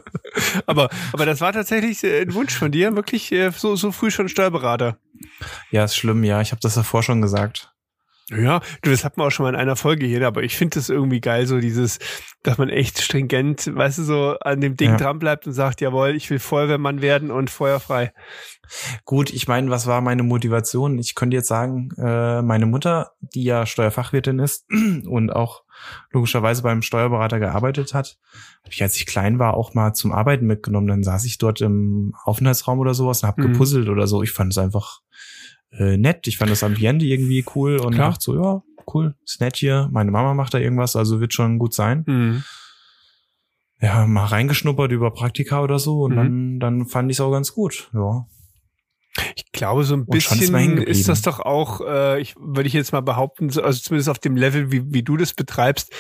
aber, 0.67 0.89
aber 1.13 1.27
das 1.27 1.41
war 1.41 1.53
tatsächlich 1.53 2.03
äh, 2.05 2.23
ein 2.23 2.35
Wunsch 2.35 2.55
von 2.55 2.71
dir, 2.71 2.95
wirklich 2.95 3.33
äh, 3.33 3.51
so, 3.51 3.77
so 3.77 3.93
früh 3.93 4.11
schon 4.11 4.29
Steuerberater. 4.29 4.99
Ja, 5.71 5.85
ist 5.85 5.97
schlimm, 5.97 6.25
ja. 6.25 6.41
Ich 6.41 6.53
habe 6.53 6.61
das 6.61 6.75
davor 6.75 7.03
schon 7.03 7.23
gesagt. 7.23 7.73
Ja, 8.31 8.61
du, 8.83 8.91
das 8.91 9.05
hat 9.05 9.17
man 9.17 9.29
auch 9.29 9.31
schon 9.31 9.45
mal 9.45 9.51
in 9.51 9.61
einer 9.61 9.77
Folge 9.77 10.05
hier, 10.05 10.27
aber 10.27 10.43
ich 10.43 10.57
finde 10.57 10.75
das 10.75 10.89
irgendwie 10.89 11.21
geil, 11.21 11.47
so 11.47 11.61
dieses, 11.61 12.01
dass 12.43 12.59
man 12.59 12.69
echt 12.69 13.01
stringent, 13.01 13.73
weißt 13.73 13.99
du, 13.99 14.03
so 14.03 14.37
an 14.41 14.61
dem 14.61 14.77
Ding 14.77 14.91
ja. 14.91 14.97
dran 14.97 15.21
bleibt 15.21 15.47
und 15.47 15.53
sagt, 15.53 15.81
jawohl, 15.81 16.17
ich 16.17 16.29
will 16.29 16.41
Feuerwehrmann 16.41 17.03
werden 17.03 17.31
und 17.31 17.51
feuerfrei. 17.51 18.13
Gut, 19.05 19.31
ich 19.31 19.47
meine, 19.47 19.71
was 19.71 19.87
war 19.87 20.01
meine 20.01 20.25
Motivation? 20.25 20.99
Ich 20.99 21.15
könnte 21.15 21.37
jetzt 21.37 21.47
sagen, 21.47 21.91
äh, 21.99 22.43
meine 22.43 22.67
Mutter, 22.67 23.13
die 23.21 23.45
ja 23.45 23.65
Steuerfachwirtin 23.65 24.41
ist 24.41 24.67
und 25.07 25.31
auch 25.31 25.63
logischerweise 26.11 26.63
beim 26.63 26.83
Steuerberater 26.83 27.39
gearbeitet 27.39 27.95
hat, 27.95 28.19
habe 28.63 28.73
ich, 28.73 28.83
als 28.83 28.97
ich 28.97 29.07
klein 29.07 29.39
war, 29.39 29.55
auch 29.55 29.75
mal 29.75 29.93
zum 29.93 30.11
Arbeiten 30.11 30.47
mitgenommen. 30.47 30.89
Dann 30.89 31.05
saß 31.05 31.25
ich 31.27 31.39
dort 31.39 31.61
im 31.61 32.13
Aufenthaltsraum 32.25 32.81
oder 32.81 32.95
sowas 32.95 33.23
und 33.23 33.29
habe 33.29 33.43
mhm. 33.43 33.53
gepuzzelt 33.53 33.89
oder 33.89 34.09
so. 34.09 34.25
Ich 34.25 34.33
fand 34.33 34.53
es 34.53 34.59
einfach 34.59 35.01
äh, 35.79 35.97
nett. 35.97 36.27
Ich 36.27 36.39
fand 36.39 36.51
das 36.51 36.63
Ambiente 36.63 37.05
irgendwie 37.05 37.45
cool 37.55 37.79
und 37.79 37.95
Klar. 37.95 38.11
dachte 38.11 38.25
so, 38.25 38.35
ja, 38.35 38.63
cool, 38.93 39.15
ist 39.25 39.41
nett 39.41 39.57
hier. 39.57 39.89
Meine 39.93 40.11
Mama 40.11 40.35
macht 40.35 40.55
da 40.55 40.59
irgendwas, 40.59 40.97
also 40.97 41.21
wird 41.21 41.35
schon 41.35 41.59
gut 41.59 41.75
sein. 41.75 42.05
Mhm. 42.07 42.45
Ja, 43.81 44.07
mal 44.07 44.25
reingeschnuppert 44.25 44.91
über 44.93 45.11
Praktika 45.11 45.63
oder 45.63 45.79
so 45.79 46.03
und 46.03 46.13
mhm. 46.13 46.17
dann, 46.17 46.61
dann 46.61 46.87
fand 46.87 47.11
ich 47.11 47.19
es 47.19 47.21
auch 47.21 47.31
ganz 47.31 47.53
gut, 47.53 47.91
ja. 47.93 48.27
Ich 49.35 49.51
glaube, 49.53 49.85
so 49.85 49.95
ein 49.95 50.07
bisschen 50.07 50.79
ist 50.79 51.09
das 51.09 51.23
doch 51.23 51.41
auch, 51.41 51.81
äh, 51.81 52.21
ich 52.21 52.35
würde 52.37 52.67
ich 52.67 52.75
jetzt 52.75 52.93
mal 52.93 53.01
behaupten, 53.01 53.47
also 53.47 53.81
zumindest 53.81 54.11
auf 54.11 54.19
dem 54.19 54.37
Level, 54.37 54.71
wie, 54.73 54.93
wie 54.93 55.03
du 55.03 55.17
das 55.17 55.33
betreibst, 55.33 55.91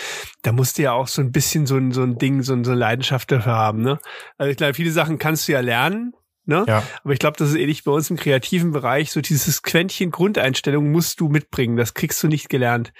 da 0.42 0.52
musst 0.52 0.76
du 0.76 0.82
ja 0.82 0.92
auch 0.92 1.08
so 1.08 1.22
ein 1.22 1.32
bisschen 1.32 1.66
so 1.66 1.76
ein, 1.76 1.92
so 1.92 2.02
ein 2.02 2.18
Ding, 2.18 2.42
so, 2.42 2.52
ein, 2.52 2.64
so 2.64 2.72
eine 2.72 2.80
Leidenschaft 2.80 3.32
dafür 3.32 3.52
haben, 3.52 3.80
ne? 3.80 3.98
Also 4.36 4.50
ich 4.50 4.56
glaube, 4.56 4.74
viele 4.74 4.90
Sachen 4.90 5.18
kannst 5.18 5.48
du 5.48 5.52
ja 5.52 5.60
lernen, 5.60 6.12
Ne? 6.46 6.64
Ja. 6.68 6.84
Aber 7.02 7.12
ich 7.12 7.18
glaube, 7.18 7.36
das 7.36 7.50
ist 7.50 7.56
ähnlich 7.56 7.82
bei 7.82 7.90
uns 7.90 8.08
im 8.08 8.16
kreativen 8.16 8.70
Bereich. 8.70 9.10
So 9.10 9.20
dieses 9.20 9.62
Quäntchen 9.62 10.12
Grundeinstellung 10.12 10.92
musst 10.92 11.20
du 11.20 11.28
mitbringen. 11.28 11.76
Das 11.76 11.92
kriegst 11.92 12.22
du 12.22 12.28
nicht 12.28 12.48
gelernt. 12.48 12.92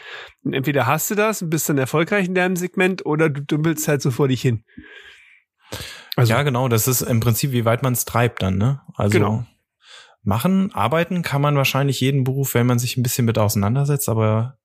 Und 0.42 0.52
entweder 0.52 0.87
hast 0.87 1.11
du 1.11 1.14
das 1.14 1.42
und 1.42 1.50
bist 1.50 1.68
dann 1.68 1.78
erfolgreich 1.78 2.26
in 2.26 2.35
deinem 2.35 2.56
Segment 2.56 3.06
oder 3.06 3.30
du 3.30 3.40
dümpelst 3.42 3.87
halt 3.87 4.02
so 4.02 4.11
vor 4.11 4.26
dich 4.28 4.42
hin. 4.42 4.64
Also, 6.16 6.32
ja, 6.32 6.42
genau. 6.42 6.66
Das 6.68 6.88
ist 6.88 7.02
im 7.02 7.20
Prinzip, 7.20 7.52
wie 7.52 7.64
weit 7.64 7.85
man 7.85 7.92
es 7.92 8.04
treibt 8.04 8.42
dann, 8.42 8.59
ne? 8.59 8.80
Also 8.94 9.12
genau. 9.12 9.46
machen, 10.22 10.74
arbeiten 10.74 11.22
kann 11.22 11.42
man 11.42 11.56
wahrscheinlich 11.56 12.00
jeden 12.00 12.24
Beruf, 12.24 12.54
wenn 12.54 12.66
man 12.66 12.80
sich 12.80 12.96
ein 12.96 13.02
bisschen 13.02 13.26
mit 13.26 13.38
auseinandersetzt, 13.38 14.09
aber 14.09 14.59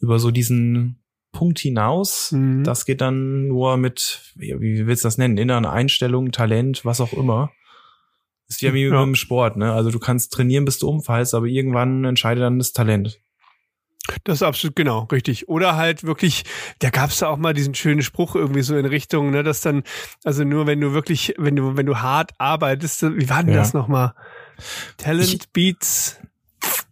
über 0.00 0.18
so 0.18 0.30
diesen 0.30 1.02
Punkt 1.32 1.58
hinaus, 1.58 2.32
mhm. 2.32 2.64
das 2.64 2.86
geht 2.86 3.00
dann 3.00 3.48
nur 3.48 3.76
mit, 3.76 4.32
wie 4.36 4.86
willst 4.86 5.04
du 5.04 5.08
das 5.08 5.18
nennen, 5.18 5.36
inneren 5.36 5.66
Einstellungen, 5.66 6.32
Talent, 6.32 6.84
was 6.84 7.00
auch 7.00 7.12
immer. 7.12 7.52
Ist 8.48 8.62
ja 8.62 8.72
wie 8.72 8.86
ja. 8.86 9.02
im 9.02 9.14
Sport, 9.14 9.56
ne? 9.56 9.72
Also 9.72 9.90
du 9.90 9.98
kannst 9.98 10.32
trainieren, 10.32 10.64
bis 10.64 10.78
du 10.78 10.88
umfallst, 10.88 11.34
aber 11.34 11.46
irgendwann 11.46 12.04
entscheidet 12.04 12.42
dann 12.42 12.58
das 12.58 12.72
Talent. 12.72 13.20
Das 14.24 14.36
ist 14.36 14.42
absolut 14.42 14.74
genau, 14.74 15.00
richtig. 15.12 15.48
Oder 15.48 15.76
halt 15.76 16.04
wirklich, 16.04 16.44
da 16.78 16.88
gab's 16.88 17.18
da 17.18 17.28
auch 17.28 17.36
mal 17.36 17.52
diesen 17.52 17.74
schönen 17.74 18.02
Spruch 18.02 18.34
irgendwie 18.36 18.62
so 18.62 18.76
in 18.76 18.86
Richtung, 18.86 19.30
ne, 19.30 19.42
dass 19.42 19.60
dann, 19.60 19.82
also 20.24 20.44
nur 20.44 20.66
wenn 20.66 20.80
du 20.80 20.94
wirklich, 20.94 21.34
wenn 21.36 21.56
du, 21.56 21.76
wenn 21.76 21.84
du 21.84 21.98
hart 21.98 22.32
arbeitest, 22.38 23.02
wie 23.02 23.28
war 23.28 23.42
denn 23.42 23.52
ja. 23.52 23.60
das 23.60 23.74
nochmal? 23.74 24.14
Talent 24.96 25.34
ich, 25.34 25.48
beats 25.50 26.16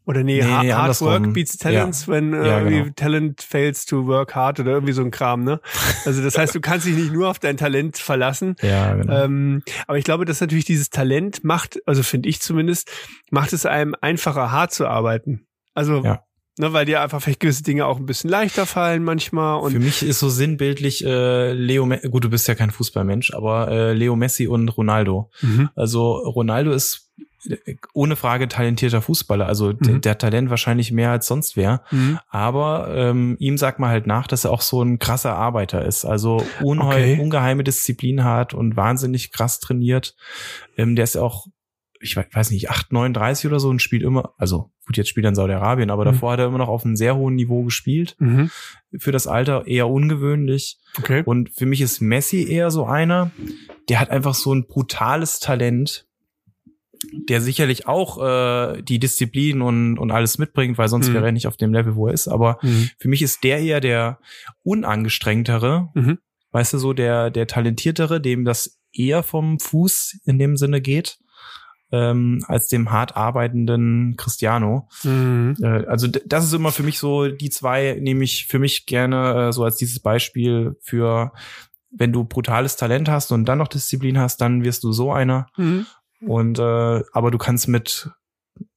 oder 0.04 0.22
nee, 0.22 0.40
nee 0.40 0.72
hard, 0.72 0.72
hard 0.72 1.00
work 1.00 1.32
beats 1.32 1.56
talents, 1.56 2.06
ja. 2.06 2.12
wenn 2.12 2.32
äh, 2.32 2.46
ja, 2.46 2.60
genau. 2.62 2.90
Talent 2.94 3.42
fails 3.42 3.86
to 3.86 4.06
work 4.06 4.34
hard 4.34 4.60
oder 4.60 4.72
irgendwie 4.72 4.92
so 4.92 5.02
ein 5.02 5.10
Kram, 5.10 5.42
ne? 5.42 5.60
Also 6.04 6.22
das 6.22 6.38
heißt, 6.38 6.54
du 6.54 6.60
kannst 6.60 6.86
dich 6.86 6.94
nicht 6.94 7.12
nur 7.12 7.28
auf 7.28 7.38
dein 7.38 7.56
Talent 7.56 7.98
verlassen. 7.98 8.56
Ja, 8.66 8.94
genau. 8.94 9.24
Ähm, 9.24 9.62
aber 9.86 9.96
ich 9.96 10.04
glaube, 10.04 10.24
dass 10.24 10.40
natürlich 10.40 10.64
dieses 10.64 10.90
Talent 10.90 11.44
macht, 11.44 11.80
also 11.86 12.02
finde 12.02 12.28
ich 12.28 12.40
zumindest, 12.40 12.90
macht 13.30 13.52
es 13.52 13.64
einem 13.64 13.94
einfacher, 14.00 14.50
hart 14.50 14.72
zu 14.72 14.88
arbeiten. 14.88 15.46
Also 15.72 16.02
ja. 16.02 16.26
Ne, 16.58 16.72
weil 16.72 16.86
dir 16.86 17.02
einfach 17.02 17.20
vielleicht 17.20 17.40
gewisse 17.40 17.62
Dinge 17.62 17.84
auch 17.84 17.98
ein 17.98 18.06
bisschen 18.06 18.30
leichter 18.30 18.64
fallen 18.64 19.04
manchmal. 19.04 19.60
Und 19.60 19.72
Für 19.72 19.78
mich 19.78 20.02
ist 20.02 20.20
so 20.20 20.30
sinnbildlich 20.30 21.04
äh, 21.04 21.52
Leo, 21.52 21.84
Me 21.84 22.00
gut, 22.00 22.24
du 22.24 22.30
bist 22.30 22.48
ja 22.48 22.54
kein 22.54 22.70
Fußballmensch, 22.70 23.34
aber 23.34 23.68
äh, 23.68 23.92
Leo 23.92 24.16
Messi 24.16 24.46
und 24.46 24.68
Ronaldo. 24.70 25.30
Mhm. 25.42 25.68
Also 25.74 26.12
Ronaldo 26.12 26.72
ist 26.72 27.05
ohne 27.92 28.16
Frage 28.16 28.48
talentierter 28.48 29.02
Fußballer, 29.02 29.46
also 29.46 29.72
mhm. 29.72 30.00
der 30.00 30.18
Talent 30.18 30.50
wahrscheinlich 30.50 30.92
mehr 30.92 31.10
als 31.10 31.26
sonst 31.26 31.56
wer. 31.56 31.82
Mhm. 31.90 32.18
Aber 32.28 32.94
ähm, 32.94 33.36
ihm 33.38 33.58
sagt 33.58 33.78
man 33.78 33.90
halt 33.90 34.06
nach, 34.06 34.26
dass 34.26 34.44
er 34.44 34.50
auch 34.50 34.60
so 34.60 34.82
ein 34.82 34.98
krasser 34.98 35.34
Arbeiter 35.34 35.84
ist, 35.84 36.04
also 36.04 36.42
okay. 36.62 37.18
ungeheime 37.20 37.64
Disziplin 37.64 38.24
hat 38.24 38.54
und 38.54 38.76
wahnsinnig 38.76 39.32
krass 39.32 39.60
trainiert. 39.60 40.16
Ähm, 40.76 40.96
der 40.96 41.04
ist 41.04 41.16
auch, 41.16 41.46
ich 42.00 42.16
weiß 42.16 42.50
nicht, 42.50 42.70
8, 42.70 42.92
39 42.92 43.46
oder 43.46 43.60
so 43.60 43.68
und 43.68 43.80
spielt 43.80 44.02
immer, 44.02 44.34
also 44.36 44.70
gut, 44.86 44.96
jetzt 44.96 45.08
spielt 45.08 45.26
er 45.26 45.30
in 45.30 45.34
Saudi-Arabien, 45.34 45.90
aber 45.90 46.04
mhm. 46.04 46.12
davor 46.12 46.32
hat 46.32 46.40
er 46.40 46.46
immer 46.46 46.58
noch 46.58 46.68
auf 46.68 46.84
einem 46.84 46.96
sehr 46.96 47.16
hohen 47.16 47.34
Niveau 47.34 47.64
gespielt. 47.64 48.16
Mhm. 48.18 48.50
Für 48.98 49.12
das 49.12 49.26
Alter 49.26 49.66
eher 49.66 49.88
ungewöhnlich. 49.88 50.78
Okay. 50.98 51.22
Und 51.24 51.50
für 51.50 51.66
mich 51.66 51.80
ist 51.80 52.00
Messi 52.00 52.46
eher 52.48 52.70
so 52.70 52.86
einer, 52.86 53.30
der 53.88 54.00
hat 54.00 54.10
einfach 54.10 54.34
so 54.34 54.54
ein 54.54 54.66
brutales 54.66 55.40
Talent 55.40 56.06
der 57.12 57.40
sicherlich 57.40 57.86
auch 57.86 58.22
äh, 58.22 58.82
die 58.82 58.98
Disziplin 58.98 59.62
und, 59.62 59.98
und 59.98 60.10
alles 60.10 60.38
mitbringt, 60.38 60.78
weil 60.78 60.88
sonst 60.88 61.08
mhm. 61.08 61.14
wäre 61.14 61.26
er 61.26 61.32
nicht 61.32 61.46
auf 61.46 61.56
dem 61.56 61.72
Level, 61.72 61.96
wo 61.96 62.08
er 62.08 62.14
ist. 62.14 62.28
Aber 62.28 62.58
mhm. 62.62 62.90
für 62.98 63.08
mich 63.08 63.22
ist 63.22 63.44
der 63.44 63.60
eher 63.60 63.80
der 63.80 64.18
unangestrengtere, 64.62 65.90
mhm. 65.94 66.18
weißt 66.52 66.74
du, 66.74 66.78
so 66.78 66.92
der, 66.92 67.30
der 67.30 67.46
talentiertere, 67.46 68.20
dem 68.20 68.44
das 68.44 68.78
eher 68.92 69.22
vom 69.22 69.58
Fuß 69.58 70.20
in 70.24 70.38
dem 70.38 70.56
Sinne 70.56 70.80
geht. 70.80 71.18
ähm, 71.92 72.44
als 72.48 72.66
dem 72.66 72.90
hart 72.90 73.16
arbeitenden 73.16 74.16
Cristiano. 74.16 74.88
Mhm. 75.04 75.54
Äh, 75.62 75.86
also 75.86 76.08
das 76.08 76.44
ist 76.44 76.52
immer 76.52 76.72
für 76.72 76.82
mich 76.82 76.98
so 76.98 77.28
die 77.28 77.50
zwei, 77.50 77.96
nehme 78.00 78.24
ich 78.24 78.46
für 78.46 78.58
mich 78.58 78.86
gerne 78.86 79.48
äh, 79.48 79.52
so 79.52 79.62
als 79.62 79.76
dieses 79.76 80.00
Beispiel 80.00 80.76
für 80.80 81.32
wenn 81.90 82.12
du 82.12 82.24
brutales 82.24 82.76
Talent 82.76 83.08
hast 83.08 83.32
und 83.32 83.44
dann 83.46 83.58
noch 83.58 83.68
Disziplin 83.68 84.18
hast, 84.18 84.40
dann 84.40 84.64
wirst 84.64 84.84
du 84.84 84.92
so 84.92 85.12
einer. 85.12 85.46
Mhm. 85.56 85.86
Und 86.26 86.58
äh, 86.58 87.02
aber 87.12 87.30
du 87.30 87.38
kannst 87.38 87.68
mit 87.68 88.10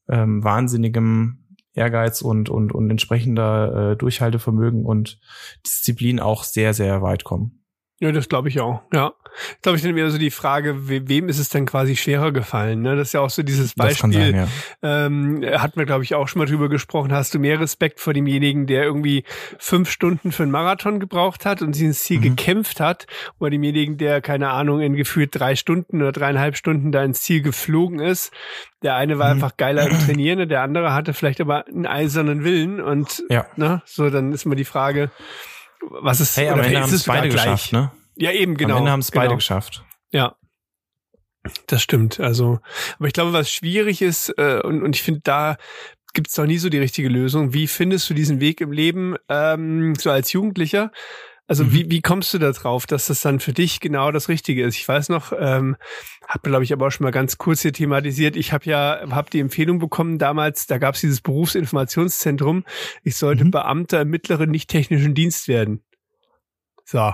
ähm, 0.08 0.44
wahnsinnigem 0.44 1.46
Ehrgeiz 1.74 2.22
und 2.22 2.50
und 2.50 2.74
und 2.74 2.90
entsprechender 2.90 3.92
äh, 3.92 3.96
Durchhaltevermögen 3.98 4.86
und 4.86 5.20
Disziplin 5.66 6.20
auch 6.20 6.44
sehr 6.44 6.74
sehr 6.74 7.02
weit 7.02 7.24
kommen. 7.24 7.59
Ja, 8.00 8.12
das 8.12 8.30
glaube 8.30 8.50
ich 8.50 8.62
auch. 8.62 8.82
Ja, 8.94 9.14
ich 9.56 9.62
glaube, 9.62 9.78
ich 9.78 9.84
dann 9.84 9.96
wieder 9.96 10.10
so 10.10 10.18
die 10.18 10.32
Frage, 10.32 10.90
we 10.90 11.08
wem 11.08 11.30
ist 11.30 11.40
es 11.40 11.50
denn 11.50 11.66
quasi 11.66 11.96
schwerer 11.96 12.32
gefallen? 12.32 12.82
Ne? 12.82 12.96
Das 12.96 13.10
ist 13.10 13.14
ja 13.14 13.22
auch 13.22 13.30
so 13.30 13.44
dieses 13.44 13.74
Beispiel. 13.74 14.14
Sein, 14.14 14.36
ja. 14.82 15.06
ähm, 15.06 15.44
hat 15.46 15.76
man, 15.76 15.86
glaube 15.86 16.04
ich, 16.04 16.16
auch 16.16 16.28
schon 16.28 16.40
mal 16.40 16.46
drüber 16.46 16.70
gesprochen. 16.70 17.12
Hast 17.12 17.34
du 17.34 17.40
mehr 17.40 17.60
Respekt 17.60 18.00
vor 18.00 18.14
demjenigen, 18.14 18.68
der 18.68 18.84
irgendwie 18.84 19.24
fünf 19.58 19.90
Stunden 19.90 20.32
für 20.32 20.44
einen 20.44 20.52
Marathon 20.52 21.00
gebraucht 21.00 21.46
hat 21.46 21.62
und 21.62 21.74
sich 21.74 21.84
ins 21.84 22.04
Ziel 22.04 22.20
mhm. 22.20 22.36
gekämpft 22.36 22.80
hat, 22.80 23.08
oder 23.40 23.52
demjenigen, 23.52 23.98
der 23.98 24.22
keine 24.22 24.50
Ahnung 24.50 24.82
in 24.82 24.96
gefühlt 24.96 25.32
drei 25.34 25.56
Stunden 25.56 26.02
oder 26.02 26.12
dreieinhalb 26.12 26.56
Stunden 26.56 26.92
da 26.92 27.04
ins 27.04 27.22
Ziel 27.22 27.42
geflogen 27.42 28.00
ist? 28.00 28.32
Der 28.82 28.96
eine 28.96 29.20
war 29.20 29.28
mhm. 29.28 29.44
einfach 29.44 29.58
geiler 29.58 29.90
im 29.90 30.00
Trainieren, 30.00 30.48
der 30.48 30.62
andere 30.62 30.94
hatte 30.94 31.14
vielleicht 31.14 31.42
aber 31.42 31.68
einen 31.68 31.86
eisernen 31.86 32.44
Willen 32.44 32.80
und 32.80 33.24
ja. 33.30 33.46
ne, 33.58 33.82
so 33.86 34.10
dann 34.10 34.32
ist 34.32 34.46
mal 34.46 34.56
die 34.56 34.66
Frage 34.66 35.12
was 35.82 36.20
ist 36.20 36.38
hey, 36.38 36.50
am 36.50 36.60
Ende 36.60 36.82
haben 36.82 36.94
es 36.94 37.04
beide 37.04 37.30
gleich? 37.30 37.44
geschafft, 37.44 37.74
ne? 37.74 37.92
Ja, 38.16 38.32
eben, 38.32 38.58
genau. 38.58 38.76
Am 38.76 38.80
Ende 38.80 38.92
haben 38.92 39.00
es 39.00 39.12
genau. 39.12 39.26
beide 39.26 39.36
geschafft. 39.36 39.84
Ja. 40.12 40.36
Das 41.68 41.82
stimmt. 41.82 42.20
Also, 42.20 42.60
aber 42.98 43.08
ich 43.08 43.14
glaube, 43.14 43.34
was 43.34 43.50
schwierig 43.52 44.02
ist, 44.02 44.30
äh, 44.38 44.62
und, 44.64 44.84
und 44.84 44.96
ich 44.96 45.02
finde, 45.02 45.22
da 45.24 45.58
gibt 46.14 46.28
es 46.28 46.34
doch 46.34 46.46
nie 46.46 46.58
so 46.58 46.70
die 46.70 46.80
richtige 46.80 47.08
Lösung. 47.08 47.54
Wie 47.54 47.68
findest 47.68 48.10
du 48.10 48.14
diesen 48.14 48.40
Weg 48.42 48.62
im 48.62 48.72
Leben, 48.72 49.16
ähm, 49.30 49.96
so 49.96 50.12
als 50.12 50.34
Jugendlicher? 50.34 50.92
Also 51.50 51.64
mhm. 51.64 51.74
wie, 51.74 51.90
wie 51.90 52.02
kommst 52.02 52.32
du 52.32 52.38
da 52.38 52.52
drauf, 52.52 52.86
dass 52.86 53.08
das 53.08 53.22
dann 53.22 53.40
für 53.40 53.54
dich 53.54 53.80
genau 53.80 54.12
das 54.12 54.30
Richtige 54.30 54.64
ist? 54.64 54.76
Ich 54.76 54.88
weiß 54.88 55.10
noch, 55.10 55.34
ähm, 55.38 55.78
habe 56.28 56.48
glaube 56.48 56.64
ich 56.64 56.72
aber 56.72 56.86
auch 56.88 56.92
schon 56.92 57.06
mal 57.06 57.12
ganz 57.12 57.40
kurz 57.40 57.64
hier 57.64 57.74
thematisiert. 57.74 58.36
Ich 58.36 58.54
habe 58.54 58.66
ja 58.66 59.02
hab 59.10 59.32
die 59.32 59.40
Empfehlung 59.40 59.80
bekommen 59.80 60.20
damals, 60.20 60.68
da 60.68 60.78
gab 60.78 60.94
es 60.94 61.02
dieses 61.02 61.22
Berufsinformationszentrum, 61.22 62.66
ich 63.04 63.16
sollte 63.16 63.46
mhm. 63.46 63.52
Beamter 63.52 64.02
im 64.02 64.10
mittleren 64.10 64.52
nicht 64.52 64.70
technischen 64.70 65.16
Dienst 65.16 65.48
werden. 65.48 65.82
So. 66.86 67.14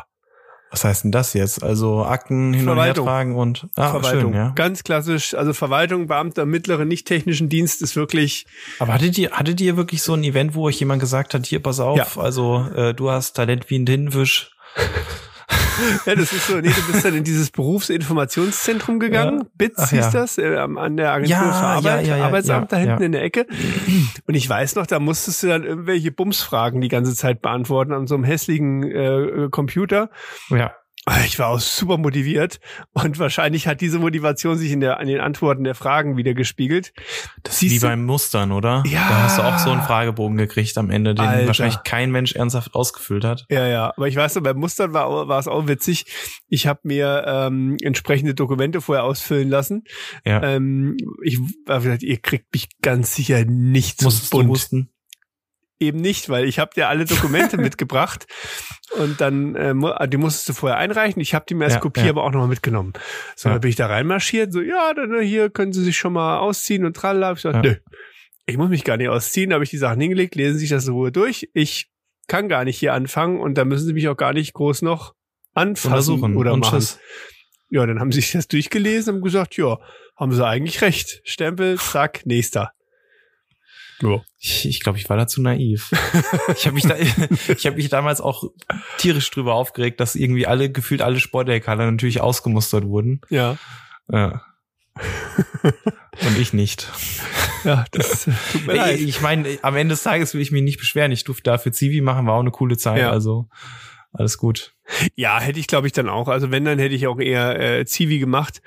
Was 0.72 0.84
heißt 0.84 1.06
denn 1.06 1.12
das 1.12 1.34
jetzt? 1.34 1.64
Also 1.64 2.04
Akten 2.04 2.54
hin 2.54 2.68
und 2.68 2.82
her 2.82 2.94
tragen 2.94 3.36
und 3.36 3.68
ah, 3.76 3.92
Verwaltung. 3.92 4.34
Schön, 4.34 4.34
ja. 4.34 4.52
Ganz 4.56 4.84
klassisch, 4.84 5.34
also 5.34 5.54
Verwaltung, 5.54 6.08
Beamter, 6.08 6.46
mittleren, 6.46 6.88
nicht 6.88 7.08
technischen 7.08 7.50
Dienst 7.50 7.82
ist 7.82 7.96
wirklich. 7.96 8.46
Aber 8.80 8.94
hattet 8.94 9.18
ihr, 9.18 9.32
hattet 9.32 9.62
ihr 9.62 9.78
wirklich 9.78 10.02
so 10.02 10.14
ein 10.14 10.24
Event, 10.24 10.54
wo 10.56 10.66
euch 10.66 10.80
jemand 10.80 11.00
gesagt 11.00 11.34
hat, 11.34 11.46
hier, 11.46 11.62
pass 11.62 11.80
auf, 11.80 11.98
ja. 11.98 12.22
also 12.22 12.68
äh, 12.76 12.94
du 12.94 13.10
hast 13.10 13.34
Talent 13.34 13.70
wie 13.70 13.80
ein 13.80 13.86
Tintenfisch? 13.86 14.52
Ja, 16.06 16.16
das 16.16 16.32
ist 16.32 16.48
so, 16.48 16.56
nee, 16.56 16.70
du 16.70 16.92
bist 16.92 17.06
dann 17.06 17.16
in 17.16 17.24
dieses 17.24 17.52
Berufsinformationszentrum 17.52 19.00
gegangen. 19.00 19.40
Ja. 19.40 19.48
BITS 19.56 19.76
Ach, 19.78 19.90
hieß 19.90 20.06
ja. 20.06 20.12
das, 20.12 20.38
äh, 20.38 20.56
an 20.56 20.98
der 20.98 21.12
Agentur 21.12 21.38
ja, 21.38 21.52
für 21.52 21.66
Arbeit, 21.66 22.10
Arbeitsamt 22.10 22.72
da 22.72 22.78
hinten 22.78 23.04
in 23.04 23.12
der 23.12 23.24
Ecke. 23.24 23.46
Und 24.28 24.36
ich 24.36 24.48
weiß 24.48 24.76
noch, 24.76 24.88
da 24.88 25.00
musstest 25.00 25.44
du 25.44 25.48
dann 25.48 25.64
irgendwelche 25.64 26.12
Bumsfragen 26.12 26.82
die 26.82 26.88
ganze 26.88 27.16
Zeit 27.16 27.42
beantworten 27.42 27.94
an 27.94 28.08
so 28.08 28.16
einem 28.16 28.24
hässlichen 28.24 28.84
äh, 28.84 29.48
Computer. 29.52 30.10
Ja. 30.50 30.74
Ich 31.26 31.38
war 31.38 31.50
auch 31.50 31.60
super 31.60 32.00
motiviert 32.00 32.60
und 32.94 33.20
wahrscheinlich 33.20 33.68
hat 33.68 33.80
diese 33.80 34.00
Motivation 34.00 34.58
sich 34.58 34.72
in 34.72 34.80
der 34.80 35.00
an 35.00 35.06
den 35.06 35.20
Antworten 35.20 35.64
der 35.64 35.76
Fragen 35.76 36.18
wieder 36.18 36.34
gespiegelt. 36.34 36.94
Das 37.44 37.62
ist 37.62 37.72
wie 37.72 37.80
beim 37.80 38.06
Mustern, 38.06 38.52
oder? 38.52 38.82
Ja. 38.88 39.08
Da 39.08 39.24
hast 39.24 39.38
du 39.38 39.44
auch 39.44 39.60
so 39.60 39.70
einen 39.70 39.84
Fragebogen 39.84 40.36
gekriegt 40.36 40.76
am 40.80 40.90
Ende, 40.90 41.14
den 41.14 41.26
Alter. 41.26 41.46
wahrscheinlich 41.46 41.84
kein 41.84 42.10
Mensch 42.10 42.34
ernsthaft 42.34 42.74
ausgefüllt 42.74 43.24
hat. 43.24 43.46
Ja, 43.52 43.68
ja. 43.68 43.94
Aber 43.96 44.08
ich 44.08 44.16
weiß 44.16 44.34
noch, 44.34 44.42
beim 44.42 44.58
Mustern 44.58 44.94
war, 44.94 45.28
war 45.28 45.38
es 45.38 45.48
auch 45.48 45.68
witzig. 45.68 46.06
Ich 46.48 46.66
habe 46.66 46.80
mir 46.84 47.24
ähm, 47.28 47.78
entsprechende 47.84 48.34
Dokumente 48.34 48.82
vorher 48.82 49.04
ausfüllen 49.04 49.50
lassen. 49.50 49.84
Ja. 50.26 50.42
Ähm, 50.42 50.98
ich 51.24 51.40
habe 51.70 51.84
gesagt, 51.84 52.02
ihr 52.02 52.18
kriegt 52.18 52.52
mich 52.52 52.68
ganz 52.82 53.14
sicher 53.14 53.46
nicht 53.46 54.02
so 54.02 54.10
bunt. 54.32 54.48
Mussten? 54.48 54.90
Eben 55.80 56.00
nicht, 56.00 56.30
weil 56.30 56.46
ich 56.46 56.60
habe 56.60 56.72
dir 56.76 56.90
alle 56.90 57.06
Dokumente 57.06 57.58
mitgebracht 57.62 58.28
und 58.98 59.20
dann 59.22 59.56
äh, 59.56 59.74
ah, 59.84 60.08
die 60.08 60.18
musstest 60.18 60.50
du 60.50 60.54
vorher 60.54 60.78
einreichen. 60.78 61.22
Ich 61.22 61.34
habe 61.34 61.46
die 61.48 61.54
mir 61.54 61.66
als 61.66 61.76
ja, 61.76 61.80
Kopie 61.80 62.02
ja. 62.02 62.10
aber 62.10 62.24
auch 62.24 62.32
nochmal 62.32 62.48
mitgenommen. 62.48 62.94
So, 63.36 63.50
ja. 63.50 63.56
dann 63.56 63.62
bin 63.62 63.70
ich 63.70 63.76
da 63.76 63.88
reinmarschiert, 63.88 64.54
so, 64.54 64.62
ja, 64.62 64.94
dann 64.94 65.14
äh, 65.14 65.26
hier 65.26 65.50
können 65.50 65.74
Sie 65.74 65.84
sich 65.84 65.98
schon 65.98 66.14
mal 66.14 66.40
ausziehen 66.40 66.86
und 66.86 66.96
tralala. 66.96 67.32
Ich 67.32 67.44
gesagt, 67.44 67.66
ja. 67.66 67.72
nö, 67.72 67.78
ich 68.46 68.58
muss 68.58 68.70
mich 68.70 68.84
gar 68.84 68.98
nicht 68.98 69.10
ausziehen, 69.10 69.50
da 69.50 69.56
habe 69.56 69.64
ich 69.64 69.70
die 69.70 69.78
Sachen 69.78 70.00
hingelegt, 70.00 70.36
lesen 70.36 70.54
Sie 70.54 70.62
sich 70.62 70.70
das 70.70 70.88
in 70.88 70.94
Ruhe 70.94 71.12
durch. 71.12 71.50
Ich 71.54 71.90
kann 72.28 72.50
gar 72.50 72.64
nicht 72.64 72.78
hier 72.78 72.94
anfangen 72.94 73.40
und 73.40 73.58
da 73.58 73.66
müssen 73.66 73.86
Sie 73.86 73.94
mich 73.94 74.08
auch 74.08 74.18
gar 74.18 74.34
nicht 74.34 74.54
groß 74.54 74.82
noch 74.82 75.14
anfassen 75.54 76.36
oder 76.36 76.54
und 76.54 76.62
machen. 76.62 76.80
Tschüss. 76.80 77.00
Ja, 77.70 77.86
dann 77.86 78.00
haben 78.00 78.12
sie 78.12 78.22
sich 78.22 78.32
das 78.32 78.48
durchgelesen 78.48 79.16
und 79.16 79.22
gesagt, 79.22 79.58
ja, 79.58 79.80
haben 80.16 80.32
sie 80.32 80.46
eigentlich 80.46 80.82
recht. 80.82 81.22
Stempel, 81.24 81.78
zack, 81.80 82.26
nächster. 82.26 82.72
Ja. 84.02 84.22
Ich, 84.38 84.68
ich 84.68 84.80
glaube, 84.82 84.98
ich 84.98 85.10
war 85.10 85.18
da 85.18 85.28
zu 85.28 85.42
naiv. 85.42 85.92
ich 86.56 86.66
habe 86.66 86.76
mich 86.76 86.84
da, 86.84 86.96
ich 87.48 87.66
habe 87.66 87.78
mich 87.78 87.90
damals 87.90 88.22
auch 88.22 88.44
tierisch 88.98 89.30
drüber 89.32 89.56
aufgeregt, 89.56 90.00
dass 90.00 90.16
irgendwie 90.16 90.48
alle 90.48 90.72
gefühlt 90.72 91.02
alle 91.02 91.20
Sportdekaler 91.20 91.90
natürlich 91.90 92.22
ausgemustert 92.22 92.86
wurden. 92.86 93.22
Ja. 93.30 93.58
Ja. 94.12 94.42
Und 96.22 96.38
ich 96.40 96.54
nicht. 96.54 96.92
Ja, 97.64 97.86
das 97.92 98.26
tut 98.52 98.68
mir 98.68 98.76
leid. 98.76 99.00
Ich 99.00 99.22
meine, 99.22 99.58
am 99.62 99.76
Ende 99.76 99.94
des 99.94 100.04
Tages 100.04 100.34
will 100.34 100.42
ich 100.42 100.52
mich 100.52 100.64
nicht 100.64 100.78
beschweren. 100.78 101.12
Ich 101.12 101.24
durfte 101.24 101.44
dafür 101.44 101.72
Zivi 101.72 102.02
machen, 102.02 102.28
war 102.28 102.36
auch 102.36 102.42
eine 102.42 102.52
coole 102.52 102.78
Zeit. 102.78 103.02
Ja. 103.02 103.12
Also 103.12 103.50
alles 104.14 104.38
gut. 104.38 104.74
Ja, 105.16 105.40
hätte 105.40 105.60
ich 105.60 105.68
glaube 105.68 105.88
ich 105.88 105.94
dann 105.94 106.10
auch. 106.10 106.28
Also 106.28 106.52
wenn, 106.52 106.64
dann 106.64 106.80
hätte 106.80 106.96
ich 106.96 107.08
auch 107.08 107.20
eher 107.20 107.60
äh, 107.60 107.86
Zivi 107.86 108.20
gemacht. 108.20 108.62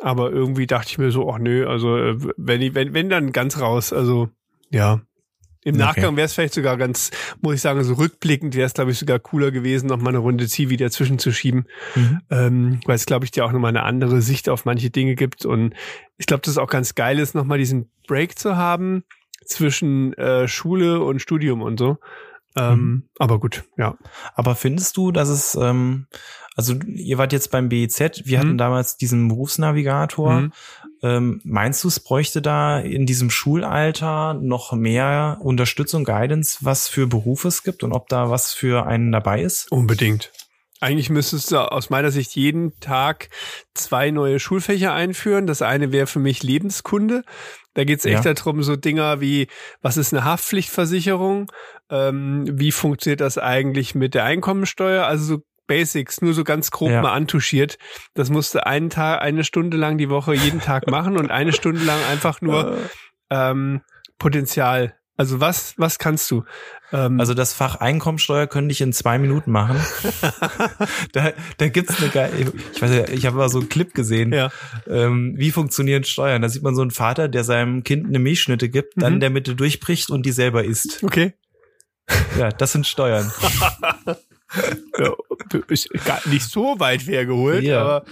Aber 0.00 0.30
irgendwie 0.30 0.66
dachte 0.66 0.88
ich 0.90 0.98
mir 0.98 1.10
so, 1.10 1.30
ach 1.30 1.38
nö, 1.38 1.66
also 1.66 1.96
äh, 1.96 2.18
wenn, 2.36 2.62
ich, 2.62 2.74
wenn, 2.74 2.94
wenn 2.94 3.08
dann 3.08 3.32
ganz 3.32 3.60
raus. 3.60 3.92
Also 3.92 4.28
ja. 4.70 5.00
Im 5.66 5.74
okay. 5.74 5.84
Nachgang 5.84 6.16
wäre 6.16 6.26
es 6.26 6.32
vielleicht 6.32 6.54
sogar 6.54 6.76
ganz, 6.76 7.10
muss 7.40 7.56
ich 7.56 7.60
sagen, 7.60 7.82
so 7.82 7.94
rückblickend 7.94 8.54
wäre 8.54 8.66
es, 8.66 8.74
glaube 8.74 8.92
ich, 8.92 8.98
sogar 8.98 9.18
cooler 9.18 9.50
gewesen, 9.50 9.88
noch 9.88 10.00
mal 10.00 10.10
eine 10.10 10.18
Runde 10.18 10.46
Zivi 10.46 10.76
dazwischen 10.76 11.18
zu 11.18 11.32
schieben, 11.32 11.66
mhm. 11.96 12.20
ähm, 12.30 12.80
weil 12.84 12.94
es, 12.94 13.04
glaube 13.04 13.24
ich, 13.24 13.32
dir 13.32 13.44
auch 13.44 13.50
nochmal 13.50 13.70
eine 13.70 13.82
andere 13.82 14.22
Sicht 14.22 14.48
auf 14.48 14.64
manche 14.64 14.90
Dinge 14.90 15.16
gibt. 15.16 15.44
Und 15.44 15.74
ich 16.18 16.26
glaube, 16.26 16.42
das 16.42 16.52
ist 16.52 16.58
auch 16.58 16.70
ganz 16.70 16.94
geil 16.94 17.18
ist, 17.18 17.34
nochmal 17.34 17.58
diesen 17.58 17.90
Break 18.06 18.38
zu 18.38 18.56
haben 18.56 19.02
zwischen 19.44 20.12
äh, 20.12 20.46
Schule 20.46 21.00
und 21.00 21.20
Studium 21.20 21.62
und 21.62 21.80
so. 21.80 21.98
Ähm, 22.56 22.78
mhm. 22.78 23.08
Aber 23.18 23.40
gut, 23.40 23.64
ja. 23.76 23.98
Aber 24.34 24.54
findest 24.54 24.96
du, 24.96 25.10
dass 25.10 25.28
es, 25.28 25.56
ähm, 25.56 26.06
also 26.54 26.74
ihr 26.86 27.18
wart 27.18 27.32
jetzt 27.32 27.50
beim 27.50 27.68
BEZ, 27.68 28.22
wir 28.24 28.38
mhm. 28.38 28.40
hatten 28.40 28.58
damals 28.58 28.98
diesen 28.98 29.26
Berufsnavigator. 29.26 30.50
Ähm, 31.02 31.40
meinst 31.44 31.84
du, 31.84 31.88
es 31.88 32.00
bräuchte 32.00 32.40
da 32.42 32.78
in 32.78 33.06
diesem 33.06 33.30
Schulalter 33.30 34.34
noch 34.34 34.72
mehr 34.72 35.38
Unterstützung, 35.40 36.04
Guidance, 36.04 36.58
was 36.62 36.88
für 36.88 37.06
Berufe 37.06 37.48
es 37.48 37.62
gibt 37.62 37.82
und 37.82 37.92
ob 37.92 38.08
da 38.08 38.30
was 38.30 38.54
für 38.54 38.86
einen 38.86 39.12
dabei 39.12 39.42
ist? 39.42 39.70
Unbedingt. 39.70 40.32
Eigentlich 40.80 41.08
müsstest 41.08 41.52
du 41.52 41.72
aus 41.72 41.88
meiner 41.88 42.10
Sicht 42.10 42.36
jeden 42.36 42.78
Tag 42.80 43.30
zwei 43.74 44.10
neue 44.10 44.38
Schulfächer 44.38 44.92
einführen. 44.92 45.46
Das 45.46 45.62
eine 45.62 45.90
wäre 45.90 46.06
für 46.06 46.18
mich 46.18 46.42
Lebenskunde. 46.42 47.22
Da 47.72 47.84
geht's 47.84 48.04
echt 48.04 48.24
ja. 48.24 48.34
darum, 48.34 48.62
so 48.62 48.76
Dinger 48.76 49.20
wie, 49.20 49.48
was 49.80 49.96
ist 49.96 50.12
eine 50.12 50.24
Haftpflichtversicherung? 50.24 51.50
Ähm, 51.90 52.44
wie 52.50 52.72
funktioniert 52.72 53.20
das 53.20 53.38
eigentlich 53.38 53.94
mit 53.94 54.14
der 54.14 54.24
Einkommensteuer? 54.24 55.06
Also 55.06 55.36
so 55.36 55.42
Basics, 55.66 56.20
nur 56.20 56.34
so 56.34 56.44
ganz 56.44 56.70
grob 56.70 56.90
ja. 56.90 57.02
mal 57.02 57.12
antuschiert. 57.12 57.78
Das 58.14 58.30
musste 58.30 58.66
einen 58.66 58.90
Tag, 58.90 59.22
eine 59.22 59.44
Stunde 59.44 59.76
lang 59.76 59.98
die 59.98 60.10
Woche 60.10 60.34
jeden 60.34 60.60
Tag 60.60 60.88
machen 60.90 61.18
und 61.18 61.30
eine 61.30 61.52
Stunde 61.52 61.84
lang 61.84 61.98
einfach 62.10 62.40
nur 62.40 62.78
ähm, 63.30 63.82
Potenzial. 64.18 64.94
Also 65.18 65.40
was, 65.40 65.74
was 65.78 65.98
kannst 65.98 66.30
du? 66.30 66.44
Ähm, 66.92 67.18
also 67.18 67.32
das 67.32 67.54
Fach 67.54 67.76
Einkommensteuer 67.76 68.46
könnte 68.46 68.72
ich 68.72 68.82
in 68.82 68.92
zwei 68.92 69.18
Minuten 69.18 69.50
machen. 69.50 69.80
da, 71.12 71.32
da 71.56 71.68
gibt's 71.68 71.98
eine 72.00 72.10
geile, 72.10 72.52
ich 72.72 72.82
weiß 72.82 72.94
ja, 72.94 73.08
ich 73.08 73.24
habe 73.24 73.36
mal 73.36 73.48
so 73.48 73.58
einen 73.58 73.70
Clip 73.70 73.94
gesehen. 73.94 74.32
Ja. 74.32 74.50
Ähm, 74.86 75.34
wie 75.36 75.52
funktionieren 75.52 76.04
Steuern? 76.04 76.42
Da 76.42 76.50
sieht 76.50 76.62
man 76.62 76.74
so 76.74 76.82
einen 76.82 76.90
Vater, 76.90 77.28
der 77.28 77.44
seinem 77.44 77.82
Kind 77.82 78.06
eine 78.06 78.18
Milchschnitte 78.18 78.68
gibt, 78.68 78.92
dann 78.96 79.14
mhm. 79.14 79.20
der 79.20 79.30
Mitte 79.30 79.54
durchbricht 79.54 80.10
und 80.10 80.26
die 80.26 80.32
selber 80.32 80.64
isst. 80.64 81.02
Okay. 81.02 81.32
Ja, 82.38 82.50
das 82.50 82.72
sind 82.72 82.86
Steuern. 82.86 83.32
ja, 84.98 85.12
ist 85.68 85.88
gar 86.04 86.26
nicht 86.28 86.48
so 86.48 86.78
weit 86.78 87.06
hergeholt, 87.06 87.64
ja. 87.64 87.80
aber 87.80 88.04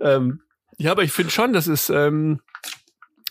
ähm, 0.00 0.40
ja, 0.78 0.92
aber 0.92 1.02
ich 1.02 1.12
finde 1.12 1.30
schon, 1.30 1.52
das 1.52 1.68
ist 1.68 1.90
ähm, 1.90 2.40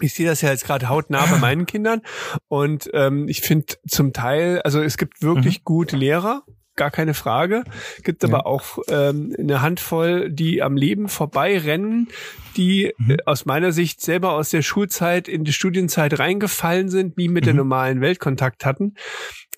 ich 0.02 0.14
sehe 0.14 0.28
das 0.28 0.42
ja 0.42 0.50
jetzt 0.50 0.66
gerade 0.66 0.90
hautnah 0.90 1.26
bei 1.26 1.38
meinen 1.38 1.66
Kindern 1.68 2.02
und 2.48 2.90
ähm, 2.94 3.28
ich 3.28 3.42
finde 3.42 3.76
zum 3.88 4.14
Teil, 4.14 4.62
also 4.64 4.82
es 4.82 4.98
gibt 4.98 5.22
wirklich 5.22 5.60
mhm. 5.60 5.64
gute 5.64 5.96
Lehrer, 5.96 6.44
gar 6.76 6.92
keine 6.92 7.14
Frage. 7.14 7.64
Gibt 8.04 8.24
aber 8.24 8.40
ja. 8.40 8.46
auch 8.46 8.80
ähm, 8.90 9.34
eine 9.40 9.62
Handvoll, 9.62 10.30
die 10.30 10.62
am 10.62 10.76
Leben 10.76 11.08
vorbeirennen, 11.08 12.10
die 12.58 12.94
mhm. 12.98 13.12
äh, 13.12 13.18
aus 13.26 13.46
meiner 13.46 13.72
Sicht 13.72 14.02
selber 14.02 14.34
aus 14.34 14.50
der 14.50 14.62
Schulzeit 14.62 15.28
in 15.28 15.44
die 15.44 15.54
Studienzeit 15.54 16.20
reingefallen 16.20 16.90
sind, 16.90 17.18
nie 17.18 17.30
mit 17.30 17.44
mhm. 17.44 17.46
der 17.46 17.54
normalen 17.56 18.02
Welt 18.02 18.20
Kontakt 18.20 18.66
hatten 18.66 18.96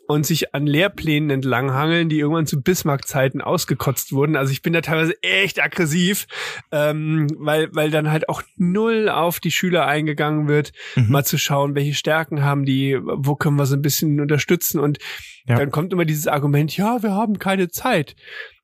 und 0.08 0.26
sich 0.26 0.55
an 0.55 0.66
Lehrplänen 0.66 1.30
entlanghangeln, 1.30 2.10
die 2.10 2.20
irgendwann 2.20 2.47
zu 2.47 2.62
Bismarck-Zeiten 2.62 3.41
ausgekotzt 3.41 4.14
wurden. 4.14 4.36
Also 4.36 4.51
ich 4.51 4.62
bin 4.62 4.74
da 4.74 4.82
teilweise 4.82 5.22
echt 5.22 5.62
aggressiv, 5.62 6.28
ähm, 6.72 7.28
weil, 7.38 7.70
weil 7.76 7.91
dann 7.91 8.10
halt 8.10 8.30
auch 8.30 8.41
null 8.55 9.10
auf 9.10 9.39
die 9.39 9.51
Schüler 9.51 9.86
eingegangen 9.86 10.47
wird, 10.47 10.72
mhm. 10.95 11.12
mal 11.12 11.26
zu 11.26 11.38
schauen, 11.38 11.76
welche 11.76 11.93
Stärken 11.93 12.43
haben 12.43 12.66
die, 12.66 12.97
wo 13.01 13.36
können 13.36 13.58
wir 13.58 13.66
sie 13.66 13.76
ein 13.76 13.82
bisschen 13.82 14.20
unterstützen. 14.20 14.80
Und 14.80 14.99
ja. 15.45 15.58
dann 15.58 15.72
kommt 15.72 15.91
immer 15.91 16.05
dieses 16.05 16.28
Argument, 16.28 16.76
ja, 16.76 17.03
wir 17.03 17.12
haben 17.12 17.38
keine 17.38 17.70
Zeit 17.70 18.16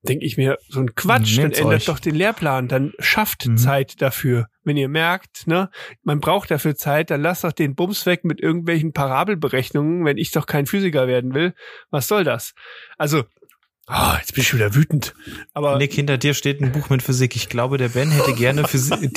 denke 0.08 0.26
ich 0.26 0.38
mir, 0.38 0.58
so 0.68 0.82
ein 0.82 0.95
Quatsch, 0.95 1.38
Nehmt's 1.38 1.58
dann 1.58 1.68
ändert 1.68 1.82
euch. 1.82 1.86
doch 1.86 1.99
den 1.99 2.16
Lehrplan, 2.16 2.68
dann 2.68 2.93
schafft 2.99 3.47
mhm. 3.47 3.58
Zeit 3.58 4.01
dafür. 4.01 4.47
Wenn 4.66 4.78
ihr 4.78 4.89
merkt, 4.89 5.47
ne, 5.47 5.70
man 6.04 6.20
braucht 6.20 6.51
dafür 6.51 6.76
Zeit, 6.76 7.10
dann 7.10 7.22
lasst 7.22 7.43
doch 7.43 7.51
den 7.51 7.76
Bums 7.76 8.06
weg 8.06 8.24
mit 8.24 8.41
irgendwelchen 8.41 8.93
Parabelberechnungen, 8.93 10.06
wenn 10.06 10.18
ich 10.18 10.32
doch 10.32 10.45
kein 10.45 10.66
Physiker 10.66 11.08
werden 11.08 11.34
will. 11.34 11.54
Was 11.89 12.08
soll 12.08 12.24
das? 12.24 12.54
Also, 12.97 13.24
Oh, 13.90 14.14
jetzt 14.18 14.34
bin 14.34 14.44
ich 14.44 14.54
wieder 14.54 14.76
wütend. 14.76 15.14
Aber 15.54 15.78
Nick, 15.78 15.94
hinter 15.94 16.18
dir 16.18 16.34
steht 16.34 16.62
ein 16.62 16.72
Buch 16.72 16.90
mit 16.90 17.04
Physik. 17.04 17.36
Ich 17.36 17.50
glaube, 17.50 17.78
der 17.78 17.90
Ben 17.90 18.12
hätte 18.12 18.34
gerne 18.34 18.66
Physik, 18.66 19.14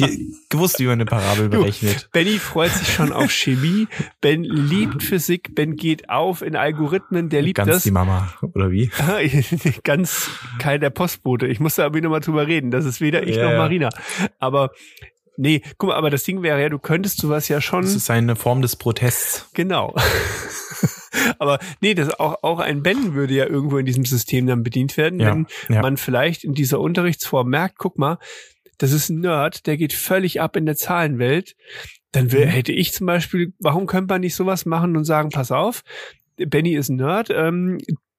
gewusst, 0.49 0.81
wie 0.81 0.87
man 0.87 0.95
eine 0.95 1.05
Parabel 1.05 1.49
berechnet. 1.49 2.09
Benny 2.12 2.39
freut 2.39 2.73
sich 2.73 2.93
schon 2.93 3.12
auf 3.12 3.31
Chemie. 3.31 3.87
Ben 4.21 4.43
liebt 4.43 5.05
Physik. 5.05 5.55
Ben 5.55 5.77
geht 5.77 6.11
auf 6.11 6.43
in 6.43 6.57
Algorithmen. 6.57 7.29
Der 7.29 7.43
liebt 7.43 7.59
Ganz 7.59 7.69
das. 7.69 7.75
Ganz 7.77 7.83
die 7.85 7.91
Mama, 7.93 8.33
oder 8.55 8.73
wie? 8.73 8.91
Ganz 9.85 10.31
keiner 10.59 10.91
Postbote. 10.91 11.47
Ich 11.47 11.61
musste 11.61 11.85
aber 11.85 12.01
nochmal 12.01 12.21
drüber 12.21 12.49
reden. 12.49 12.73
Das 12.73 12.85
ist 12.85 13.01
weder 13.01 13.23
ich 13.23 13.37
yeah. 13.37 13.51
noch 13.51 13.59
Marina. 13.59 13.91
Aber 14.41 14.73
Nee, 15.39 15.61
guck 15.77 15.91
mal, 15.91 15.97
aber 15.97 16.09
das 16.09 16.25
Ding 16.25 16.43
wäre 16.43 16.61
ja, 16.62 16.71
du 16.71 16.79
könntest 16.79 17.21
sowas 17.21 17.49
ja 17.49 17.61
schon. 17.61 17.83
Das 17.83 17.95
ist 17.95 18.11
eine 18.11 18.37
Form 18.37 18.62
des 18.62 18.77
Protests. 18.77 19.51
Genau. 19.53 19.95
Aber 21.39 21.59
nee, 21.81 21.95
das 21.95 22.19
auch, 22.19 22.43
auch 22.43 22.59
ein 22.59 22.83
Ben 22.83 23.14
würde 23.14 23.35
ja 23.35 23.47
irgendwo 23.47 23.79
in 23.79 23.87
diesem 23.87 24.05
System 24.05 24.47
dann 24.47 24.62
bedient 24.62 24.97
werden, 24.97 25.21
ja, 25.21 25.35
wenn 25.35 25.47
ja. 25.69 25.83
man 25.83 25.97
vielleicht 25.97 26.45
in 26.45 26.55
dieser 26.55 26.81
Unterrichtsform 26.81 27.49
merkt, 27.49 27.79
guck 27.79 27.99
mal, 27.99 28.19
das 28.79 28.93
ist 28.93 29.09
ein 29.09 29.21
Nerd, 29.21 29.67
der 29.67 29.77
geht 29.77 29.93
völlig 29.93 30.41
ab 30.41 30.57
in 30.57 30.67
der 30.67 30.77
Zahlenwelt. 30.77 31.57
Dann 32.12 32.33
will, 32.33 32.47
mhm. 32.47 32.51
hätte 32.51 32.73
ich 32.73 32.93
zum 32.93 33.07
Beispiel, 33.07 33.53
warum 33.59 33.87
könnte 33.87 34.12
man 34.12 34.21
nicht 34.21 34.35
sowas 34.35 34.67
machen 34.67 34.97
und 34.97 35.05
sagen, 35.05 35.31
pass 35.31 35.51
auf, 35.51 35.83
Benny 36.37 36.75
ist 36.75 36.89
ein 36.89 36.97
Nerd, 36.97 37.31
ähm, 37.31 37.79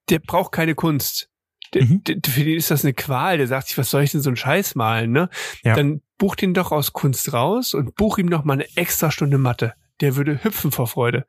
der 0.10 0.20
braucht 0.20 0.52
keine 0.52 0.76
Kunst. 0.76 1.30
Der, 1.74 1.84
mhm. 1.84 2.04
der, 2.04 2.18
für 2.32 2.43
den 2.43 2.58
ist 2.58 2.72
das 2.72 2.84
eine 2.84 2.93
Qual. 2.93 3.38
Der 3.38 3.48
sagt 3.48 3.68
sich, 3.68 3.78
was 3.78 3.89
soll 3.89 4.04
ich 4.04 4.12
denn 4.12 4.22
so 4.22 4.30
einen 4.30 4.38
Scheiß 4.38 4.76
malen, 4.76 5.12
ne? 5.12 5.30
Ja. 5.64 5.76
Dann 5.76 6.02
buch 6.18 6.36
ihn 6.41 6.54
doch 6.54 6.72
aus 6.72 6.93
Kunst 6.93 7.34
raus 7.34 7.74
und 7.74 7.95
buch 7.95 8.18
ihm 8.18 8.28
noch 8.28 8.43
mal 8.43 8.54
eine 8.54 8.68
extra 8.76 9.12
Stunde 9.12 9.38
Mathe. 9.38 9.74
Der 10.00 10.16
würde 10.16 10.43
hüpfen 10.43 10.72
vor 10.72 10.88
Freude 10.88 11.26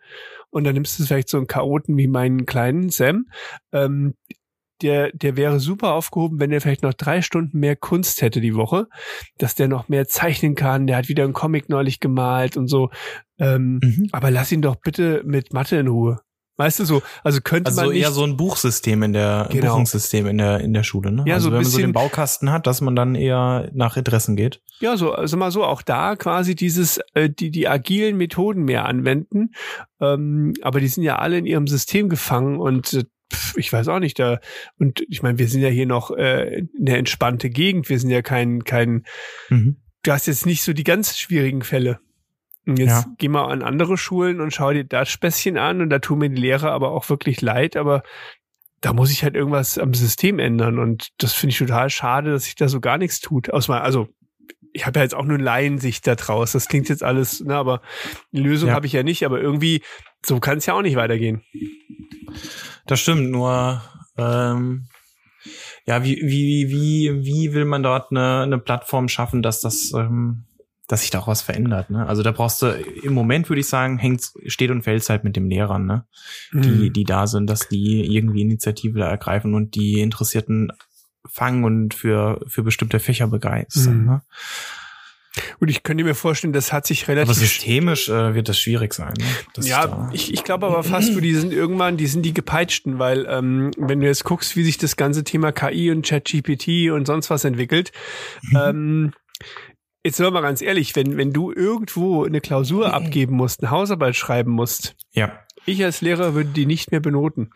und 0.51 0.65
dann 0.65 0.75
nimmst 0.75 0.99
du 0.99 1.05
vielleicht 1.05 1.29
so 1.29 1.37
einen 1.37 1.47
Chaoten 1.47 1.97
wie 1.97 2.09
meinen 2.09 2.47
kleinen 2.47 2.91
Sam. 2.91 3.27
Ähm, 3.73 4.15
der, 4.83 5.11
der 5.13 5.37
wäre 5.37 5.59
super 5.59 5.93
aufgehoben, 5.93 6.39
wenn 6.39 6.53
er 6.53 6.61
vielleicht 6.61 6.83
noch 6.83 6.95
drei 6.95 7.21
Stunden 7.23 7.59
mehr 7.59 7.77
Kunst 7.77 8.23
hätte 8.23 8.41
die 8.41 8.55
Woche, 8.55 8.87
dass 9.37 9.55
der 9.55 9.69
noch 9.69 9.89
mehr 9.89 10.07
zeichnen 10.07 10.55
kann. 10.55 10.87
Der 10.87 10.97
hat 10.97 11.09
wieder 11.09 11.25
einen 11.25 11.33
Comic 11.33 11.69
neulich 11.69 12.01
gemalt 12.01 12.57
und 12.57 12.69
so. 12.69 12.91
Ähm, 13.39 13.81
mhm. 13.83 14.09
Aber 14.13 14.31
lass 14.31 14.53
ihn 14.53 14.63
doch 14.63 14.77
bitte 14.77 15.23
mit 15.25 15.53
Mathe 15.53 15.77
in 15.77 15.89
Ruhe. 15.89 16.21
Weißt 16.59 16.81
du 16.81 16.85
so, 16.85 17.03
also 17.23 17.41
könnte 17.41 17.69
also 17.69 17.83
man 17.83 17.91
nicht, 17.91 18.03
eher 18.03 18.11
so 18.11 18.25
ein 18.25 18.37
Buchsystem 18.37 19.05
in 19.05 19.13
der 19.13 19.49
genau. 19.49 19.69
Buchungssystem 19.69 20.27
in 20.27 20.39
der 20.39 20.59
in 20.59 20.75
der 20.75 20.83
Schule, 20.83 21.13
ne? 21.13 21.23
Ja, 21.25 21.35
also 21.35 21.51
so 21.51 21.53
wenn 21.53 21.63
man 21.63 21.71
so 21.71 21.79
den 21.79 21.93
Baukasten 21.93 22.51
hat, 22.51 22.67
dass 22.67 22.81
man 22.81 22.97
dann 22.97 23.15
eher 23.15 23.71
nach 23.75 23.97
Interessen 23.97 24.35
geht. 24.35 24.61
Ja, 24.81 24.97
so 24.97 25.13
also 25.13 25.37
mal 25.37 25.53
so 25.53 25.63
auch 25.63 25.83
da 25.83 26.17
quasi 26.17 26.57
dieses 26.57 26.99
äh, 27.15 27.31
die 27.31 27.53
die 27.53 27.69
agilen 27.69 28.17
Methoden 28.17 28.65
mehr 28.65 28.87
anwenden, 28.87 29.53
ähm, 30.01 30.53
aber 30.61 30.81
die 30.81 30.89
sind 30.89 31.05
ja 31.05 31.21
alle 31.21 31.39
in 31.39 31.47
ihrem 31.47 31.69
System 31.69 32.09
gefangen 32.09 32.59
und 32.59 32.93
äh, 32.93 33.05
ich 33.55 33.73
weiß 33.73 33.87
auch 33.87 34.01
nicht 34.01 34.19
da 34.19 34.41
und 34.81 35.05
ich 35.09 35.23
meine, 35.23 35.39
wir 35.39 35.47
sind 35.47 35.61
ja 35.61 35.69
hier 35.69 35.87
noch 35.87 36.11
äh, 36.11 36.67
eine 36.77 36.97
entspannte 36.97 37.51
Gegend, 37.51 37.89
wir 37.89 38.01
sind 38.01 38.11
ja 38.11 38.21
kein 38.21 38.65
kein 38.65 39.05
mhm. 39.49 39.77
du 40.03 40.11
hast 40.11 40.27
jetzt 40.27 40.45
nicht 40.45 40.65
so 40.65 40.73
die 40.73 40.85
ganz 40.85 41.17
schwierigen 41.17 41.63
Fälle. 41.63 42.01
Jetzt 42.77 43.05
ja. 43.05 43.05
geh 43.19 43.29
mal 43.29 43.47
an 43.47 43.63
andere 43.63 43.97
Schulen 43.97 44.41
und 44.41 44.53
schau 44.53 44.73
dir 44.73 44.85
das 44.85 45.09
Späßchen 45.09 45.57
an 45.57 45.81
und 45.81 45.91
da 45.91 45.99
tun 45.99 46.19
mir 46.19 46.29
die 46.29 46.41
Lehrer 46.41 46.73
aber 46.73 46.91
auch 46.91 47.09
wirklich 47.09 47.41
leid, 47.41 47.77
aber 47.77 48.03
da 48.81 48.93
muss 48.93 49.11
ich 49.11 49.25
halt 49.25 49.35
irgendwas 49.35 49.79
am 49.79 49.95
System 49.95 50.39
ändern 50.39 50.79
und 50.79 51.09
das 51.19 51.35
finde 51.35 51.53
ich 51.53 51.59
total 51.59 51.91
schade, 51.91 52.31
dass 52.31 52.45
sich 52.45 52.55
da 52.55 52.69
so 52.69 52.81
gar 52.81 52.99
nichts 52.99 53.21
tut. 53.21 53.51
Aus 53.51 53.69
mal, 53.69 53.81
also 53.81 54.09
ich 54.73 54.87
habe 54.87 54.99
ja 54.99 55.03
jetzt 55.03 55.15
auch 55.15 55.25
nur 55.25 55.39
Laiensicht 55.39 56.07
da 56.07 56.15
draus. 56.15 56.53
Das 56.53 56.69
klingt 56.69 56.89
jetzt 56.89 57.03
alles, 57.03 57.41
ne, 57.41 57.57
aber 57.57 57.81
die 58.33 58.41
Lösung 58.41 58.69
ja. 58.69 58.75
habe 58.75 58.87
ich 58.87 58.93
ja 58.93 59.03
nicht, 59.03 59.25
aber 59.25 59.41
irgendwie 59.41 59.83
so 60.25 60.39
kann 60.41 60.59
es 60.59 60.67
ja 60.67 60.75
auch 60.75 60.83
nicht 60.83 60.97
weitergehen. 60.97 61.43
Das 62.87 63.01
stimmt, 63.01 63.31
nur 63.31 63.83
ähm, 64.17 64.89
ja, 65.87 66.05
wie, 66.05 66.17
wie, 66.23 66.69
wie, 66.71 67.25
wie 67.25 67.55
will 67.55 67.65
man 67.65 67.83
dort 67.83 68.11
eine, 68.11 68.43
eine 68.43 68.59
Plattform 68.59 69.09
schaffen, 69.09 69.43
dass 69.43 69.61
das 69.61 69.93
ähm, 69.95 70.45
dass 70.89 71.03
sich 71.03 71.11
da 71.11 71.21
auch 71.21 71.29
was 71.29 71.43
verändert. 71.43 71.91
Ne? 71.91 72.07
Also 72.07 72.23
da 72.23 72.33
brauchst 72.33 72.63
du 72.63 72.69
im 72.69 73.13
Moment 73.13 73.49
würde 73.49 73.61
ich 73.61 73.69
sagen, 73.69 73.99
hängt 73.99 74.33
steht 74.47 74.71
und 74.71 74.83
fällt 74.83 75.09
halt 75.09 75.23
mit 75.23 75.37
dem 75.37 75.49
Lehrern, 75.49 75.87
ne? 75.87 76.07
Die 76.53 76.89
mhm. 76.89 76.93
die 76.93 77.05
da 77.05 77.27
sind, 77.27 77.49
dass 77.49 77.69
die 77.69 78.05
irgendwie 78.17 78.41
Initiative 78.41 79.03
ergreifen 79.03 79.55
und 79.55 79.75
die 79.75 80.01
Interessierten 80.01 80.73
fangen 81.27 81.65
und 81.65 81.95
für 81.95 82.41
für 82.49 82.63
bestimmte 82.63 82.99
Fächer 82.99 83.29
begeistern. 83.29 84.01
Mhm. 84.01 84.07
Ne? 84.07 84.23
Und 85.61 85.69
ich 85.69 85.83
könnte 85.83 86.05
mir 86.05 86.15
vorstellen, 86.15 86.53
das 86.53 86.73
hat 86.73 86.87
sich 86.87 87.07
relativ. 87.07 87.29
Aber 87.29 87.39
systemisch 87.39 88.09
äh, 88.09 88.35
wird 88.35 88.49
das 88.49 88.59
schwierig 88.59 88.95
sein. 88.95 89.15
Ne? 89.19 89.65
Ja, 89.65 90.09
ich, 90.13 90.33
ich 90.33 90.43
glaube 90.43 90.67
aber 90.67 90.83
fast, 90.83 91.15
du, 91.15 91.21
die 91.21 91.35
sind 91.35 91.53
irgendwann, 91.53 91.97
die 91.97 92.07
sind 92.07 92.23
die 92.23 92.35
gepeitschten, 92.35 92.99
weil 92.99 93.27
ähm, 93.29 93.71
wenn 93.77 94.01
du 94.01 94.07
jetzt 94.07 94.25
guckst, 94.25 94.57
wie 94.57 94.65
sich 94.65 94.79
das 94.79 94.97
ganze 94.97 95.25
Thema 95.25 95.53
KI 95.53 95.91
und 95.91 96.05
ChatGPT 96.05 96.91
und 96.91 97.07
sonst 97.07 97.31
was 97.31 97.45
entwickelt, 97.45 97.93
mhm. 98.43 98.57
ähm, 98.57 99.13
Jetzt 100.05 100.17
sind 100.17 100.27
wir 100.27 100.31
mal 100.31 100.43
ganz 100.43 100.63
ehrlich, 100.63 100.95
wenn, 100.97 101.17
wenn 101.17 101.33
du 101.33 101.53
irgendwo 101.53 102.25
eine 102.25 102.41
Klausur 102.41 102.95
abgeben 102.95 103.37
musst, 103.37 103.63
eine 103.63 103.71
Hausarbeit 103.71 104.17
schreiben 104.17 104.53
musst, 104.53 104.95
ja. 105.11 105.33
ich 105.67 105.85
als 105.85 106.01
Lehrer 106.01 106.35
würde 106.35 106.51
die 106.51 106.67
nicht 106.67 106.91
mehr 106.93 107.01
benoten. 107.01 107.51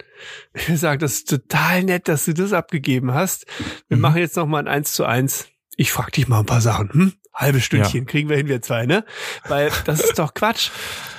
Ich 0.55 0.81
sage, 0.81 0.99
das 0.99 1.15
ist 1.15 1.31
total 1.31 1.85
nett, 1.85 2.09
dass 2.09 2.25
du 2.25 2.35
das 2.35 2.53
abgegeben 2.53 3.15
hast. 3.15 3.47
Wir 3.89 3.97
mhm. 3.97 4.03
machen 4.03 4.19
jetzt 4.19 4.37
noch 4.37 4.47
mal 4.47 4.59
ein 4.59 4.69
Eins 4.69 4.93
zu 4.93 5.05
eins. 5.05 5.49
Ich 5.77 5.93
frag 5.93 6.13
dich 6.13 6.29
mal 6.29 6.41
ein 6.41 6.47
paar 6.47 6.61
Sachen. 6.61 6.93
Hm? 6.93 7.13
Halbe 7.35 7.61
Stündchen 7.61 8.01
ja. 8.01 8.07
kriegen 8.07 8.29
wir 8.29 8.37
hin, 8.37 8.49
wir 8.49 8.61
zwei, 8.61 8.85
ne? 8.85 9.07
Weil 9.49 9.71
das 9.87 10.05
ist 10.05 10.19
doch 10.19 10.35
Quatsch. 10.35 10.71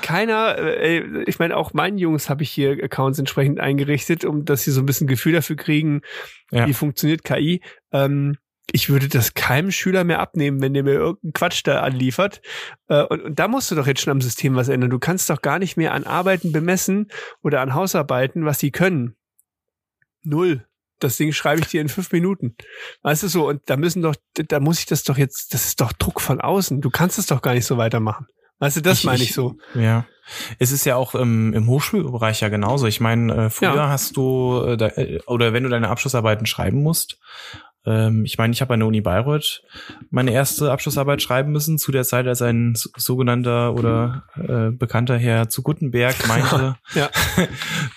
Keiner, 0.03 0.59
äh, 0.59 1.23
ich 1.23 1.39
meine, 1.39 1.57
auch 1.57 1.73
meinen 1.73 1.97
Jungs 1.97 2.29
habe 2.29 2.43
ich 2.43 2.51
hier 2.51 2.77
Accounts 2.83 3.17
entsprechend 3.17 3.59
eingerichtet, 3.59 4.23
um 4.23 4.45
dass 4.45 4.63
sie 4.63 4.71
so 4.71 4.81
ein 4.81 4.85
bisschen 4.85 5.07
Gefühl 5.07 5.33
dafür 5.33 5.55
kriegen, 5.55 6.01
ja. 6.51 6.67
wie 6.67 6.73
funktioniert 6.73 7.23
KI. 7.23 7.63
Ähm, 7.91 8.37
ich 8.71 8.89
würde 8.89 9.09
das 9.09 9.33
keinem 9.33 9.71
Schüler 9.71 10.03
mehr 10.03 10.19
abnehmen, 10.19 10.61
wenn 10.61 10.73
der 10.73 10.83
mir 10.83 10.93
irgendeinen 10.93 11.33
Quatsch 11.33 11.61
da 11.65 11.81
anliefert. 11.81 12.41
Äh, 12.87 13.03
und, 13.03 13.21
und 13.21 13.39
da 13.39 13.47
musst 13.47 13.69
du 13.71 13.75
doch 13.75 13.87
jetzt 13.87 14.01
schon 14.01 14.11
am 14.11 14.21
System 14.21 14.55
was 14.55 14.69
ändern. 14.69 14.89
Du 14.89 14.99
kannst 14.99 15.29
doch 15.29 15.41
gar 15.41 15.59
nicht 15.59 15.77
mehr 15.77 15.93
an 15.93 16.05
Arbeiten 16.05 16.51
bemessen 16.51 17.09
oder 17.41 17.61
an 17.61 17.73
Hausarbeiten, 17.73 18.45
was 18.45 18.59
die 18.59 18.71
können. 18.71 19.15
Null. 20.23 20.65
Das 20.99 21.17
Ding 21.17 21.33
schreibe 21.33 21.61
ich 21.61 21.67
dir 21.67 21.81
in 21.81 21.89
fünf 21.89 22.11
Minuten. 22.13 22.55
Weißt 23.01 23.23
du 23.23 23.27
so? 23.27 23.47
Und 23.47 23.61
da 23.65 23.75
müssen 23.75 24.01
doch, 24.01 24.15
da 24.35 24.59
muss 24.61 24.79
ich 24.79 24.85
das 24.85 25.03
doch 25.03 25.17
jetzt, 25.17 25.53
das 25.53 25.65
ist 25.65 25.81
doch 25.81 25.91
Druck 25.91 26.21
von 26.21 26.39
außen. 26.39 26.79
Du 26.79 26.89
kannst 26.89 27.19
es 27.19 27.25
doch 27.25 27.41
gar 27.41 27.53
nicht 27.53 27.65
so 27.65 27.77
weitermachen. 27.77 28.27
Weißt 28.59 28.77
du, 28.77 28.81
das 28.81 28.99
ich, 28.99 29.03
meine 29.03 29.21
ich, 29.21 29.29
ich 29.29 29.35
so. 29.35 29.57
Ja. 29.73 30.05
Es 30.57 30.71
ist 30.71 30.85
ja 30.85 30.95
auch 30.95 31.15
im, 31.15 31.51
im 31.53 31.67
Hochschulbereich 31.67 32.39
ja 32.39 32.47
genauso. 32.47 32.87
Ich 32.87 33.01
meine, 33.01 33.45
äh, 33.45 33.49
früher 33.49 33.75
ja. 33.75 33.89
hast 33.89 34.15
du, 34.15 34.63
äh, 34.65 34.77
da, 34.77 34.87
äh, 34.87 35.19
oder 35.27 35.51
wenn 35.51 35.63
du 35.63 35.69
deine 35.69 35.89
Abschlussarbeiten 35.89 36.45
schreiben 36.45 36.81
musst, 36.81 37.19
ähm, 37.85 38.23
ich 38.23 38.37
meine, 38.37 38.53
ich 38.53 38.61
habe 38.61 38.73
an 38.73 38.79
der 38.79 38.87
Uni 38.87 39.01
Bayreuth 39.01 39.61
meine 40.09 40.31
erste 40.31 40.71
Abschlussarbeit 40.71 41.21
schreiben 41.21 41.51
müssen, 41.51 41.77
zu 41.77 41.91
der 41.91 42.03
Zeit, 42.03 42.27
als 42.27 42.41
ein 42.41 42.75
sogenannter 42.75 43.73
oder 43.73 44.23
äh, 44.35 44.71
bekannter 44.71 45.17
Herr 45.17 45.49
zu 45.49 45.63
Gutenberg 45.63 46.15
meinte, 46.27 46.77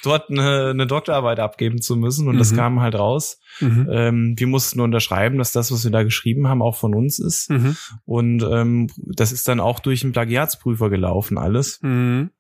dort 0.03 0.28
eine, 0.30 0.70
eine, 0.70 0.87
Doktorarbeit 0.87 1.39
abgeben 1.39 1.80
zu 1.80 1.95
müssen. 1.97 2.26
Und 2.26 2.34
mhm. 2.34 2.39
das 2.39 2.55
kam 2.55 2.80
halt 2.80 2.97
raus. 2.97 3.39
Mhm. 3.61 3.89
Ähm, 3.91 4.34
wir 4.37 4.47
mussten 4.49 4.80
unterschreiben, 4.80 5.39
dass 5.39 5.53
das, 5.53 5.70
was 5.70 5.84
wir 5.84 5.93
da 5.93 6.03
geschrieben 6.03 6.49
haben, 6.49 6.62
auch 6.62 6.76
von 6.76 6.95
uns 6.95 7.18
ist. 7.18 7.51
Mhm. 7.51 7.76
Und 8.05 8.43
ähm, 8.43 8.89
das 8.97 9.30
ist 9.30 9.47
dann 9.47 9.61
auch 9.61 9.78
durch 9.78 10.03
einen 10.03 10.12
Plagiatsprüfer 10.12 10.91
gelaufen, 10.91 11.39
alles. 11.39 11.80
Mhm. 11.82 12.30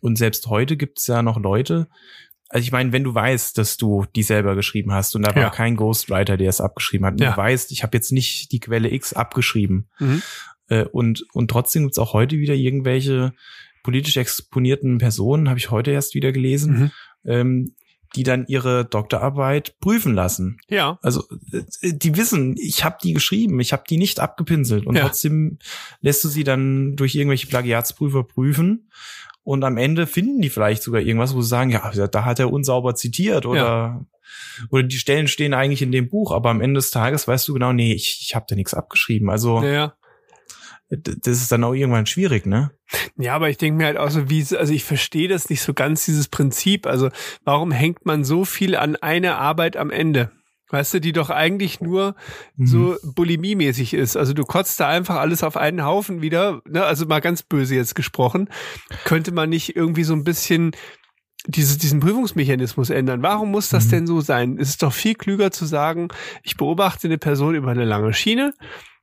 Und 0.00 0.16
selbst 0.16 0.46
heute 0.46 0.76
gibt 0.76 0.98
es 0.98 1.06
ja 1.06 1.22
noch 1.22 1.38
Leute, 1.38 1.88
also 2.52 2.64
ich 2.66 2.72
meine, 2.72 2.92
wenn 2.92 3.02
du 3.02 3.14
weißt, 3.14 3.56
dass 3.56 3.78
du 3.78 4.04
die 4.14 4.22
selber 4.22 4.54
geschrieben 4.54 4.92
hast 4.92 5.16
und 5.16 5.22
da 5.26 5.34
war 5.34 5.42
ja. 5.42 5.50
kein 5.50 5.74
Ghostwriter, 5.74 6.36
der 6.36 6.50
es 6.50 6.60
abgeschrieben 6.60 7.06
hat, 7.06 7.14
und 7.14 7.22
ja. 7.22 7.30
du 7.30 7.36
weißt, 7.36 7.72
ich 7.72 7.82
habe 7.82 7.96
jetzt 7.96 8.12
nicht 8.12 8.52
die 8.52 8.60
Quelle 8.60 8.92
X 8.92 9.14
abgeschrieben 9.14 9.88
mhm. 9.98 10.22
äh, 10.68 10.84
und 10.84 11.24
und 11.32 11.50
trotzdem 11.50 11.84
gibt's 11.84 11.98
auch 11.98 12.12
heute 12.12 12.36
wieder 12.36 12.54
irgendwelche 12.54 13.32
politisch 13.82 14.18
exponierten 14.18 14.98
Personen, 14.98 15.48
habe 15.48 15.58
ich 15.58 15.70
heute 15.70 15.92
erst 15.92 16.14
wieder 16.14 16.30
gelesen, 16.30 16.74
mhm. 16.78 16.90
ähm, 17.24 17.74
die 18.14 18.22
dann 18.22 18.44
ihre 18.46 18.84
Doktorarbeit 18.84 19.78
prüfen 19.80 20.14
lassen. 20.14 20.58
Ja. 20.68 20.98
Also 21.00 21.24
äh, 21.52 21.94
die 21.94 22.14
wissen, 22.18 22.56
ich 22.58 22.84
habe 22.84 22.98
die 23.02 23.14
geschrieben, 23.14 23.58
ich 23.60 23.72
habe 23.72 23.84
die 23.88 23.96
nicht 23.96 24.20
abgepinselt 24.20 24.86
und 24.86 24.96
Ja. 24.96 25.04
trotzdem 25.04 25.58
lässt 26.02 26.22
du 26.22 26.28
sie 26.28 26.44
dann 26.44 26.96
durch 26.96 27.14
irgendwelche 27.14 27.46
Plagiatsprüfer 27.46 28.24
prüfen 28.24 28.90
und 29.44 29.64
am 29.64 29.76
Ende 29.76 30.06
finden 30.06 30.40
die 30.40 30.50
vielleicht 30.50 30.82
sogar 30.82 31.00
irgendwas, 31.00 31.34
wo 31.34 31.42
sie 31.42 31.48
sagen, 31.48 31.70
ja, 31.70 31.90
da 31.90 32.24
hat 32.24 32.38
er 32.38 32.52
unsauber 32.52 32.94
zitiert 32.94 33.46
oder 33.46 34.04
oder 34.70 34.82
die 34.84 34.96
Stellen 34.98 35.28
stehen 35.28 35.54
eigentlich 35.54 35.82
in 35.82 35.92
dem 35.92 36.08
Buch, 36.08 36.32
aber 36.32 36.50
am 36.50 36.60
Ende 36.60 36.78
des 36.78 36.90
Tages 36.90 37.28
weißt 37.28 37.48
du 37.48 37.54
genau, 37.54 37.72
nee, 37.72 37.92
ich, 37.92 38.20
ich 38.22 38.34
habe 38.34 38.46
da 38.48 38.54
nichts 38.54 38.74
abgeschrieben. 38.74 39.28
Also 39.30 39.62
Ja. 39.62 39.94
das 40.88 41.38
ist 41.38 41.50
dann 41.52 41.64
auch 41.64 41.72
irgendwann 41.74 42.06
schwierig, 42.06 42.46
ne? 42.46 42.70
Ja, 43.16 43.34
aber 43.34 43.48
ich 43.50 43.56
denke 43.56 43.78
mir 43.78 43.86
halt 43.86 43.96
auch 43.96 44.10
so, 44.10 44.28
wie, 44.30 44.44
also 44.56 44.72
ich 44.72 44.84
verstehe 44.84 45.28
das 45.28 45.48
nicht 45.50 45.62
so 45.62 45.74
ganz, 45.74 46.04
dieses 46.04 46.28
Prinzip. 46.28 46.86
Also 46.86 47.08
warum 47.44 47.72
hängt 47.72 48.04
man 48.06 48.24
so 48.24 48.44
viel 48.44 48.76
an 48.76 48.96
eine 48.96 49.36
Arbeit 49.36 49.76
am 49.76 49.90
Ende? 49.90 50.30
Weißt 50.72 50.94
du, 50.94 51.00
die 51.00 51.12
doch 51.12 51.30
eigentlich 51.30 51.80
nur 51.80 52.16
Mhm. 52.56 52.66
so 52.66 52.96
bulimiemäßig 53.14 53.94
ist. 53.94 54.16
Also 54.16 54.32
du 54.32 54.42
kotzt 54.44 54.80
da 54.80 54.88
einfach 54.88 55.16
alles 55.16 55.44
auf 55.44 55.56
einen 55.56 55.84
Haufen 55.84 56.22
wieder, 56.22 56.62
ne? 56.68 56.82
also 56.84 57.06
mal 57.06 57.20
ganz 57.20 57.42
böse 57.44 57.76
jetzt 57.76 57.94
gesprochen. 57.94 58.48
Könnte 59.04 59.30
man 59.32 59.50
nicht 59.50 59.76
irgendwie 59.76 60.02
so 60.04 60.14
ein 60.14 60.24
bisschen 60.24 60.72
diese, 61.46 61.78
diesen 61.78 62.00
Prüfungsmechanismus 62.00 62.90
ändern? 62.90 63.22
Warum 63.22 63.50
muss 63.50 63.68
das 63.68 63.86
Mhm. 63.86 63.90
denn 63.90 64.06
so 64.06 64.20
sein? 64.20 64.58
Es 64.58 64.70
ist 64.70 64.82
doch 64.82 64.92
viel 64.92 65.14
klüger 65.14 65.50
zu 65.50 65.66
sagen, 65.66 66.08
ich 66.42 66.56
beobachte 66.56 67.06
eine 67.06 67.18
Person 67.18 67.54
über 67.54 67.70
eine 67.70 67.84
lange 67.84 68.12
Schiene. 68.14 68.54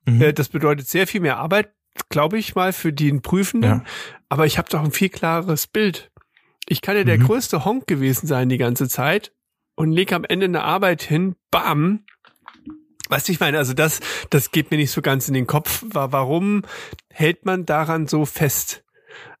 Mhm. 0.06 0.20
Äh, 0.22 0.32
Das 0.32 0.48
bedeutet 0.48 0.88
sehr 0.88 1.06
viel 1.06 1.20
mehr 1.20 1.36
Arbeit, 1.38 1.70
glaube 2.08 2.38
ich 2.38 2.54
mal, 2.54 2.72
für 2.72 2.92
den 2.92 3.22
Prüfenden. 3.22 3.70
Ja. 3.70 3.84
Aber 4.28 4.46
ich 4.46 4.58
habe 4.58 4.68
doch 4.70 4.82
ein 4.82 4.90
viel 4.92 5.08
klareres 5.10 5.66
Bild. 5.66 6.10
Ich 6.68 6.80
kann 6.82 6.96
ja 6.96 7.04
der 7.04 7.18
Mhm. 7.18 7.26
größte 7.26 7.64
Honk 7.64 7.86
gewesen 7.86 8.26
sein 8.26 8.48
die 8.48 8.58
ganze 8.58 8.88
Zeit 8.88 9.32
und 9.80 9.92
leg 9.92 10.12
am 10.12 10.24
Ende 10.24 10.44
eine 10.44 10.62
Arbeit 10.62 11.02
hin, 11.02 11.36
bam. 11.50 12.04
Weißt 13.08 13.28
du, 13.28 13.32
ich 13.32 13.40
meine, 13.40 13.58
also 13.58 13.72
das, 13.74 14.00
das 14.30 14.50
geht 14.52 14.70
mir 14.70 14.76
nicht 14.76 14.90
so 14.92 15.02
ganz 15.02 15.26
in 15.26 15.34
den 15.34 15.46
Kopf. 15.46 15.82
Wa- 15.88 16.12
Warum 16.12 16.62
hält 17.08 17.44
man 17.44 17.66
daran 17.66 18.06
so 18.06 18.24
fest? 18.24 18.84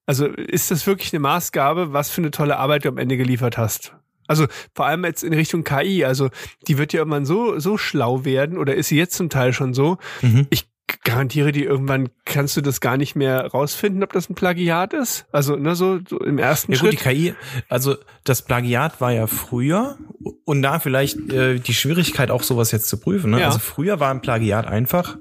Also 0.06 0.26
ist 0.26 0.70
das 0.70 0.86
wirklich 0.86 1.12
eine 1.12 1.20
Maßgabe, 1.20 1.92
was 1.92 2.10
für 2.10 2.20
eine 2.22 2.30
tolle 2.32 2.56
Arbeit 2.56 2.84
du 2.84 2.88
am 2.88 2.98
Ende 2.98 3.16
geliefert 3.16 3.58
hast? 3.58 3.94
Also 4.26 4.46
vor 4.74 4.86
allem 4.86 5.04
jetzt 5.04 5.22
in 5.22 5.32
Richtung 5.34 5.62
KI. 5.62 6.04
Also 6.04 6.30
die 6.68 6.78
wird 6.78 6.92
ja 6.92 7.00
irgendwann 7.00 7.26
so, 7.26 7.58
so 7.58 7.76
schlau 7.76 8.24
werden 8.24 8.58
oder 8.58 8.74
ist 8.74 8.88
sie 8.88 8.96
jetzt 8.96 9.14
zum 9.16 9.28
Teil 9.28 9.52
schon 9.52 9.74
so, 9.74 9.98
Mhm. 10.22 10.46
ich 10.50 10.69
garantiere 11.04 11.52
dir, 11.52 11.66
irgendwann 11.66 12.08
kannst 12.24 12.56
du 12.56 12.60
das 12.60 12.80
gar 12.80 12.96
nicht 12.96 13.16
mehr 13.16 13.46
rausfinden, 13.46 14.02
ob 14.02 14.12
das 14.12 14.28
ein 14.28 14.34
Plagiat 14.34 14.92
ist. 14.92 15.26
Also, 15.32 15.56
ne, 15.56 15.74
so, 15.74 16.00
so 16.08 16.18
im 16.20 16.38
ersten 16.38 16.72
Ja 16.72 16.80
gut, 16.80 16.92
die 16.92 16.96
Schritt. 16.96 17.16
KI, 17.16 17.34
also 17.68 17.96
das 18.24 18.42
Plagiat 18.42 19.00
war 19.00 19.12
ja 19.12 19.26
früher 19.26 19.98
und 20.44 20.62
da 20.62 20.78
vielleicht 20.78 21.18
äh, 21.32 21.58
die 21.58 21.74
Schwierigkeit 21.74 22.30
auch 22.30 22.42
sowas 22.42 22.70
jetzt 22.72 22.88
zu 22.88 22.98
prüfen. 23.00 23.30
Ne? 23.30 23.40
Ja. 23.40 23.46
Also 23.46 23.58
früher 23.58 24.00
war 24.00 24.10
ein 24.10 24.20
Plagiat 24.20 24.66
einfach, 24.66 25.18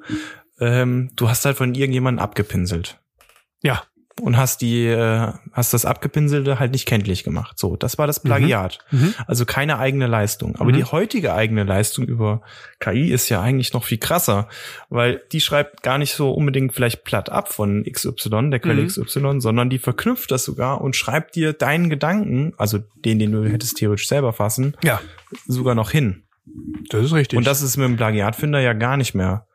ähm, 0.59 1.09
du 1.15 1.29
hast 1.29 1.45
halt 1.45 1.57
von 1.57 1.73
irgendjemandem 1.73 2.21
abgepinselt 2.23 2.99
Ja. 3.61 3.83
Und 4.21 4.37
hast 4.37 4.61
die, 4.61 4.85
äh, 4.85 5.31
hast 5.51 5.73
das 5.73 5.85
abgepinselte 5.85 6.59
halt 6.59 6.71
nicht 6.71 6.85
kenntlich 6.87 7.23
gemacht. 7.23 7.57
So, 7.59 7.75
das 7.75 7.97
war 7.97 8.07
das 8.07 8.21
Plagiat. 8.21 8.79
Mhm. 8.91 9.13
Also 9.27 9.45
keine 9.45 9.79
eigene 9.79 10.07
Leistung. 10.07 10.55
Aber 10.57 10.71
Mhm. 10.71 10.75
die 10.77 10.83
heutige 10.85 11.33
eigene 11.33 11.63
Leistung 11.63 12.05
über 12.05 12.41
KI 12.79 13.11
ist 13.11 13.29
ja 13.29 13.41
eigentlich 13.41 13.73
noch 13.73 13.83
viel 13.83 13.97
krasser, 13.97 14.47
weil 14.89 15.21
die 15.31 15.41
schreibt 15.41 15.83
gar 15.83 15.97
nicht 15.97 16.13
so 16.13 16.31
unbedingt 16.31 16.73
vielleicht 16.73 17.03
platt 17.03 17.29
ab 17.29 17.51
von 17.53 17.83
XY, 17.83 18.49
der 18.49 18.59
Quelle 18.59 18.81
Mhm. 18.81 18.87
XY, 18.87 19.41
sondern 19.41 19.69
die 19.69 19.79
verknüpft 19.79 20.31
das 20.31 20.43
sogar 20.43 20.81
und 20.81 20.95
schreibt 20.95 21.35
dir 21.35 21.53
deinen 21.53 21.89
Gedanken, 21.89 22.53
also 22.57 22.79
den, 23.05 23.19
den 23.19 23.31
du 23.31 23.43
hättest 23.49 23.77
theoretisch 23.77 24.07
selber 24.07 24.33
fassen, 24.33 24.75
Ja, 24.83 25.01
sogar 25.47 25.75
noch 25.75 25.91
hin. 25.91 26.23
das 26.89 27.05
ist 27.05 27.13
richtig. 27.13 27.37
Und 27.37 27.45
das 27.47 27.61
ist 27.61 27.77
mit 27.77 27.87
dem 27.87 27.97
Plagiatfinder 27.97 28.59
ja 28.59 28.73
gar 28.73 28.97
nicht 28.97 29.13
mehr 29.15 29.45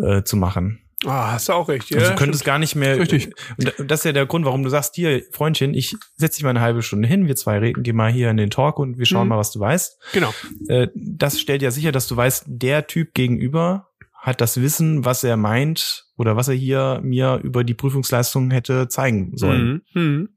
äh, 0.00 0.22
zu 0.22 0.36
machen. 0.36 0.80
Ah, 1.06 1.32
hast 1.32 1.48
du 1.48 1.52
auch 1.52 1.68
recht. 1.68 1.90
Ja, 1.90 1.98
Also 1.98 2.10
du 2.12 2.16
könntest 2.16 2.44
gar 2.44 2.58
nicht 2.58 2.74
mehr. 2.74 2.98
Richtig. 2.98 3.30
Und 3.58 3.72
das 3.90 4.00
ist 4.00 4.04
ja 4.04 4.12
der 4.12 4.26
Grund, 4.26 4.44
warum 4.44 4.62
du 4.62 4.68
sagst, 4.70 4.94
hier, 4.94 5.22
Freundchen, 5.32 5.74
ich 5.74 5.94
setze 6.16 6.36
dich 6.38 6.44
mal 6.44 6.50
eine 6.50 6.60
halbe 6.60 6.82
Stunde 6.82 7.08
hin, 7.08 7.26
wir 7.26 7.36
zwei 7.36 7.58
reden, 7.58 7.82
geh 7.82 7.92
mal 7.92 8.10
hier 8.12 8.30
in 8.30 8.36
den 8.36 8.50
Talk 8.50 8.78
und 8.78 8.98
wir 8.98 9.06
schauen 9.06 9.24
Mhm. 9.24 9.28
mal, 9.30 9.38
was 9.38 9.52
du 9.52 9.60
weißt. 9.60 9.98
Genau. 10.12 10.32
Äh, 10.68 10.88
das 10.94 11.40
stellt 11.40 11.62
ja 11.62 11.70
sicher, 11.70 11.92
dass 11.92 12.06
du 12.08 12.16
weißt, 12.16 12.44
der 12.48 12.86
Typ 12.86 13.14
gegenüber 13.14 13.88
hat 14.14 14.40
das 14.40 14.60
Wissen, 14.60 15.04
was 15.04 15.22
er 15.22 15.36
meint 15.36 16.06
oder 16.16 16.34
was 16.34 16.48
er 16.48 16.54
hier 16.54 17.00
mir 17.02 17.40
über 17.42 17.62
die 17.62 17.74
Prüfungsleistung 17.74 18.50
hätte 18.50 18.88
zeigen 18.88 19.36
sollen. 19.36 19.82
Mhm. 19.92 20.02
Mhm. 20.02 20.28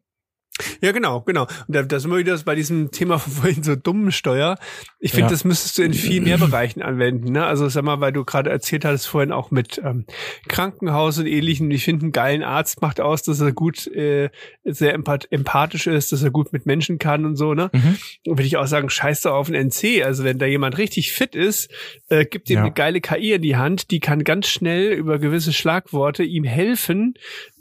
Ja, 0.81 0.91
genau, 0.91 1.21
genau. 1.21 1.43
Und 1.67 1.75
da, 1.75 1.83
da 1.83 1.99
sind 1.99 2.09
wir 2.11 2.17
wieder 2.17 2.37
bei 2.45 2.55
diesem 2.55 2.91
Thema 2.91 3.19
von 3.19 3.31
vorhin 3.41 3.63
so 3.63 3.75
dummen 3.75 4.11
Steuer. 4.11 4.57
Ich 4.99 5.11
finde, 5.11 5.25
Ja. 5.27 5.29
das 5.31 5.43
müsstest 5.43 5.77
du 5.77 5.83
in 5.83 5.93
viel 5.93 6.21
mehr 6.21 6.37
Bereichen 6.47 6.81
anwenden. 6.81 7.31
Ne? 7.31 7.45
Also 7.45 7.67
sag 7.69 7.83
mal, 7.83 7.99
weil 7.99 8.11
du 8.13 8.25
gerade 8.25 8.49
erzählt 8.49 8.85
hattest 8.85 9.07
vorhin 9.07 9.31
auch 9.31 9.51
mit 9.51 9.79
ähm, 9.83 10.05
Krankenhaus 10.47 11.17
und 11.19 11.27
ähnlichem. 11.27 11.69
Ich 11.71 11.83
finde, 11.85 12.05
einen 12.05 12.11
geilen 12.11 12.43
Arzt 12.43 12.81
macht 12.81 12.99
aus, 12.99 13.23
dass 13.23 13.39
er 13.39 13.51
gut, 13.51 13.87
äh, 13.87 14.29
sehr 14.63 14.93
empath 14.93 15.27
empathisch 15.31 15.87
ist, 15.87 16.11
dass 16.11 16.23
er 16.23 16.31
gut 16.31 16.53
mit 16.53 16.65
Menschen 16.65 16.99
kann 16.99 17.25
und 17.25 17.35
so. 17.35 17.53
Ne? 17.53 17.69
Mhm. 17.73 17.97
Und 18.27 18.37
würde 18.37 18.43
ich 18.47 18.57
auch 18.57 18.67
sagen, 18.67 18.89
scheiß 18.89 19.21
doch 19.21 19.33
auf 19.33 19.47
einen 19.49 19.69
NC. 19.69 20.03
Also 20.03 20.23
wenn 20.23 20.37
da 20.39 20.45
jemand 20.45 20.77
richtig 20.77 21.11
fit 21.13 21.35
ist, 21.35 21.69
äh, 22.09 22.25
gibt 22.25 22.49
ihm 22.49 22.55
Ja. 22.57 22.61
eine 22.63 22.71
geile 22.71 23.01
KI 23.01 23.33
in 23.33 23.41
die 23.41 23.55
Hand, 23.57 23.91
die 23.91 23.99
kann 23.99 24.23
ganz 24.23 24.47
schnell 24.47 24.91
über 24.93 25.19
gewisse 25.19 25.53
Schlagworte 25.53 26.23
ihm 26.23 26.43
helfen 26.43 27.13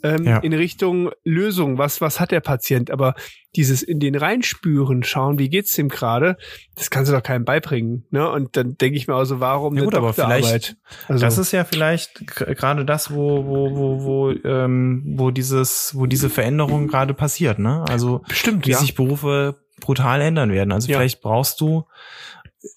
ähm, 0.03 0.23
Ja. 0.23 0.37
in 0.39 0.53
Richtung 0.53 1.11
Lösung. 1.23 1.77
Was, 1.77 2.01
was 2.01 2.19
hat 2.19 2.31
der 2.31 2.39
Patient? 2.41 2.86
Aber 2.91 3.15
dieses 3.55 3.81
in 3.83 3.99
den 3.99 4.15
reinspüren, 4.15 5.03
schauen, 5.03 5.39
wie 5.39 5.49
geht's 5.49 5.73
dem 5.75 5.89
gerade, 5.89 6.37
das 6.75 6.89
kannst 6.89 7.11
du 7.11 7.15
doch 7.15 7.23
keinem 7.23 7.45
beibringen. 7.45 8.05
Ne? 8.11 8.29
Und 8.29 8.55
dann 8.55 8.77
denke 8.77 8.97
ich 8.97 9.07
mir 9.07 9.15
also, 9.15 9.39
warum 9.39 9.75
Ja 9.75 9.83
gut, 9.83 9.95
aber 9.95 10.13
vielleicht- 10.13 10.75
Also, 11.07 11.21
Das 11.25 11.37
ist 11.37 11.51
ja 11.51 11.63
vielleicht 11.63 12.25
gerade 12.27 12.85
das, 12.85 13.11
wo, 13.11 13.45
wo, 13.45 13.75
wo, 13.75 14.03
wo, 14.03 14.31
ähm, 14.31 15.03
wo 15.17 15.31
dieses, 15.31 15.93
wo 15.95 16.05
diese 16.05 16.29
Veränderung 16.29 16.87
gerade 16.87 17.13
passiert, 17.13 17.59
ne? 17.59 17.83
Also 17.89 18.21
bestimmt, 18.27 18.65
wie 18.67 18.71
ja. 18.71 18.77
sich 18.77 18.95
Berufe 18.95 19.55
brutal 19.79 20.21
ändern 20.21 20.51
werden. 20.51 20.71
Also 20.71 20.89
Ja. 20.91 20.97
vielleicht 20.99 21.21
brauchst 21.21 21.61
du 21.61 21.85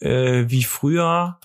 äh, 0.01 0.45
wie 0.49 0.63
früher, 0.65 1.39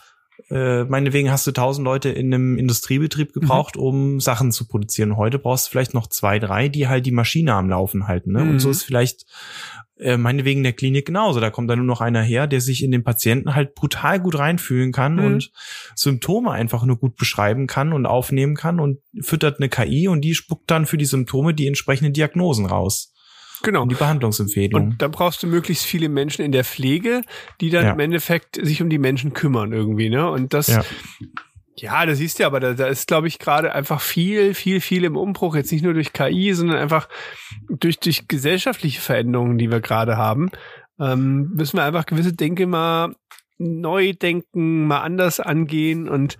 äh, 0.50 0.84
meinetwegen 0.84 1.32
hast 1.32 1.48
du 1.48 1.52
tausend 1.52 1.86
Leute 1.86 2.10
in 2.10 2.34
einem 2.34 2.58
Industriebetrieb 2.58 3.34
gebraucht, 3.34 3.78
um 3.78 4.20
Sachen 4.20 4.52
zu 4.52 4.68
produzieren. 4.68 5.18
Heute 5.18 5.40
brauchst 5.40 5.68
du 5.68 5.72
vielleicht 5.72 5.94
noch 5.94 6.08
zwei, 6.08 6.38
drei, 6.40 6.70
die 6.70 6.88
halt 6.88 7.06
die 7.06 7.12
Maschine 7.12 7.54
am 7.54 7.70
Laufen 7.70 8.08
halten. 8.08 8.32
Ne? 8.32 8.44
Mhm. 8.44 8.50
Und 8.52 8.60
so 8.60 8.70
ist 8.70 8.84
vielleicht 8.84 9.26
äh, 9.98 10.18
meinetwegen 10.18 10.62
der 10.62 10.74
Klinik 10.74 11.06
genauso. 11.06 11.40
Da 11.40 11.50
kommt 11.50 11.70
dann 11.70 11.80
nur 11.80 11.88
noch 11.88 12.02
einer 12.02 12.22
her, 12.22 12.48
der 12.48 12.62
sich 12.62 12.84
in 12.84 12.92
den 12.92 13.04
Patienten 13.04 13.56
halt 13.56 13.74
brutal 13.76 14.20
gut 14.20 14.38
reinfühlen 14.38 14.92
kann 14.92 15.16
Mhm. 15.16 15.26
und 15.26 15.52
Symptome 15.96 16.52
einfach 16.52 16.84
nur 16.86 16.98
gut 16.98 17.16
beschreiben 17.16 17.66
kann 17.66 17.94
und 17.94 18.06
aufnehmen 18.06 18.56
kann 18.56 18.80
und 18.80 19.00
füttert 19.22 19.60
eine 19.60 19.70
KI 19.70 20.08
und 20.08 20.22
die 20.22 20.36
spuckt 20.36 20.70
dann 20.70 20.86
für 20.86 20.98
die 20.98 21.06
Symptome 21.06 21.54
die 21.54 21.68
entsprechenden 21.68 22.14
Diagnosen 22.14 22.66
raus 22.66 23.14
genau. 23.66 23.82
und 23.82 23.90
die 23.90 23.96
Behandlungsempfehlungen. 23.96 24.92
Und 24.92 25.02
dann 25.02 25.12
brauchst 25.12 25.44
du 25.44 25.48
möglichst 25.48 25.86
viele 25.86 26.08
Menschen 26.10 26.46
in 26.46 26.52
der 26.54 26.64
Pflege, 26.64 27.22
die 27.60 27.70
dann 27.70 27.86
Ja. 27.86 27.92
im 27.94 28.00
Endeffekt 28.00 28.56
sich 28.66 28.82
um 28.82 28.90
die 28.90 28.98
Menschen 29.00 29.34
kümmern 29.34 29.74
irgendwie, 29.74 30.10
ne? 30.10 30.30
Und 30.30 30.54
das, 30.54 30.68
ja, 30.68 30.84
Ja. 31.78 32.06
das 32.06 32.20
siehst 32.20 32.40
du 32.40 32.44
ja, 32.44 32.48
aber 32.48 32.60
da, 32.62 32.74
da 32.74 32.88
ist, 32.88 33.08
glaube 33.08 33.28
ich, 33.28 33.40
gerade 33.40 33.74
einfach 33.76 34.00
viel, 34.00 34.54
viel, 34.54 34.80
viel 34.80 35.04
im 35.04 35.18
Umbruch. 35.18 35.56
Jetzt 35.56 35.72
nicht 35.72 35.84
nur 35.84 35.94
durch 35.94 36.14
KI, 36.14 36.54
sondern 36.54 36.78
einfach 36.78 37.10
durch, 37.70 38.00
durch 38.00 38.28
gesellschaftliche 38.28 39.02
Veränderungen, 39.02 39.58
die 39.58 39.70
wir 39.70 39.82
gerade 39.82 40.16
haben. 40.16 40.52
Ähm, 41.00 41.52
müssen 41.54 41.78
wir 41.78 41.84
einfach 41.84 42.06
gewisse 42.06 42.32
Denke 42.34 42.68
mal 42.68 43.14
neu 43.58 44.14
denken, 44.14 44.88
mal 44.88 45.02
anders 45.02 45.40
angehen. 45.42 46.08
Und 46.08 46.38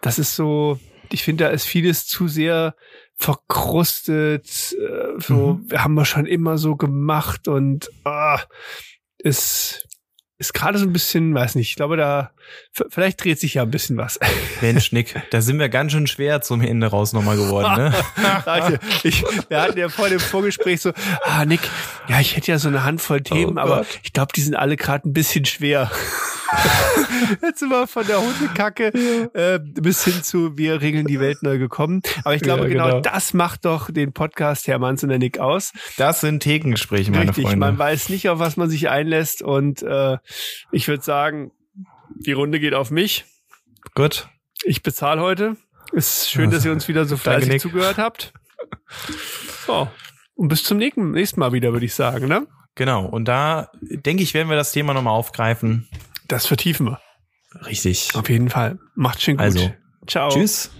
das 0.00 0.18
ist 0.18 0.34
so, 0.34 0.78
ich 1.12 1.22
finde, 1.22 1.44
da 1.44 1.50
ist 1.50 1.64
vieles 1.66 2.06
zu 2.06 2.28
sehr 2.28 2.74
verkrustet. 3.16 4.46
Äh, 4.72 5.20
so, 5.20 5.60
Mhm. 5.62 5.78
haben 5.78 5.94
wir 5.94 6.04
schon 6.04 6.26
immer 6.26 6.58
so 6.58 6.76
gemacht 6.76 7.48
und 7.48 7.90
ah, 8.04 8.40
ist, 9.18 9.86
ist 10.38 10.54
gerade 10.54 10.78
so 10.78 10.84
ein 10.86 10.92
bisschen, 10.92 11.32
weiß 11.34 11.54
nicht, 11.54 11.70
ich 11.70 11.76
glaube, 11.76 11.96
da 11.96 12.32
vielleicht 12.90 13.22
dreht 13.22 13.38
sich 13.38 13.54
ja 13.54 13.62
ein 13.62 13.70
bisschen 13.70 13.96
was. 13.96 14.18
Mensch, 14.60 14.90
Nick, 14.90 15.14
da 15.30 15.40
sind 15.40 15.58
wir 15.60 15.68
ganz 15.68 15.92
schön 15.92 16.08
schwer 16.08 16.40
zum 16.40 16.60
Ende 16.62 16.88
raus 16.88 17.12
nochmal 17.12 17.36
geworden, 17.36 17.76
ne? 17.76 17.94
Ich, 19.04 19.22
wir 19.48 19.60
hatten 19.62 19.78
ja 19.78 19.88
vor 19.88 20.08
dem 20.08 20.18
Vorgespräch 20.20 20.80
so, 20.80 20.92
ah 21.24 21.44
Nick, 21.44 21.60
ja, 22.08 22.18
ich 22.18 22.34
hätte 22.36 22.50
ja 22.50 22.58
so 22.58 22.68
eine 22.68 22.82
Handvoll 22.82 23.20
Themen, 23.20 23.56
Oh 23.58 23.60
aber 23.60 23.86
ich 24.02 24.12
glaube, 24.12 24.32
die 24.34 24.40
sind 24.42 24.56
alle 24.56 24.76
gerade 24.76 25.08
ein 25.08 25.12
bisschen 25.12 25.44
schwer. 25.44 25.90
Jetzt 27.42 27.60
sind 27.60 27.70
wir 27.70 27.86
von 27.86 28.06
der 28.06 28.20
Hundekacke 28.20 28.88
äh, 29.34 29.58
bis 29.58 30.04
hin 30.04 30.22
zu 30.22 30.56
wir 30.58 30.80
regeln 30.80 31.06
die 31.06 31.20
Welt 31.20 31.42
neu 31.42 31.58
gekommen. 31.58 32.02
Aber 32.24 32.34
ich 32.34 32.42
glaube, 32.42 32.62
Ja, 32.64 32.68
genau, 32.68 32.86
genau. 32.86 33.00
das 33.00 33.32
macht 33.34 33.64
doch 33.64 33.90
den 33.90 34.12
Podcast 34.12 34.66
Herr 34.68 34.78
Manns 34.78 35.02
und 35.02 35.08
der 35.08 35.18
Nick 35.18 35.38
aus. 35.38 35.72
Das 35.96 36.20
sind 36.20 36.40
Thekengespräche, 36.42 37.10
meine 37.10 37.28
Richtig, 37.28 37.44
Freunde. 37.44 37.58
man 37.58 37.78
weiß 37.78 38.08
nicht, 38.10 38.28
auf 38.28 38.38
was 38.38 38.56
man 38.56 38.68
sich 38.70 38.88
einlässt 38.88 39.42
und 39.42 39.82
äh, 39.82 40.18
ich 40.70 40.88
würde 40.88 41.02
sagen, 41.02 41.52
die 42.14 42.32
Runde 42.32 42.60
geht 42.60 42.74
auf 42.74 42.90
mich. 42.90 43.24
Gut. 43.94 44.28
Ich 44.64 44.82
bezahle 44.82 45.20
heute. 45.20 45.56
Ist 45.92 46.30
schön, 46.30 46.50
dass 46.50 46.64
ihr 46.64 46.72
uns 46.72 46.86
wieder 46.88 47.04
so 47.04 47.14
Danke, 47.22 47.22
fleißig 47.22 47.48
Nick. 47.52 47.60
zugehört 47.62 47.98
habt. 47.98 48.32
So. 49.66 49.88
Und 50.34 50.48
bis 50.48 50.64
zum 50.64 50.78
nächsten 50.78 51.10
nächsten 51.12 51.40
Mal 51.40 51.52
wieder, 51.52 51.72
würde 51.72 51.86
ich 51.86 51.94
sagen, 51.94 52.26
ne? 52.26 52.46
Genau. 52.74 53.04
Und 53.06 53.26
da 53.26 53.70
denke 53.80 54.22
ich, 54.22 54.32
werden 54.34 54.48
wir 54.48 54.56
das 54.56 54.72
Thema 54.72 54.94
nochmal 54.94 55.12
aufgreifen 55.14 55.88
das 56.32 56.46
vertiefen 56.46 56.86
wir. 56.86 57.00
Richtig. 57.66 58.08
Auf 58.14 58.28
jeden 58.30 58.48
Fall. 58.48 58.78
Macht's 58.94 59.22
schön 59.22 59.36
gut. 59.36 59.44
Also, 59.44 59.70
Ciao. 60.06 60.30
Tschüss. 60.30 60.70